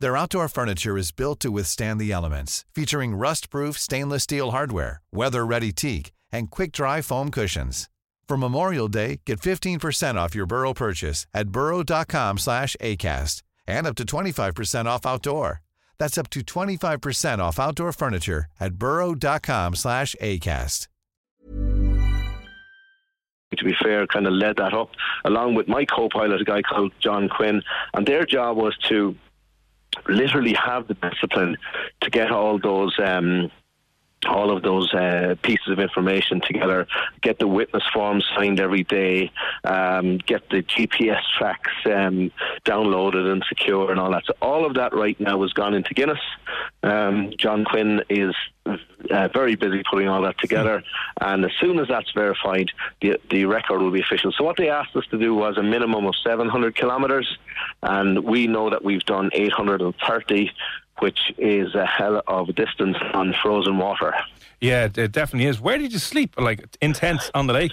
Their 0.00 0.16
outdoor 0.16 0.48
furniture 0.48 0.96
is 0.96 1.10
built 1.12 1.40
to 1.40 1.50
withstand 1.50 2.00
the 2.00 2.12
elements, 2.12 2.64
featuring 2.74 3.16
rust-proof 3.16 3.78
stainless 3.78 4.24
steel 4.24 4.52
hardware, 4.52 5.00
weather-ready 5.12 5.72
teak, 5.72 6.12
and 6.30 6.50
quick-dry 6.50 7.02
foam 7.02 7.30
cushions. 7.30 7.88
For 8.28 8.36
Memorial 8.36 8.88
Day, 8.88 9.20
get 9.24 9.40
15% 9.40 10.16
off 10.16 10.34
your 10.34 10.44
Burrow 10.44 10.74
purchase 10.74 11.26
at 11.32 11.48
burrow.com 11.48 12.36
slash 12.36 12.76
ACAST 12.78 13.42
and 13.66 13.86
up 13.86 13.96
to 13.96 14.04
25% 14.04 14.84
off 14.84 15.06
outdoor. 15.06 15.62
That's 15.98 16.18
up 16.18 16.28
to 16.30 16.40
25% 16.40 17.38
off 17.38 17.58
outdoor 17.58 17.92
furniture 17.92 18.44
at 18.60 18.74
burrow.com 18.74 19.74
slash 19.76 20.14
ACAST. 20.20 20.88
to 23.56 23.64
be 23.64 23.74
fair, 23.82 24.06
kind 24.06 24.26
of 24.26 24.34
led 24.34 24.56
that 24.58 24.74
up, 24.74 24.90
along 25.24 25.54
with 25.54 25.66
my 25.66 25.86
co-pilot, 25.86 26.42
a 26.42 26.44
guy 26.44 26.60
called 26.60 26.92
John 27.00 27.30
Quinn, 27.30 27.62
and 27.94 28.06
their 28.06 28.26
job 28.26 28.58
was 28.58 28.76
to 28.88 29.16
literally 30.06 30.52
have 30.52 30.86
the 30.86 30.94
discipline 30.94 31.56
to 32.02 32.10
get 32.10 32.30
all 32.30 32.58
those. 32.58 32.94
Um, 33.02 33.50
all 34.26 34.54
of 34.54 34.62
those 34.62 34.92
uh, 34.92 35.36
pieces 35.42 35.68
of 35.68 35.78
information 35.78 36.40
together, 36.40 36.86
get 37.20 37.38
the 37.38 37.46
witness 37.46 37.84
forms 37.92 38.24
signed 38.36 38.60
every 38.60 38.84
day, 38.84 39.30
um, 39.64 40.18
get 40.18 40.48
the 40.50 40.62
GPS 40.62 41.20
tracks 41.38 41.70
um, 41.86 42.30
downloaded 42.64 43.30
and 43.30 43.44
secure 43.48 43.90
and 43.90 44.00
all 44.00 44.10
that. 44.10 44.24
So 44.26 44.34
all 44.42 44.66
of 44.66 44.74
that 44.74 44.94
right 44.94 45.18
now 45.20 45.40
has 45.42 45.52
gone 45.52 45.74
into 45.74 45.94
Guinness. 45.94 46.18
Um, 46.82 47.32
John 47.38 47.64
Quinn 47.64 48.02
is 48.08 48.34
uh, 48.66 49.28
very 49.32 49.54
busy 49.54 49.82
putting 49.88 50.08
all 50.08 50.22
that 50.22 50.38
together, 50.38 50.82
and 51.20 51.44
as 51.44 51.52
soon 51.60 51.78
as 51.78 51.88
that's 51.88 52.10
verified, 52.12 52.70
the, 53.00 53.18
the 53.30 53.44
record 53.46 53.80
will 53.80 53.90
be 53.90 54.00
official. 54.00 54.32
So 54.32 54.44
what 54.44 54.56
they 54.56 54.68
asked 54.68 54.94
us 54.94 55.06
to 55.10 55.18
do 55.18 55.34
was 55.34 55.56
a 55.56 55.62
minimum 55.62 56.06
of 56.06 56.14
700 56.22 56.74
kilometres, 56.74 57.38
and 57.82 58.24
we 58.24 58.46
know 58.46 58.70
that 58.70 58.84
we've 58.84 59.04
done 59.04 59.30
830 59.32 60.50
which 61.00 61.32
is 61.38 61.74
a 61.74 61.86
hell 61.86 62.22
of 62.26 62.48
a 62.48 62.52
distance 62.52 62.96
on 63.14 63.34
frozen 63.42 63.78
water. 63.78 64.14
Yeah, 64.60 64.86
it 64.86 64.98
it 64.98 65.12
definitely 65.12 65.48
is. 65.48 65.60
Where 65.60 65.78
did 65.78 65.92
you 65.92 65.98
sleep? 66.00 66.34
Like 66.38 66.64
in 66.80 66.92
tents 66.92 67.30
on 67.34 67.46
the 67.46 67.52
lake? 67.52 67.72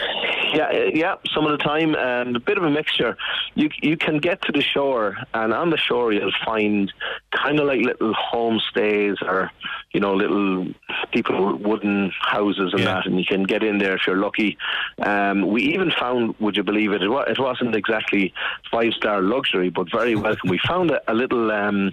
Yeah, 0.53 0.71
yeah. 0.93 1.15
Some 1.33 1.45
of 1.45 1.51
the 1.51 1.57
time, 1.57 1.95
and 1.95 2.35
a 2.35 2.39
bit 2.39 2.57
of 2.57 2.63
a 2.63 2.69
mixture. 2.69 3.17
You 3.55 3.69
you 3.81 3.97
can 3.97 4.19
get 4.19 4.41
to 4.43 4.51
the 4.51 4.61
shore, 4.61 5.17
and 5.33 5.51
on 5.53 5.69
the 5.71 5.77
shore 5.77 6.13
you'll 6.13 6.31
find 6.45 6.93
kind 7.31 7.59
of 7.59 7.65
like 7.65 7.81
little 7.81 8.13
homestays 8.13 9.19
or 9.23 9.51
you 9.93 9.99
know 9.99 10.13
little 10.13 10.67
people 11.11 11.57
wooden 11.57 12.11
houses 12.21 12.71
and 12.71 12.79
Yeah. 12.81 12.93
that, 12.93 13.05
and 13.07 13.17
you 13.19 13.25
can 13.25 13.43
get 13.43 13.63
in 13.63 13.79
there 13.79 13.95
if 13.95 14.05
you're 14.05 14.17
lucky. 14.27 14.57
Um, 15.01 15.47
we 15.47 15.63
even 15.73 15.91
found, 15.91 16.35
would 16.39 16.55
you 16.55 16.63
believe 16.63 16.91
it? 16.93 17.01
It, 17.01 17.09
wa- 17.09 17.21
it 17.27 17.39
wasn't 17.39 17.75
exactly 17.75 18.31
five 18.71 18.93
star 18.93 19.21
luxury, 19.23 19.69
but 19.71 19.89
very 19.91 20.15
welcome. 20.25 20.49
we 20.51 20.59
found 20.59 20.91
a, 20.91 20.99
a 21.11 21.15
little. 21.15 21.51
Um, 21.51 21.91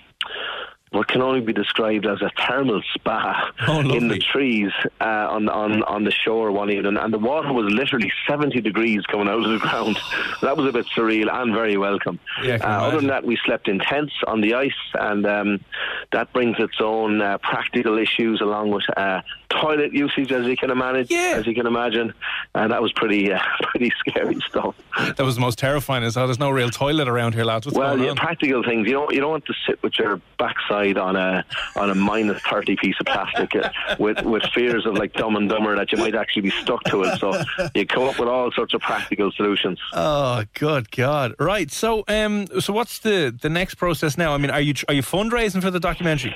what 0.93 1.09
can 1.09 1.23
only 1.23 1.41
be 1.41 1.53
described 1.53 2.07
as 2.07 2.21
a 2.23 2.31
thermal 2.47 2.83
spa 2.95 3.51
Oh, 3.67 3.81
in 3.81 4.09
the 4.09 4.19
trees 4.19 4.71
uh, 5.01 5.05
on 5.05 5.49
on 5.49 5.83
on 5.85 6.05
the 6.05 6.11
shore 6.11 6.53
one 6.53 6.71
evening, 6.71 6.97
and 6.97 7.13
the 7.13 7.19
water 7.19 7.53
was 7.53 7.73
literally 7.73 8.13
seventy 8.29 8.61
degrees 8.61 9.05
coming 9.07 9.29
out 9.29 9.45
of 9.45 9.51
the 9.51 9.59
ground. 9.59 9.99
that 10.43 10.57
was 10.57 10.67
a 10.67 10.73
bit 10.73 10.87
surreal 10.87 11.33
and 11.33 11.55
very 11.55 11.77
welcome. 11.77 12.19
Yeah, 12.43 12.59
uh, 12.63 12.87
other 12.87 12.99
than 12.99 13.07
that, 13.09 13.25
we 13.25 13.39
slept 13.45 13.69
in 13.69 13.79
tents 13.79 14.13
on 14.27 14.41
the 14.41 14.55
ice, 14.55 14.73
and 14.95 15.27
um, 15.27 15.65
that 16.13 16.33
brings 16.33 16.57
its 16.59 16.77
own 16.81 17.21
uh, 17.21 17.39
practical 17.39 17.99
issues 17.99 18.41
along 18.41 18.71
with 18.71 18.85
uh, 18.97 19.23
toilet 19.49 19.93
usage, 19.93 20.31
as 20.33 20.47
you 20.47 20.57
can 20.57 20.71
imagine. 20.71 21.07
Yeah. 21.09 21.35
As 21.37 21.47
you 21.47 21.55
can 21.55 21.67
imagine, 21.67 22.13
and 22.55 22.73
that 22.73 22.83
was 22.83 22.93
pretty 22.93 23.33
uh, 23.33 23.41
pretty 23.63 23.93
scary 23.99 24.39
stuff. 24.49 24.75
That 24.99 25.21
was 25.21 25.37
the 25.37 25.41
most 25.41 25.59
terrifying. 25.59 26.03
Is 26.03 26.17
how 26.17 26.27
there's 26.27 26.39
no 26.39 26.51
real 26.51 26.71
toilet 26.71 27.09
around 27.09 27.35
here, 27.35 27.45
lads. 27.45 27.67
What's 27.67 27.79
Well, 27.79 27.99
yeah, 27.99 28.15
practical 28.15 28.63
things. 28.63 28.87
You 28.87 28.95
don't 28.95 29.15
you 29.15 29.21
don't 29.21 29.31
want 29.31 29.47
to 29.47 29.55
sit 29.67 29.83
with 29.83 29.99
your 29.99 30.21
backside 30.39 30.82
on 30.91 31.17
a 31.17 31.45
on 31.77 31.91
a 31.91 31.95
minus 31.95 32.41
thirty 32.43 32.77
piece 32.77 32.97
of 33.01 33.07
plastic 33.07 33.55
uh, 33.57 33.71
with 33.99 34.23
with 34.23 34.43
fears 34.55 34.87
of 34.87 34.95
like 34.95 35.13
Dumb 35.13 35.37
and 35.37 35.49
Dumber 35.49 35.77
that 35.77 35.93
you 35.93 35.99
might 35.99 36.15
actually 36.15 36.43
be 36.43 36.51
stuck 36.51 36.83
to 36.85 37.03
it. 37.05 37.19
So 37.19 37.43
you 37.75 37.87
come 37.87 38.05
up 38.05 38.19
with 38.19 38.29
all 38.29 38.51
sorts 38.53 38.75
of 38.75 38.81
practical 38.81 39.31
solutions. 39.33 39.79
Oh, 39.93 40.45
good 40.55 40.91
God! 40.91 41.35
Right. 41.39 41.71
So, 41.71 42.05
um, 42.09 42.47
so 42.61 42.73
what's 42.73 42.99
the 42.99 43.37
the 43.41 43.49
next 43.49 43.77
process 43.77 44.19
now? 44.19 44.35
I 44.35 44.39
mean, 44.39 44.51
are 44.51 44.61
you 44.61 44.75
are 44.89 44.95
you 44.95 45.03
fundraising 45.03 45.63
for 45.63 45.71
the 45.71 45.81
documentary? 45.81 46.35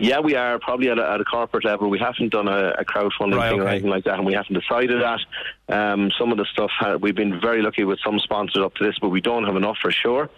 Yeah, 0.00 0.20
we 0.20 0.34
are 0.34 0.58
probably 0.58 0.90
at 0.90 0.98
a, 0.98 1.08
at 1.08 1.20
a 1.20 1.24
corporate 1.24 1.64
level. 1.64 1.88
We 1.88 1.98
haven't 1.98 2.30
done 2.30 2.48
a, 2.48 2.70
a 2.78 2.84
crowdfunding 2.84 3.36
Right, 3.36 3.50
thing 3.50 3.60
or 3.60 3.68
anything 3.68 3.90
like 3.90 4.04
that, 4.04 4.14
and 4.14 4.26
we 4.26 4.32
haven't 4.32 4.54
decided 4.54 5.00
that. 5.02 5.20
Um, 5.68 6.10
some 6.18 6.32
of 6.32 6.38
the 6.38 6.44
stuff 6.46 6.70
uh, 6.80 6.98
we've 7.00 7.14
been 7.14 7.40
very 7.40 7.62
lucky 7.62 7.84
with 7.84 8.00
some 8.04 8.18
sponsors 8.18 8.62
up 8.62 8.74
to 8.74 8.84
this, 8.84 8.98
but 9.00 9.10
we 9.10 9.20
don't 9.20 9.44
have 9.44 9.56
enough 9.56 9.76
for 9.80 9.92
sure. 9.92 10.30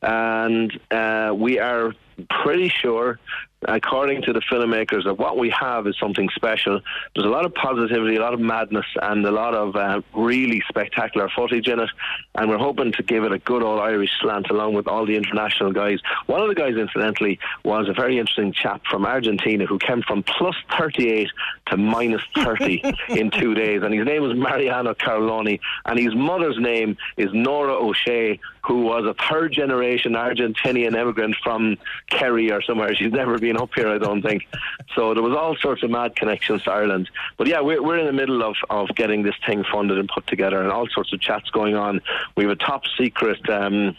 And 0.00 0.78
uh, 0.90 1.34
we 1.36 1.58
are 1.58 1.94
pretty 2.30 2.68
sure, 2.68 3.20
according 3.68 4.22
to 4.22 4.32
the 4.32 4.40
filmmakers, 4.40 5.04
that 5.04 5.18
what 5.18 5.38
we 5.38 5.50
have 5.50 5.86
is 5.86 5.96
something 5.98 6.28
special. 6.34 6.80
There's 7.14 7.26
a 7.26 7.30
lot 7.30 7.46
of 7.46 7.54
positivity, 7.54 8.16
a 8.16 8.20
lot 8.20 8.34
of 8.34 8.40
madness, 8.40 8.86
and 9.00 9.24
a 9.24 9.30
lot 9.30 9.54
of 9.54 9.76
uh, 9.76 10.02
really 10.14 10.62
spectacular 10.68 11.28
footage 11.34 11.68
in 11.68 11.80
it. 11.80 11.90
And 12.34 12.48
we're 12.48 12.58
hoping 12.58 12.92
to 12.92 13.02
give 13.02 13.24
it 13.24 13.32
a 13.32 13.38
good 13.38 13.62
old 13.62 13.80
Irish 13.80 14.10
slant 14.20 14.50
along 14.50 14.74
with 14.74 14.86
all 14.86 15.06
the 15.06 15.16
international 15.16 15.72
guys. 15.72 15.98
One 16.26 16.40
of 16.40 16.48
the 16.48 16.54
guys, 16.54 16.76
incidentally, 16.76 17.38
was 17.64 17.88
a 17.88 17.92
very 17.92 18.18
interesting 18.18 18.52
chap 18.52 18.82
from 18.90 19.06
Argentina 19.06 19.66
who 19.66 19.78
came 19.78 20.02
from 20.02 20.22
plus 20.22 20.56
38 20.78 21.28
to 21.66 21.76
minus 21.76 22.22
30 22.34 22.82
in 23.10 23.30
two 23.30 23.54
days. 23.54 23.82
And 23.82 23.94
his 23.94 24.06
name 24.06 24.22
was 24.22 24.36
Mariano 24.36 24.94
Carloni. 24.94 25.60
And 25.84 25.98
his 25.98 26.14
mother's 26.14 26.58
name 26.58 26.96
is 27.16 27.28
Nora 27.32 27.74
O'Shea, 27.74 28.40
who 28.64 28.82
was 28.82 29.04
a 29.04 29.14
third 29.28 29.52
generation 29.52 30.12
Argentinian 30.12 30.94
immigrant 30.96 31.36
from 31.42 31.76
Kerry 32.08 32.52
or 32.52 32.62
somewhere. 32.62 32.94
She's 32.94 33.12
never 33.12 33.38
been 33.38 33.56
up 33.56 33.70
here, 33.74 33.88
I 33.88 33.98
don't 33.98 34.22
think. 34.22 34.46
So 34.94 35.14
there 35.14 35.22
was 35.22 35.36
all 35.36 35.56
sorts 35.56 35.82
of 35.82 35.90
mad 35.90 36.14
connections 36.14 36.62
to 36.64 36.72
Ireland. 36.72 37.10
But 37.36 37.48
yeah, 37.48 37.60
we're, 37.60 37.82
we're 37.82 37.98
in 37.98 38.06
the 38.06 38.12
middle 38.12 38.42
of, 38.42 38.54
of 38.70 38.88
getting 38.94 39.22
this 39.24 39.34
thing 39.46 39.64
funded 39.72 39.98
and 39.98 40.08
put 40.08 40.26
together 40.26 40.62
and 40.62 40.70
all 40.70 40.86
sorts 40.88 41.12
of 41.12 41.20
chats 41.20 41.50
going 41.50 41.74
on. 41.74 42.00
We 42.36 42.44
have 42.44 42.52
a 42.52 42.56
top 42.56 42.82
secret. 42.96 43.48
Um, 43.50 43.96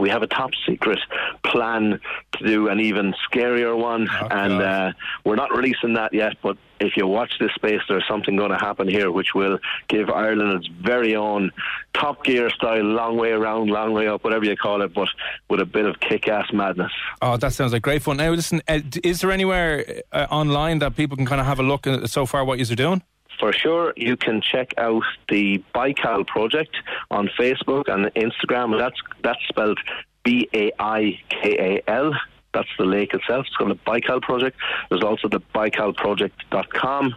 we 0.00 0.10
have 0.10 0.22
a 0.22 0.26
top 0.26 0.50
secret 0.66 0.98
plan 1.44 2.00
to 2.32 2.46
do 2.46 2.68
an 2.68 2.80
even 2.80 3.14
scarier 3.30 3.78
one, 3.78 4.08
and 4.30 4.60
uh, 4.60 4.92
we're 5.24 5.36
not 5.36 5.56
releasing 5.56 5.94
that 5.94 6.12
yet. 6.12 6.36
But 6.42 6.58
if 6.80 6.96
you 6.96 7.06
watch 7.06 7.32
this 7.38 7.50
space, 7.54 7.80
there's 7.88 8.06
something 8.08 8.36
going 8.36 8.50
to 8.50 8.58
happen 8.58 8.88
here 8.88 9.10
which 9.10 9.34
will 9.34 9.58
give 9.88 10.10
Ireland 10.10 10.64
its 10.64 10.66
very 10.66 11.16
own 11.16 11.50
Top 11.94 12.24
Gear 12.24 12.50
style, 12.50 12.84
long 12.84 13.16
way 13.16 13.30
around, 13.30 13.68
long 13.68 13.92
way 13.92 14.08
up, 14.08 14.24
whatever 14.24 14.44
you 14.44 14.56
call 14.56 14.82
it, 14.82 14.92
but 14.92 15.08
with 15.48 15.60
a 15.60 15.64
bit 15.64 15.86
of 15.86 15.98
kick-ass 16.00 16.52
madness. 16.52 16.92
Oh, 17.22 17.36
that 17.36 17.52
sounds 17.52 17.72
like 17.72 17.82
great 17.82 18.02
fun. 18.02 18.18
Now, 18.18 18.30
listen, 18.30 18.60
uh, 18.68 18.80
is 19.02 19.20
there 19.20 19.30
anywhere 19.30 20.02
uh, 20.12 20.26
online 20.30 20.78
that 20.80 20.96
people 20.96 21.16
can 21.16 21.26
kind 21.26 21.40
of 21.40 21.46
have 21.46 21.58
a 21.58 21.62
look 21.62 21.86
at 21.86 22.10
so 22.10 22.26
far 22.26 22.44
what 22.44 22.58
you're 22.58 22.76
doing? 22.76 23.02
For 23.38 23.52
sure, 23.52 23.92
you 23.96 24.16
can 24.16 24.40
check 24.40 24.72
out 24.78 25.02
the 25.28 25.62
Baikal 25.74 26.26
project 26.26 26.74
on 27.10 27.28
Facebook 27.38 27.88
and 27.88 28.06
Instagram. 28.14 28.78
That's 28.78 28.96
that's 29.22 29.38
spelled 29.46 29.78
B 30.24 30.48
A 30.54 30.72
I 30.78 31.20
K 31.28 31.82
A 31.86 31.90
L. 31.90 32.12
That's 32.56 32.68
the 32.78 32.86
lake 32.86 33.12
itself. 33.12 33.44
It's 33.46 33.54
called 33.54 33.70
the 33.70 33.74
Baikal 33.74 34.22
Project. 34.22 34.56
There's 34.88 35.02
also 35.02 35.28
the 35.28 35.42
BaikalProject.com. 35.54 37.14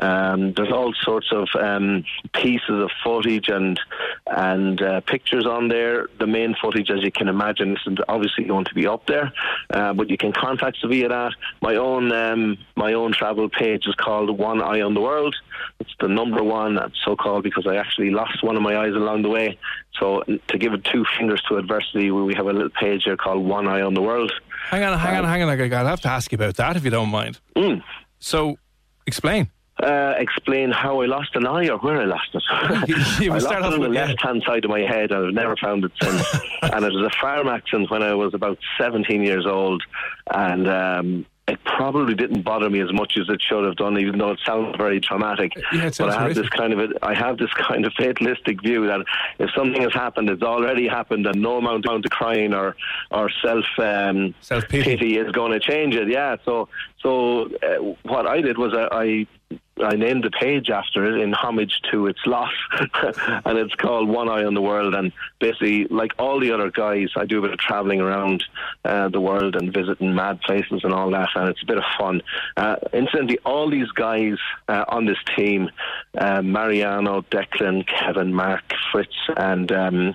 Um, 0.00 0.54
there's 0.54 0.72
all 0.72 0.94
sorts 0.94 1.28
of 1.30 1.46
um, 1.60 2.04
pieces 2.32 2.70
of 2.70 2.90
footage 3.04 3.50
and 3.50 3.78
and 4.26 4.80
uh, 4.80 5.00
pictures 5.02 5.44
on 5.44 5.68
there. 5.68 6.08
The 6.18 6.26
main 6.26 6.56
footage, 6.60 6.90
as 6.90 7.02
you 7.02 7.12
can 7.12 7.28
imagine, 7.28 7.76
isn't 7.76 8.00
obviously 8.08 8.44
going 8.44 8.64
to 8.64 8.74
be 8.74 8.86
up 8.86 9.06
there, 9.06 9.30
uh, 9.68 9.92
but 9.92 10.08
you 10.08 10.16
can 10.16 10.32
contact 10.32 10.78
us 10.78 10.88
via 10.88 11.10
that. 11.10 11.32
My 11.60 11.76
own 11.76 12.10
um, 12.10 12.56
my 12.74 12.94
own 12.94 13.12
travel 13.12 13.50
page 13.50 13.86
is 13.86 13.94
called 13.94 14.36
One 14.38 14.62
Eye 14.62 14.80
on 14.80 14.94
the 14.94 15.02
World. 15.02 15.36
It's 15.80 15.94
the 16.00 16.08
number 16.08 16.42
one, 16.42 16.78
so 17.04 17.14
called 17.14 17.44
because 17.44 17.66
I 17.66 17.76
actually 17.76 18.10
lost 18.10 18.42
one 18.42 18.56
of 18.56 18.62
my 18.62 18.78
eyes 18.78 18.94
along 18.94 19.20
the 19.22 19.28
way. 19.28 19.58
So 20.00 20.22
to 20.22 20.58
give 20.58 20.72
it 20.72 20.84
two 20.84 21.04
fingers 21.18 21.42
to 21.48 21.56
adversity, 21.56 22.10
we 22.10 22.34
have 22.34 22.46
a 22.46 22.52
little 22.52 22.70
page 22.70 23.04
here 23.04 23.16
called 23.16 23.44
One 23.44 23.68
Eye 23.68 23.82
on 23.82 23.94
the 23.94 24.02
World. 24.02 24.32
Hang 24.70 24.82
on, 24.84 24.98
hang 24.98 25.16
on, 25.16 25.24
hang 25.24 25.42
on. 25.42 25.48
I 25.48 25.68
gotta- 25.68 25.88
have 25.88 26.00
to 26.02 26.08
ask 26.08 26.32
you 26.32 26.36
about 26.36 26.56
that 26.56 26.76
if 26.76 26.84
you 26.84 26.90
don't 26.90 27.10
mind. 27.10 27.40
Mm. 27.56 27.82
So, 28.18 28.56
explain. 29.06 29.50
Uh, 29.82 30.14
explain 30.18 30.70
how 30.70 31.00
I 31.00 31.06
lost 31.06 31.34
an 31.34 31.46
eye 31.46 31.68
or 31.68 31.78
where 31.78 32.00
I 32.00 32.04
lost 32.04 32.28
it. 32.34 32.42
I 32.50 32.74
lost 32.74 33.20
it 33.20 33.62
on 33.62 33.80
the 33.80 33.88
left 33.88 34.22
hand 34.22 34.42
side 34.46 34.64
of 34.64 34.70
my 34.70 34.80
head 34.80 35.10
and 35.10 35.26
I've 35.26 35.34
never 35.34 35.56
found 35.56 35.84
it 35.84 35.92
since. 36.00 36.40
and 36.62 36.84
it 36.84 36.92
was 36.92 37.04
a 37.04 37.20
farm 37.20 37.48
accident 37.48 37.90
when 37.90 38.02
I 38.02 38.14
was 38.14 38.32
about 38.32 38.58
17 38.78 39.22
years 39.22 39.44
old. 39.44 39.82
And 40.32 40.68
um, 40.68 41.26
it 41.48 41.58
probably 41.64 42.14
didn't 42.14 42.42
bother 42.42 42.70
me 42.70 42.80
as 42.80 42.92
much 42.92 43.18
as 43.18 43.28
it 43.28 43.42
should 43.42 43.64
have 43.64 43.74
done, 43.74 43.98
even 43.98 44.18
though 44.18 44.30
it 44.30 44.38
sounds 44.46 44.76
very 44.76 45.00
traumatic. 45.00 45.52
Yeah, 45.72 45.90
but 45.98 46.10
I 46.10 46.22
have 46.22 46.34
this 46.36 46.48
kind 46.50 46.72
of 46.72 46.78
a, 46.78 46.88
I 47.02 47.14
have 47.14 47.36
this 47.38 47.52
kind 47.68 47.84
of 47.84 47.92
fatalistic 47.94 48.62
view 48.62 48.86
that 48.86 49.04
if 49.40 49.50
something 49.56 49.82
has 49.82 49.92
happened, 49.92 50.30
it's 50.30 50.42
already 50.42 50.86
happened, 50.86 51.26
and 51.26 51.42
no 51.42 51.56
amount 51.58 51.84
of 51.86 52.02
crying 52.10 52.54
or 52.54 52.76
or 53.10 53.28
self 53.42 53.64
um, 53.78 54.34
Self 54.40 54.68
pity. 54.68 55.18
is 55.18 55.32
going 55.32 55.52
to 55.52 55.60
change 55.60 55.96
it. 55.96 56.08
Yeah. 56.08 56.36
So 56.44 56.68
so 57.02 57.46
uh, 57.56 57.94
what 58.04 58.26
I 58.26 58.40
did 58.40 58.56
was 58.58 58.72
I. 58.74 58.88
I 58.92 59.26
I 59.82 59.96
named 59.96 60.24
the 60.24 60.30
page 60.30 60.70
after 60.70 61.04
it 61.04 61.20
in 61.20 61.32
homage 61.32 61.80
to 61.90 62.06
its 62.06 62.20
loss, 62.26 62.52
and 63.44 63.58
it's 63.58 63.74
called 63.74 64.08
One 64.08 64.28
Eye 64.28 64.44
on 64.44 64.54
the 64.54 64.60
World. 64.60 64.94
And 64.94 65.12
basically, 65.38 65.86
like 65.86 66.12
all 66.18 66.40
the 66.40 66.52
other 66.52 66.70
guys, 66.70 67.08
I 67.16 67.24
do 67.24 67.38
a 67.38 67.42
bit 67.42 67.52
of 67.52 67.58
traveling 67.58 68.00
around 68.00 68.44
uh, 68.84 69.08
the 69.08 69.20
world 69.20 69.56
and 69.56 69.72
visiting 69.72 70.14
mad 70.14 70.40
places 70.42 70.80
and 70.84 70.92
all 70.92 71.10
that, 71.10 71.30
and 71.34 71.48
it's 71.48 71.62
a 71.62 71.66
bit 71.66 71.78
of 71.78 71.84
fun. 71.98 72.22
Uh, 72.56 72.76
incidentally, 72.92 73.38
all 73.44 73.70
these 73.70 73.90
guys 73.92 74.38
uh, 74.68 74.84
on 74.88 75.06
this 75.06 75.18
team, 75.36 75.70
uh, 76.18 76.42
Mariano, 76.42 77.22
Declan, 77.22 77.86
Kevin, 77.86 78.32
Mark, 78.32 78.62
Fritz, 78.90 79.16
and 79.36 79.70
um, 79.72 80.14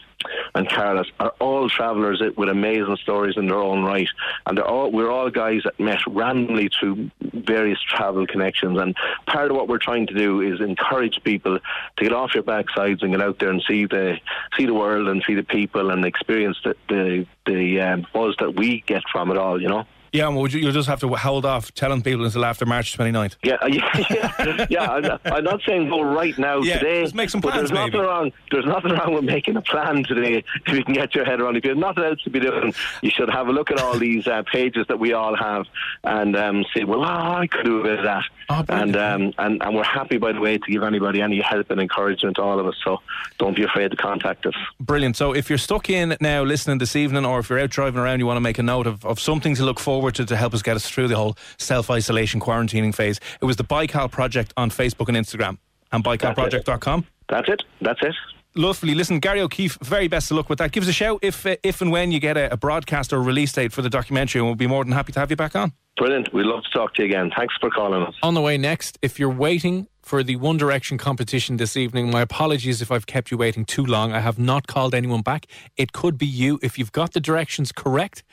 and 0.55 0.69
Carlos 0.69 1.11
are 1.19 1.33
all 1.39 1.69
travellers 1.69 2.21
with 2.35 2.49
amazing 2.49 2.97
stories 2.97 3.37
in 3.37 3.47
their 3.47 3.57
own 3.57 3.83
right, 3.83 4.09
and 4.45 4.59
all 4.59 4.91
we're 4.91 5.11
all 5.11 5.29
guys 5.29 5.61
that 5.63 5.79
met 5.79 5.99
randomly 6.07 6.69
through 6.69 7.09
various 7.21 7.79
travel 7.81 8.25
connections. 8.27 8.77
And 8.79 8.95
part 9.25 9.51
of 9.51 9.57
what 9.57 9.67
we're 9.67 9.77
trying 9.77 10.07
to 10.07 10.13
do 10.13 10.41
is 10.41 10.59
encourage 10.59 11.23
people 11.23 11.59
to 11.59 12.03
get 12.03 12.13
off 12.13 12.33
your 12.33 12.43
backsides 12.43 13.01
and 13.01 13.11
get 13.11 13.21
out 13.21 13.39
there 13.39 13.49
and 13.49 13.63
see 13.67 13.85
the 13.85 14.17
see 14.57 14.65
the 14.65 14.73
world 14.73 15.07
and 15.07 15.23
see 15.25 15.35
the 15.35 15.43
people 15.43 15.91
and 15.91 16.05
experience 16.05 16.57
the 16.63 16.75
the, 16.89 17.27
the 17.45 17.81
um, 17.81 18.07
buzz 18.13 18.35
that 18.39 18.55
we 18.55 18.81
get 18.81 19.03
from 19.11 19.31
it 19.31 19.37
all. 19.37 19.61
You 19.61 19.69
know. 19.69 19.87
Yeah, 20.13 20.27
well, 20.29 20.47
you- 20.47 20.59
you'll 20.59 20.71
just 20.71 20.87
have 20.87 20.99
to 21.01 21.07
hold 21.09 21.45
off 21.45 21.73
telling 21.73 22.01
people 22.01 22.25
until 22.25 22.45
after 22.45 22.65
March 22.65 22.97
29th. 22.97 23.35
Yeah, 23.43 23.57
yeah, 23.67 24.05
yeah. 24.09 24.65
yeah 24.69 24.91
I'm, 24.91 25.01
not, 25.03 25.21
I'm 25.25 25.43
not 25.43 25.61
saying 25.65 25.89
go 25.89 26.01
right 26.01 26.37
now 26.37 26.59
Yeah, 26.59 26.79
today. 26.79 27.03
just 27.03 27.15
make 27.15 27.29
some 27.29 27.41
but 27.41 27.51
plans, 27.53 27.69
There's 27.69 27.79
nothing 27.85 28.01
wrong. 28.01 28.31
There's 28.51 28.65
nothing 28.65 28.91
wrong 28.91 29.13
with 29.13 29.23
making 29.23 29.55
a 29.57 29.61
plan 29.61 30.03
today. 30.03 30.43
If 30.65 30.73
you 30.73 30.83
can 30.83 30.93
get 30.93 31.13
your 31.15 31.25
head 31.25 31.41
around, 31.41 31.55
it. 31.55 31.59
if 31.59 31.63
you 31.65 31.69
have 31.71 31.77
nothing 31.77 32.03
else 32.03 32.21
to 32.23 32.29
be 32.29 32.39
doing, 32.39 32.73
you 33.01 33.09
should 33.11 33.29
have 33.29 33.47
a 33.47 33.51
look 33.51 33.71
at 33.71 33.79
all 33.79 33.97
these 33.97 34.27
uh, 34.27 34.43
pages 34.51 34.85
that 34.87 34.99
we 34.99 35.13
all 35.13 35.35
have 35.35 35.65
and 36.03 36.35
um, 36.35 36.65
say, 36.75 36.83
well, 36.83 37.01
oh, 37.01 37.05
I 37.05 37.47
could 37.47 37.65
do 37.65 37.79
a 37.81 37.83
bit 37.83 37.99
of 37.99 38.05
that. 38.05 38.23
Oh, 38.49 38.63
and, 38.69 38.95
um, 38.95 39.33
and 39.37 39.61
and 39.61 39.75
we're 39.75 39.83
happy, 39.83 40.17
by 40.17 40.31
the 40.31 40.39
way, 40.39 40.57
to 40.57 40.71
give 40.71 40.83
anybody 40.83 41.21
any 41.21 41.41
help 41.41 41.69
and 41.69 41.81
encouragement 41.81 42.37
to 42.37 42.41
all 42.41 42.59
of 42.59 42.65
us. 42.67 42.75
So 42.83 43.01
don't 43.37 43.55
be 43.57 43.63
afraid 43.63 43.91
to 43.91 43.97
contact 43.97 44.45
us. 44.45 44.53
Brilliant. 44.79 45.17
So 45.17 45.33
if 45.35 45.49
you're 45.49 45.57
stuck 45.57 45.89
in 45.89 46.15
now 46.21 46.43
listening 46.43 46.77
this 46.77 46.95
evening, 46.95 47.25
or 47.25 47.39
if 47.39 47.49
you're 47.49 47.59
out 47.59 47.69
driving 47.71 47.99
around, 47.99 48.19
you 48.19 48.25
want 48.25 48.37
to 48.37 48.41
make 48.41 48.57
a 48.57 48.63
note 48.63 48.87
of, 48.87 49.05
of 49.05 49.19
something 49.19 49.53
to 49.55 49.65
look 49.65 49.79
forward 49.81 49.96
to 50.11 50.25
to 50.25 50.35
help 50.35 50.53
us 50.53 50.61
get 50.61 50.75
us 50.75 50.89
through 50.89 51.07
the 51.07 51.15
whole 51.15 51.35
self 51.57 51.89
isolation 51.89 52.39
quarantining 52.39 52.93
phase. 52.93 53.19
It 53.41 53.45
was 53.45 53.55
the 53.55 53.63
Baikal 53.63 54.11
Project 54.11 54.53
on 54.57 54.69
Facebook 54.69 55.07
and 55.07 55.17
Instagram 55.17 55.57
and 55.91 56.03
baikalproject.com. 56.03 57.05
That's 57.29 57.49
it. 57.49 57.63
That's 57.81 58.01
it. 58.01 58.15
Lovely. 58.55 58.95
Listen, 58.95 59.19
Gary 59.19 59.41
O'Keefe, 59.41 59.77
very 59.83 60.07
best 60.07 60.31
of 60.31 60.37
luck 60.37 60.49
with 60.49 60.57
that. 60.57 60.71
Give 60.71 60.81
us 60.81 60.89
a 60.89 60.93
shout 60.93 61.19
if 61.21 61.45
uh, 61.45 61.57
if 61.61 61.81
and 61.81 61.91
when 61.91 62.11
you 62.11 62.19
get 62.19 62.37
a, 62.37 62.51
a 62.51 62.57
broadcast 62.57 63.13
or 63.13 63.21
release 63.21 63.53
date 63.53 63.71
for 63.71 63.83
the 63.83 63.89
documentary, 63.89 64.39
and 64.39 64.47
we'll 64.47 64.55
be 64.55 64.67
more 64.67 64.83
than 64.83 64.93
happy 64.93 65.11
to 65.11 65.19
have 65.19 65.29
you 65.29 65.35
back 65.35 65.55
on. 65.55 65.73
Brilliant. 65.97 66.33
We'd 66.33 66.45
love 66.45 66.63
to 66.63 66.69
talk 66.71 66.95
to 66.95 67.03
you 67.03 67.09
again. 67.09 67.31
Thanks 67.35 67.55
for 67.59 67.69
calling 67.69 68.03
us. 68.03 68.15
On 68.23 68.33
the 68.33 68.41
way 68.41 68.57
next, 68.57 68.97
if 69.01 69.19
you're 69.19 69.29
waiting 69.29 69.87
for 70.01 70.23
the 70.23 70.35
One 70.37 70.57
Direction 70.57 70.97
competition 70.97 71.57
this 71.57 71.75
evening, 71.75 72.09
my 72.09 72.21
apologies 72.21 72.81
if 72.81 72.91
I've 72.91 73.05
kept 73.05 73.29
you 73.29 73.37
waiting 73.37 73.65
too 73.65 73.85
long. 73.85 74.11
I 74.11 74.19
have 74.19 74.39
not 74.39 74.67
called 74.67 74.95
anyone 74.95 75.21
back. 75.21 75.47
It 75.75 75.93
could 75.93 76.17
be 76.17 76.25
you 76.25 76.59
if 76.63 76.79
you've 76.79 76.91
got 76.91 77.13
the 77.13 77.19
directions 77.19 77.71
correct. 77.71 78.23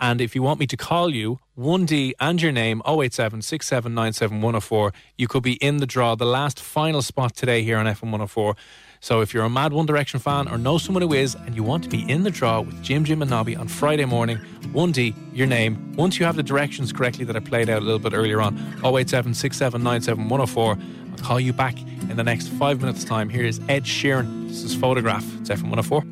And 0.00 0.20
if 0.20 0.34
you 0.34 0.42
want 0.42 0.60
me 0.60 0.66
to 0.68 0.76
call 0.76 1.10
you, 1.10 1.40
1D 1.58 2.12
and 2.20 2.40
your 2.40 2.52
name, 2.52 2.80
087 2.86 3.42
6797 3.42 4.92
you 5.16 5.26
could 5.26 5.42
be 5.42 5.54
in 5.54 5.78
the 5.78 5.86
draw, 5.86 6.14
the 6.14 6.24
last 6.24 6.60
final 6.60 7.02
spot 7.02 7.34
today 7.34 7.62
here 7.62 7.76
on 7.78 7.86
FM 7.86 8.04
104. 8.04 8.54
So 9.00 9.20
if 9.20 9.34
you're 9.34 9.44
a 9.44 9.50
mad 9.50 9.72
One 9.72 9.86
Direction 9.86 10.20
fan 10.20 10.48
or 10.48 10.58
know 10.58 10.78
someone 10.78 11.02
who 11.02 11.12
is 11.12 11.34
and 11.34 11.56
you 11.56 11.62
want 11.62 11.82
to 11.84 11.88
be 11.88 12.08
in 12.08 12.22
the 12.22 12.30
draw 12.30 12.60
with 12.60 12.80
Jim, 12.82 13.04
Jim 13.04 13.22
and 13.22 13.30
Nobby 13.30 13.56
on 13.56 13.66
Friday 13.66 14.04
morning, 14.04 14.38
1D, 14.72 15.14
your 15.32 15.46
name. 15.46 15.92
Once 15.96 16.18
you 16.18 16.26
have 16.26 16.36
the 16.36 16.42
directions 16.42 16.92
correctly 16.92 17.24
that 17.24 17.34
I 17.36 17.40
played 17.40 17.68
out 17.68 17.82
a 17.82 17.84
little 17.84 17.98
bit 17.98 18.12
earlier 18.12 18.40
on, 18.40 18.56
087 18.84 19.34
6797 19.34 20.28
104, 20.28 20.78
I'll 21.12 21.24
call 21.24 21.40
you 21.40 21.52
back 21.52 21.80
in 21.80 22.16
the 22.16 22.24
next 22.24 22.48
five 22.48 22.80
minutes' 22.80 23.04
time. 23.04 23.28
Here 23.28 23.44
is 23.44 23.60
Ed 23.68 23.84
Sheeran. 23.84 24.48
This 24.48 24.62
is 24.62 24.74
Photograph. 24.74 25.24
It's 25.40 25.50
FM 25.50 25.70
104. 25.70 26.04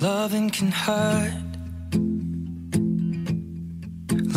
Loving 0.00 0.50
can 0.50 0.70
hurt. 0.70 1.47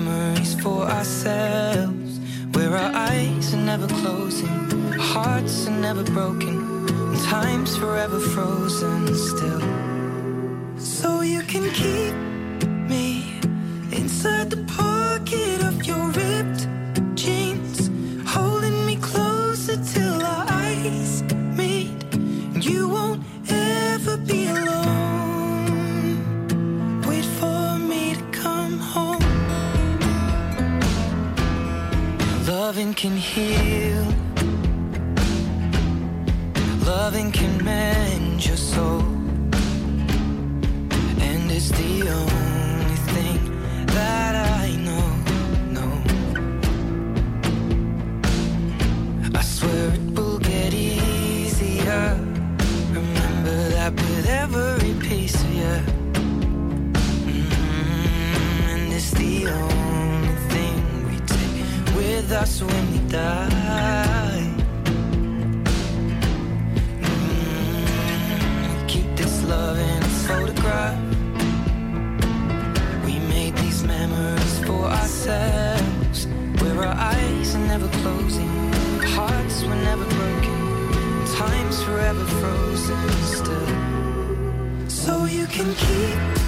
Memories 0.00 0.54
for 0.62 0.84
ourselves, 0.84 2.20
where 2.52 2.74
our 2.74 2.92
eyes 2.94 3.52
are 3.52 3.64
never 3.72 3.86
closing, 3.86 4.48
hearts 4.98 5.66
are 5.68 5.78
never 5.78 6.02
broken, 6.04 6.88
and 6.88 7.18
time's 7.24 7.76
forever 7.76 8.18
frozen 8.18 9.14
still. 9.14 9.60
So 10.78 11.20
you 11.20 11.42
can 11.42 11.70
keep 11.72 12.14
me 12.88 13.40
inside 13.92 14.50
the 14.50 14.64
pocket 14.64 14.89
Loving 32.70 32.94
can 32.94 33.16
heal. 33.16 34.06
Loving 36.86 37.32
can 37.32 37.64
mend 37.64 38.46
your 38.46 38.56
soul. 38.56 39.09
Die. 63.10 64.54
Mm, 67.02 68.88
keep 68.88 69.16
this 69.16 69.42
love 69.44 69.76
in 69.78 70.02
a 70.02 70.12
photograph. 70.28 70.98
We 73.04 73.18
made 73.18 73.56
these 73.56 73.82
memories 73.82 74.58
for 74.60 74.84
ourselves, 74.84 76.28
where 76.60 76.86
our 76.86 76.96
eyes 76.96 77.54
are 77.56 77.66
never 77.66 77.88
closing, 78.00 78.72
hearts 79.16 79.64
were 79.64 79.80
never 79.90 80.04
broken, 80.04 80.58
time's 81.34 81.82
forever 81.82 82.24
frozen 82.40 83.10
still. 83.38 83.68
So 84.88 85.24
you 85.24 85.46
can 85.46 85.74
keep 85.74 86.39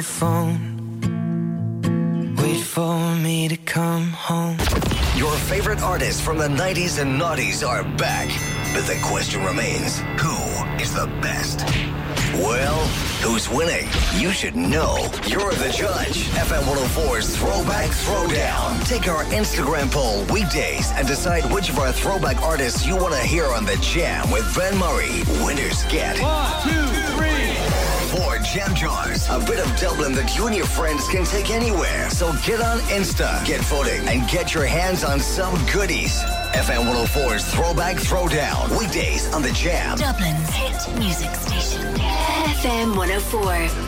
the 0.00 0.06
phone. 0.06 0.56
Wait 2.36 2.62
for 2.62 3.14
me 3.16 3.48
to 3.48 3.56
come 3.58 4.08
home. 4.12 4.56
Your 5.14 5.34
favorite 5.52 5.82
artists 5.82 6.22
from 6.22 6.38
the 6.38 6.48
90s 6.48 6.98
and 7.02 7.20
noughties 7.20 7.66
are 7.66 7.84
back. 7.98 8.28
But 8.72 8.86
the 8.86 8.98
question 9.02 9.44
remains 9.44 9.98
who 10.18 10.38
is 10.80 10.94
the 10.94 11.06
best? 11.20 11.58
Well, 12.32 12.78
who's 13.22 13.50
winning? 13.50 13.88
You 14.16 14.30
should 14.30 14.56
know. 14.56 14.96
You're 15.26 15.52
the 15.64 15.70
judge. 15.76 16.30
FM 16.46 16.62
104's 16.62 17.36
Throwback 17.36 17.90
Throwdown. 17.90 18.82
Take 18.88 19.06
our 19.06 19.24
Instagram 19.24 19.90
poll 19.90 20.24
weekdays 20.32 20.90
and 20.92 21.06
decide 21.06 21.44
which 21.52 21.68
of 21.68 21.78
our 21.78 21.92
throwback 21.92 22.40
artists 22.40 22.86
you 22.86 22.96
want 22.96 23.12
to 23.12 23.20
hear 23.20 23.44
on 23.44 23.66
the 23.66 23.76
jam 23.82 24.30
with 24.30 24.46
Ben 24.56 24.78
Murray. 24.78 25.24
Winners 25.44 25.82
get 25.90 26.18
One, 26.22 26.62
two, 26.62 26.86
three. 27.16 27.49
Four 28.10 28.38
jam 28.38 28.74
jars. 28.74 29.28
A 29.30 29.38
bit 29.38 29.64
of 29.64 29.76
Dublin 29.78 30.12
that 30.14 30.36
you 30.36 30.46
and 30.46 30.56
your 30.56 30.66
friends 30.66 31.06
can 31.08 31.24
take 31.24 31.50
anywhere. 31.50 32.10
So 32.10 32.32
get 32.44 32.60
on 32.60 32.78
Insta, 32.98 33.44
get 33.46 33.60
voting, 33.62 34.06
and 34.08 34.28
get 34.28 34.52
your 34.52 34.66
hands 34.66 35.04
on 35.04 35.20
some 35.20 35.54
goodies. 35.72 36.20
FM 36.52 36.84
104's 36.92 37.44
Throwback 37.54 37.96
Throwdown. 37.96 38.76
Weekdays 38.78 39.32
on 39.32 39.42
the 39.42 39.52
Jam. 39.52 39.96
Dublin's 39.96 40.50
hit 40.50 40.98
music 40.98 41.30
station. 41.34 41.82
FM 42.62 42.96
104. 42.96 43.42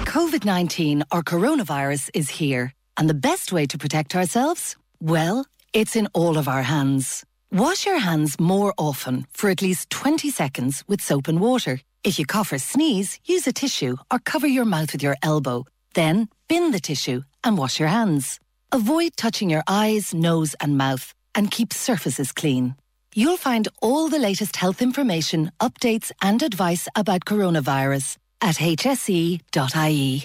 COVID 0.05 0.45
19 0.45 1.03
or 1.11 1.23
coronavirus 1.23 2.11
is 2.15 2.31
here. 2.31 2.73
And 2.97 3.11
the 3.11 3.15
best 3.15 3.53
way 3.53 3.67
to 3.67 3.79
protect 3.79 4.15
ourselves? 4.15 4.77
Well, 5.01 5.47
it's 5.73 5.97
in 5.97 6.09
all 6.15 6.39
of 6.39 6.47
our 6.47 6.63
hands. 6.63 7.25
Wash 7.51 7.87
your 7.87 7.99
hands 7.99 8.39
more 8.39 8.73
often 8.79 9.27
for 9.33 9.51
at 9.51 9.63
least 9.63 9.91
20 9.91 10.31
seconds 10.31 10.85
with 10.87 11.01
soap 11.01 11.29
and 11.29 11.41
water. 11.41 11.81
If 12.05 12.19
you 12.19 12.27
cough 12.27 12.53
or 12.53 12.59
sneeze, 12.59 13.21
use 13.25 13.47
a 13.47 13.53
tissue 13.53 13.97
or 14.11 14.19
cover 14.19 14.47
your 14.49 14.65
mouth 14.65 14.93
with 14.93 15.03
your 15.05 15.17
elbow. 15.23 15.67
Then 15.95 16.29
bin 16.49 16.73
the 16.73 16.81
tissue 16.81 17.23
and 17.45 17.57
wash 17.57 17.79
your 17.79 17.89
hands. 17.89 18.41
Avoid 18.73 19.17
touching 19.17 19.49
your 19.49 19.63
eyes, 19.69 20.13
nose, 20.13 20.55
and 20.61 20.77
mouth 20.77 21.15
and 21.35 21.51
keep 21.51 21.73
surfaces 21.73 22.33
clean. 22.33 22.75
You'll 23.15 23.37
find 23.37 23.69
all 23.81 24.09
the 24.09 24.19
latest 24.19 24.57
health 24.57 24.83
information, 24.83 25.53
updates, 25.61 26.11
and 26.21 26.43
advice 26.43 26.89
about 26.97 27.25
coronavirus 27.25 28.17
at 28.41 28.57
hse.ie. 28.57 30.25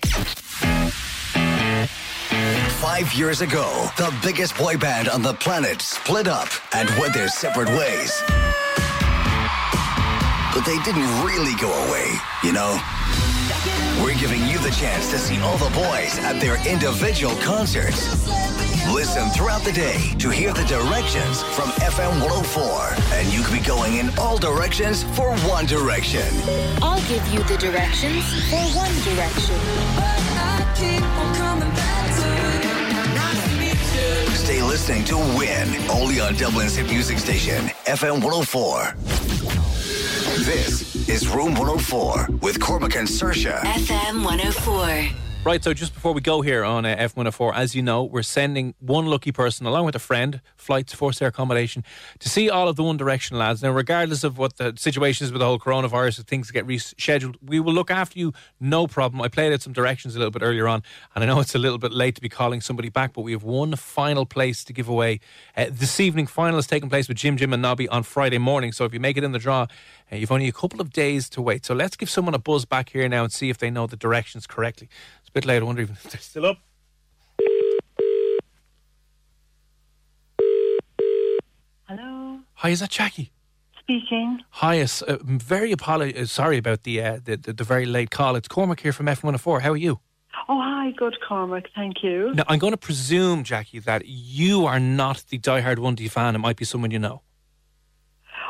Five 2.82 3.13
years 3.13 3.41
ago, 3.41 3.89
the 3.97 4.13
biggest 4.23 4.57
boy 4.57 4.78
band 4.78 5.09
on 5.09 5.21
the 5.21 5.34
planet 5.34 5.82
split 5.82 6.28
up 6.28 6.49
and 6.73 6.89
went 6.99 7.13
their 7.13 7.28
separate 7.28 7.69
ways. 7.69 8.23
But 10.58 10.66
they 10.66 10.80
didn't 10.80 11.05
really 11.24 11.53
go 11.62 11.72
away, 11.86 12.14
you 12.43 12.51
know? 12.51 12.82
We're 14.01 14.18
giving 14.18 14.41
you 14.47 14.58
the 14.58 14.72
chance 14.72 15.08
to 15.12 15.20
see 15.20 15.39
all 15.39 15.55
the 15.60 15.70
boys 15.70 16.18
at 16.26 16.39
their 16.39 16.58
individual 16.68 17.36
concerts. 17.36 18.28
Listen 18.91 19.30
throughout 19.30 19.62
the 19.62 19.72
day 19.72 20.16
to 20.18 20.32
hear 20.32 20.51
the 20.53 20.66
directions 20.66 21.43
from 21.53 21.70
FM 21.86 22.10
104, 22.26 22.95
and 23.20 23.32
you 23.32 23.43
could 23.43 23.53
be 23.53 23.60
going 23.60 23.97
in 23.97 24.10
all 24.18 24.39
directions 24.39 25.03
for 25.16 25.30
One 25.45 25.68
Direction. 25.68 26.26
I'll 26.82 27.08
give 27.08 27.24
you 27.28 27.43
the 27.43 27.58
directions 27.60 28.26
for 28.49 28.58
One 28.74 28.95
Direction. 29.05 29.60
Stay 34.34 34.64
listening 34.64 35.05
to 35.05 35.18
Win, 35.38 35.70
only 35.88 36.20
on 36.20 36.34
Dublin's 36.34 36.76
hit 36.76 36.89
music 36.89 37.20
station, 37.20 37.66
FM 37.86 38.24
104. 38.24 38.95
This 40.46 41.10
is 41.10 41.28
Room 41.28 41.56
104 41.56 42.28
with 42.44 42.60
Cormac 42.60 42.96
and 42.96 43.08
Saoirse. 43.08 43.60
FM 43.60 44.24
104. 44.24 45.10
Right, 45.44 45.64
so 45.64 45.74
just 45.74 45.96
before 45.96 46.14
we 46.14 46.22
go 46.22 46.42
here 46.42 46.64
on 46.64 46.86
uh, 46.86 46.96
F104, 46.96 47.56
as 47.56 47.74
you 47.74 47.82
know, 47.82 48.04
we're 48.04 48.22
sending 48.22 48.76
one 48.80 49.08
lucky 49.08 49.32
person 49.32 49.66
along 49.66 49.86
with 49.86 49.96
a 49.96 50.00
friend, 50.00 50.42
flights, 50.68 50.93
forced 50.93 51.22
air 51.22 51.30
accommodation, 51.30 51.84
to 52.20 52.28
see 52.28 52.49
all 52.49 52.68
of 52.68 52.76
the 52.76 52.84
One 52.84 52.97
Direction 52.97 53.38
lads. 53.38 53.63
Now, 53.63 53.72
regardless 53.72 54.26
of 54.26 54.38
what 54.38 54.57
the 54.57 54.74
situation 54.78 55.24
is 55.26 55.32
with 55.32 55.39
the 55.39 55.45
whole 55.45 55.57
coronavirus, 55.57 56.20
if 56.20 56.26
things 56.26 56.51
get 56.51 56.68
rescheduled, 56.68 57.38
we 57.41 57.61
will 57.61 57.74
look 57.74 57.89
after 57.89 58.20
you, 58.20 58.34
no 58.59 58.86
problem. 58.86 59.22
I 59.22 59.30
played 59.30 59.53
out 59.53 59.61
some 59.61 59.72
directions 59.72 60.15
a 60.15 60.20
little 60.20 60.32
bit 60.32 60.43
earlier 60.43 60.68
on, 60.68 60.84
and 61.15 61.24
I 61.24 61.28
know 61.28 61.39
it's 61.39 61.55
a 61.55 61.57
little 61.57 61.78
bit 61.78 61.93
late 61.93 62.15
to 62.15 62.22
be 62.22 62.28
calling 62.28 62.59
somebody 62.59 62.89
back, 62.89 63.13
but 63.13 63.22
we 63.22 63.32
have 63.32 63.43
one 63.43 63.76
final 63.78 64.26
place 64.26 64.65
to 64.65 64.74
give 64.74 64.89
away. 64.89 65.22
Uh, 65.55 65.68
this 65.72 65.99
evening, 66.01 66.28
final 66.28 66.59
is 66.59 66.68
taking 66.68 66.89
place 66.89 67.07
with 67.07 67.18
Jim 67.18 67.38
Jim 67.38 67.53
and 67.53 67.61
Nobby 67.61 67.88
on 67.88 68.03
Friday 68.03 68.38
morning, 68.38 68.74
so 68.74 68.84
if 68.84 68.93
you 68.93 68.99
make 68.99 69.15
it 69.15 69.24
in 69.24 69.32
the 69.32 69.39
draw, 69.39 69.68
uh, 70.11 70.18
you've 70.18 70.32
only 70.34 70.49
a 70.49 70.51
couple 70.51 70.82
of 70.82 70.91
days 70.91 71.30
to 71.30 71.41
wait. 71.41 71.65
So 71.65 71.74
let's 71.74 71.95
give 71.95 72.09
someone 72.09 72.34
a 72.34 72.39
buzz 72.39 72.65
back 72.65 72.89
here 72.89 73.07
now 73.07 73.24
and 73.24 73.32
see 73.32 73.49
if 73.49 73.57
they 73.57 73.70
know 73.70 73.88
the 73.88 73.95
directions 73.95 74.45
correctly. 74.45 74.89
It's 75.22 75.30
a 75.30 75.32
bit 75.32 75.45
late. 75.45 75.61
I 75.61 75.65
wonder 75.65 75.84
if 75.84 76.03
they're 76.11 76.20
still 76.20 76.45
up. 76.45 76.66
Hello, 81.88 82.40
Hi, 82.56 82.70
is 82.70 82.80
that 82.82 82.90
Jackie? 82.90 83.32
speaking. 83.80 84.40
Hi, 84.50 84.82
uh, 84.82 84.88
I'm 85.08 85.40
very 85.40 85.74
apolo- 85.74 86.14
uh, 86.14 86.26
sorry 86.26 86.58
about 86.58 86.84
the, 86.84 87.02
uh, 87.02 87.20
the, 87.24 87.38
the 87.38 87.54
the 87.54 87.64
very 87.64 87.86
late 87.86 88.10
call. 88.12 88.36
It's 88.36 88.50
Cormac 88.50 88.82
here 88.82 88.92
from 88.92 89.06
F104. 89.06 89.62
How 89.62 89.72
are 89.72 89.78
you? 89.78 90.02
Oh, 90.50 90.60
hi, 90.62 90.92
good 90.98 91.16
Cormac. 91.26 91.68
Thank 91.74 92.04
you. 92.04 92.34
Now, 92.36 92.44
I'm 92.50 92.60
going 92.60 92.74
to 92.74 92.78
presume, 92.78 93.46
Jackie, 93.46 93.80
that 93.80 94.06
you 94.06 94.66
are 94.66 94.82
not 94.82 95.24
the 95.30 95.40
diehard 95.40 95.78
1D 95.78 96.12
fan. 96.12 96.36
It 96.36 96.40
might 96.40 96.58
be 96.58 96.66
someone 96.66 96.92
you 96.92 97.00
know. 97.00 97.22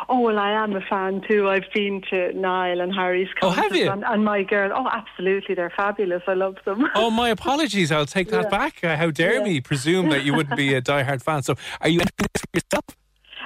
Oh, 0.10 0.22
well, 0.22 0.40
I 0.40 0.52
am 0.54 0.74
a 0.76 0.82
fan 0.82 1.22
too. 1.30 1.48
I've 1.50 1.66
been 1.76 2.02
to 2.10 2.34
Niall 2.34 2.82
and 2.82 2.92
Harry's 2.96 3.28
Oh, 3.44 3.50
have 3.52 3.66
concerts 3.66 3.80
you? 3.80 3.92
And, 3.92 4.04
and 4.06 4.26
my 4.26 4.42
girl. 4.42 4.72
Oh, 4.74 4.88
absolutely. 4.92 5.54
They're 5.54 5.74
fabulous. 5.78 6.24
I 6.28 6.34
love 6.34 6.56
them. 6.66 6.88
Oh, 6.96 7.12
my 7.12 7.30
apologies. 7.30 7.92
I'll 7.92 8.06
take 8.08 8.30
that 8.30 8.46
Yeah. 8.46 8.50
back. 8.50 8.84
Uh, 8.84 8.96
how 8.98 9.12
dare 9.12 9.36
Yeah. 9.38 9.44
me 9.44 9.62
presume 9.62 10.10
that 10.10 10.24
you 10.24 10.34
wouldn't 10.34 10.58
be 10.58 10.74
a 10.74 10.82
diehard 10.92 11.22
fan. 11.22 11.44
So, 11.44 11.56
are 11.82 11.90
you 11.90 12.00
for 12.18 12.48
yourself? 12.56 12.86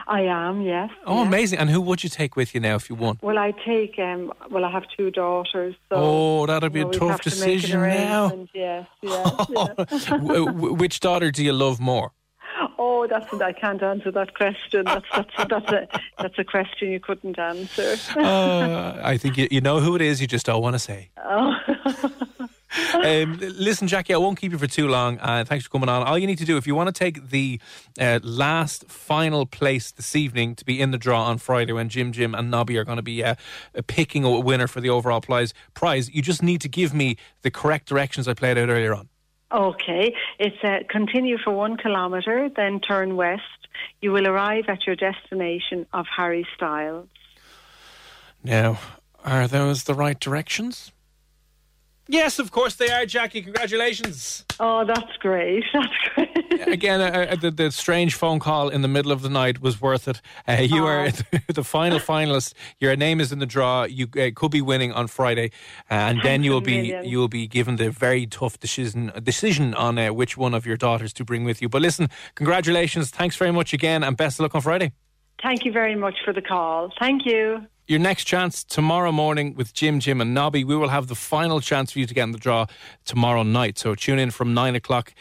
I 0.07 0.21
am, 0.21 0.61
yes. 0.61 0.89
Oh, 1.05 1.19
yes. 1.19 1.27
amazing. 1.27 1.59
And 1.59 1.69
who 1.69 1.81
would 1.81 2.03
you 2.03 2.09
take 2.09 2.35
with 2.35 2.53
you 2.53 2.61
now 2.61 2.75
if 2.75 2.89
you 2.89 2.95
won? 2.95 3.19
Well, 3.21 3.37
I 3.37 3.51
take, 3.65 3.97
um, 3.99 4.33
well, 4.49 4.65
I 4.65 4.71
have 4.71 4.85
two 4.95 5.11
daughters. 5.11 5.75
So, 5.89 5.95
Oh, 5.95 6.45
that'll 6.45 6.69
be 6.69 6.79
you 6.79 6.85
know, 6.85 6.91
a 6.91 6.93
tough 6.93 7.09
have 7.11 7.21
to 7.21 7.29
decision 7.29 7.81
now. 7.81 8.47
Yes, 8.53 8.87
yes, 9.01 9.47
yes. 9.49 10.09
Which 10.11 10.99
daughter 10.99 11.31
do 11.31 11.43
you 11.43 11.53
love 11.53 11.79
more? 11.79 12.11
Oh, 12.77 13.07
that's 13.07 13.31
I 13.33 13.51
can't 13.53 13.81
answer 13.81 14.11
that 14.11 14.33
question. 14.35 14.85
That's 14.85 15.05
that's 15.15 15.29
that's 15.49 15.71
a 15.71 15.87
that's 16.19 16.37
a 16.39 16.43
question 16.43 16.91
you 16.91 16.99
couldn't 16.99 17.37
answer. 17.39 17.95
Uh, 18.17 18.99
I 19.03 19.17
think 19.17 19.37
you, 19.37 19.47
you 19.49 19.61
know 19.61 19.79
who 19.79 19.95
it 19.95 20.01
is. 20.01 20.19
You 20.19 20.27
just 20.27 20.45
don't 20.45 20.61
want 20.61 20.75
to 20.75 20.79
say. 20.79 21.09
Oh. 21.23 21.55
Um, 23.01 23.39
listen, 23.39 23.87
Jackie, 23.87 24.13
I 24.13 24.17
won't 24.17 24.39
keep 24.39 24.51
you 24.51 24.57
for 24.57 24.67
too 24.67 24.87
long. 24.87 25.17
Uh, 25.19 25.43
thanks 25.43 25.65
for 25.65 25.71
coming 25.71 25.89
on. 25.89 26.03
All 26.03 26.17
you 26.17 26.27
need 26.27 26.37
to 26.37 26.45
do, 26.45 26.57
if 26.57 26.67
you 26.67 26.75
want 26.75 26.87
to 26.87 26.93
take 26.93 27.29
the 27.29 27.59
uh, 27.99 28.19
last 28.21 28.85
final 28.89 29.45
place 29.45 29.91
this 29.91 30.15
evening 30.15 30.55
to 30.55 30.65
be 30.65 30.79
in 30.79 30.91
the 30.91 30.97
draw 30.97 31.23
on 31.23 31.39
Friday 31.39 31.73
when 31.73 31.89
Jim 31.89 32.11
Jim 32.11 32.35
and 32.35 32.51
Nobby 32.51 32.77
are 32.77 32.83
going 32.83 32.97
to 32.97 33.01
be 33.01 33.23
uh, 33.23 33.35
picking 33.87 34.23
a 34.23 34.39
winner 34.39 34.67
for 34.67 34.81
the 34.81 34.89
overall 34.89 35.19
prize, 35.19 35.53
prize, 35.73 36.09
you 36.13 36.21
just 36.21 36.43
need 36.43 36.61
to 36.61 36.69
give 36.69 36.93
me 36.93 37.17
the 37.41 37.49
correct 37.49 37.87
directions 37.87 38.27
I 38.27 38.33
played 38.33 38.57
out 38.57 38.69
earlier 38.69 38.93
on. 38.93 39.09
Okay, 39.51 40.15
it's 40.39 40.63
uh, 40.63 40.79
continue 40.89 41.37
for 41.37 41.51
one 41.51 41.77
kilometre, 41.77 42.49
then 42.55 42.79
turn 42.79 43.15
west. 43.15 43.41
You 44.01 44.11
will 44.11 44.27
arrive 44.27 44.65
at 44.69 44.85
your 44.85 44.95
destination 44.95 45.87
of 45.91 46.05
Harry 46.15 46.47
Styles. 46.55 47.09
Now, 48.43 48.79
are 49.25 49.47
those 49.47 49.83
the 49.83 49.93
right 49.93 50.19
directions? 50.19 50.91
Yes, 52.07 52.39
of 52.39 52.51
course 52.51 52.75
they 52.75 52.89
are, 52.89 53.05
Jackie. 53.05 53.41
Congratulations. 53.41 54.45
Oh, 54.59 54.83
that's 54.85 55.15
great. 55.17 55.63
That's 55.73 55.93
great. 56.13 56.67
Again, 56.67 57.01
uh, 57.01 57.31
uh, 57.31 57.35
the, 57.35 57.51
the 57.51 57.71
strange 57.71 58.15
phone 58.15 58.39
call 58.39 58.69
in 58.69 58.81
the 58.81 58.87
middle 58.87 59.11
of 59.11 59.21
the 59.21 59.29
night 59.29 59.61
was 59.61 59.81
worth 59.81 60.07
it. 60.07 60.21
Uh, 60.47 60.53
you 60.61 60.85
are 60.85 61.09
the 61.47 61.63
final 61.63 61.99
finalist. 61.99 62.53
Your 62.79 62.95
name 62.95 63.19
is 63.19 63.31
in 63.31 63.39
the 63.39 63.45
draw. 63.45 63.83
You 63.83 64.07
uh, 64.17 64.29
could 64.35 64.51
be 64.51 64.61
winning 64.61 64.91
on 64.91 65.07
Friday, 65.07 65.51
uh, 65.89 65.93
and 65.93 66.21
then 66.21 66.43
you 66.43 66.51
will 66.51 66.61
be 66.61 66.95
you 67.03 67.17
will 67.17 67.27
be 67.27 67.47
given 67.47 67.77
the 67.77 67.89
very 67.89 68.27
tough 68.27 68.59
decision 68.59 69.11
decision 69.23 69.73
on 69.73 69.97
uh, 69.97 70.13
which 70.13 70.37
one 70.37 70.53
of 70.53 70.65
your 70.65 70.77
daughters 70.77 71.13
to 71.13 71.23
bring 71.23 71.43
with 71.43 71.61
you. 71.61 71.69
But 71.69 71.81
listen, 71.81 72.09
congratulations. 72.35 73.09
Thanks 73.09 73.35
very 73.35 73.51
much 73.51 73.73
again, 73.73 74.03
and 74.03 74.15
best 74.17 74.39
of 74.39 74.43
luck 74.43 74.55
on 74.55 74.61
Friday. 74.61 74.91
Thank 75.41 75.65
you 75.65 75.71
very 75.71 75.95
much 75.95 76.17
for 76.23 76.33
the 76.33 76.41
call. 76.41 76.91
Thank 76.99 77.25
you. 77.25 77.65
Your 77.91 77.99
next 77.99 78.23
chance 78.23 78.63
tomorrow 78.63 79.11
morning 79.11 79.53
with 79.53 79.73
Jim, 79.73 79.99
Jim, 79.99 80.21
and 80.21 80.33
Nobby. 80.33 80.63
We 80.63 80.77
will 80.77 80.87
have 80.87 81.07
the 81.07 81.15
final 81.15 81.59
chance 81.59 81.91
for 81.91 81.99
you 81.99 82.05
to 82.05 82.13
get 82.13 82.23
in 82.23 82.31
the 82.31 82.37
draw 82.37 82.67
tomorrow 83.03 83.43
night. 83.43 83.77
So 83.77 83.95
tune 83.95 84.17
in 84.17 84.31
from 84.31 84.53
nine 84.53 84.75
o'clock. 84.75 85.13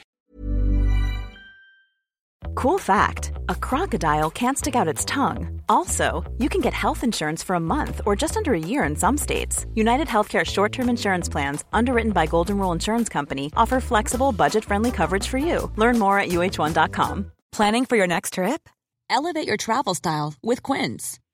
Cool 2.55 2.79
fact 2.79 3.33
a 3.49 3.57
crocodile 3.57 4.31
can't 4.31 4.57
stick 4.57 4.77
out 4.77 4.87
its 4.87 5.05
tongue. 5.05 5.61
Also, 5.68 6.23
you 6.39 6.49
can 6.49 6.61
get 6.61 6.73
health 6.73 7.03
insurance 7.03 7.43
for 7.43 7.57
a 7.57 7.66
month 7.75 8.03
or 8.07 8.14
just 8.14 8.37
under 8.37 8.55
a 8.55 8.66
year 8.71 8.85
in 8.85 8.95
some 8.95 9.18
states. 9.18 9.66
United 9.75 10.07
Healthcare 10.07 10.47
short 10.47 10.71
term 10.71 10.89
insurance 10.89 11.29
plans, 11.29 11.64
underwritten 11.73 12.12
by 12.12 12.27
Golden 12.27 12.57
Rule 12.57 12.71
Insurance 12.71 13.09
Company, 13.09 13.51
offer 13.57 13.81
flexible, 13.81 14.31
budget 14.31 14.64
friendly 14.64 14.93
coverage 14.93 15.27
for 15.27 15.39
you. 15.39 15.73
Learn 15.75 15.99
more 15.99 16.21
at 16.21 16.29
uh1.com. 16.29 17.33
Planning 17.51 17.85
for 17.85 17.97
your 17.97 18.07
next 18.07 18.35
trip? 18.35 18.68
Elevate 19.11 19.49
your 19.49 19.57
travel 19.57 19.97
style 19.97 20.35
with 20.41 20.62
Quince. 20.62 21.18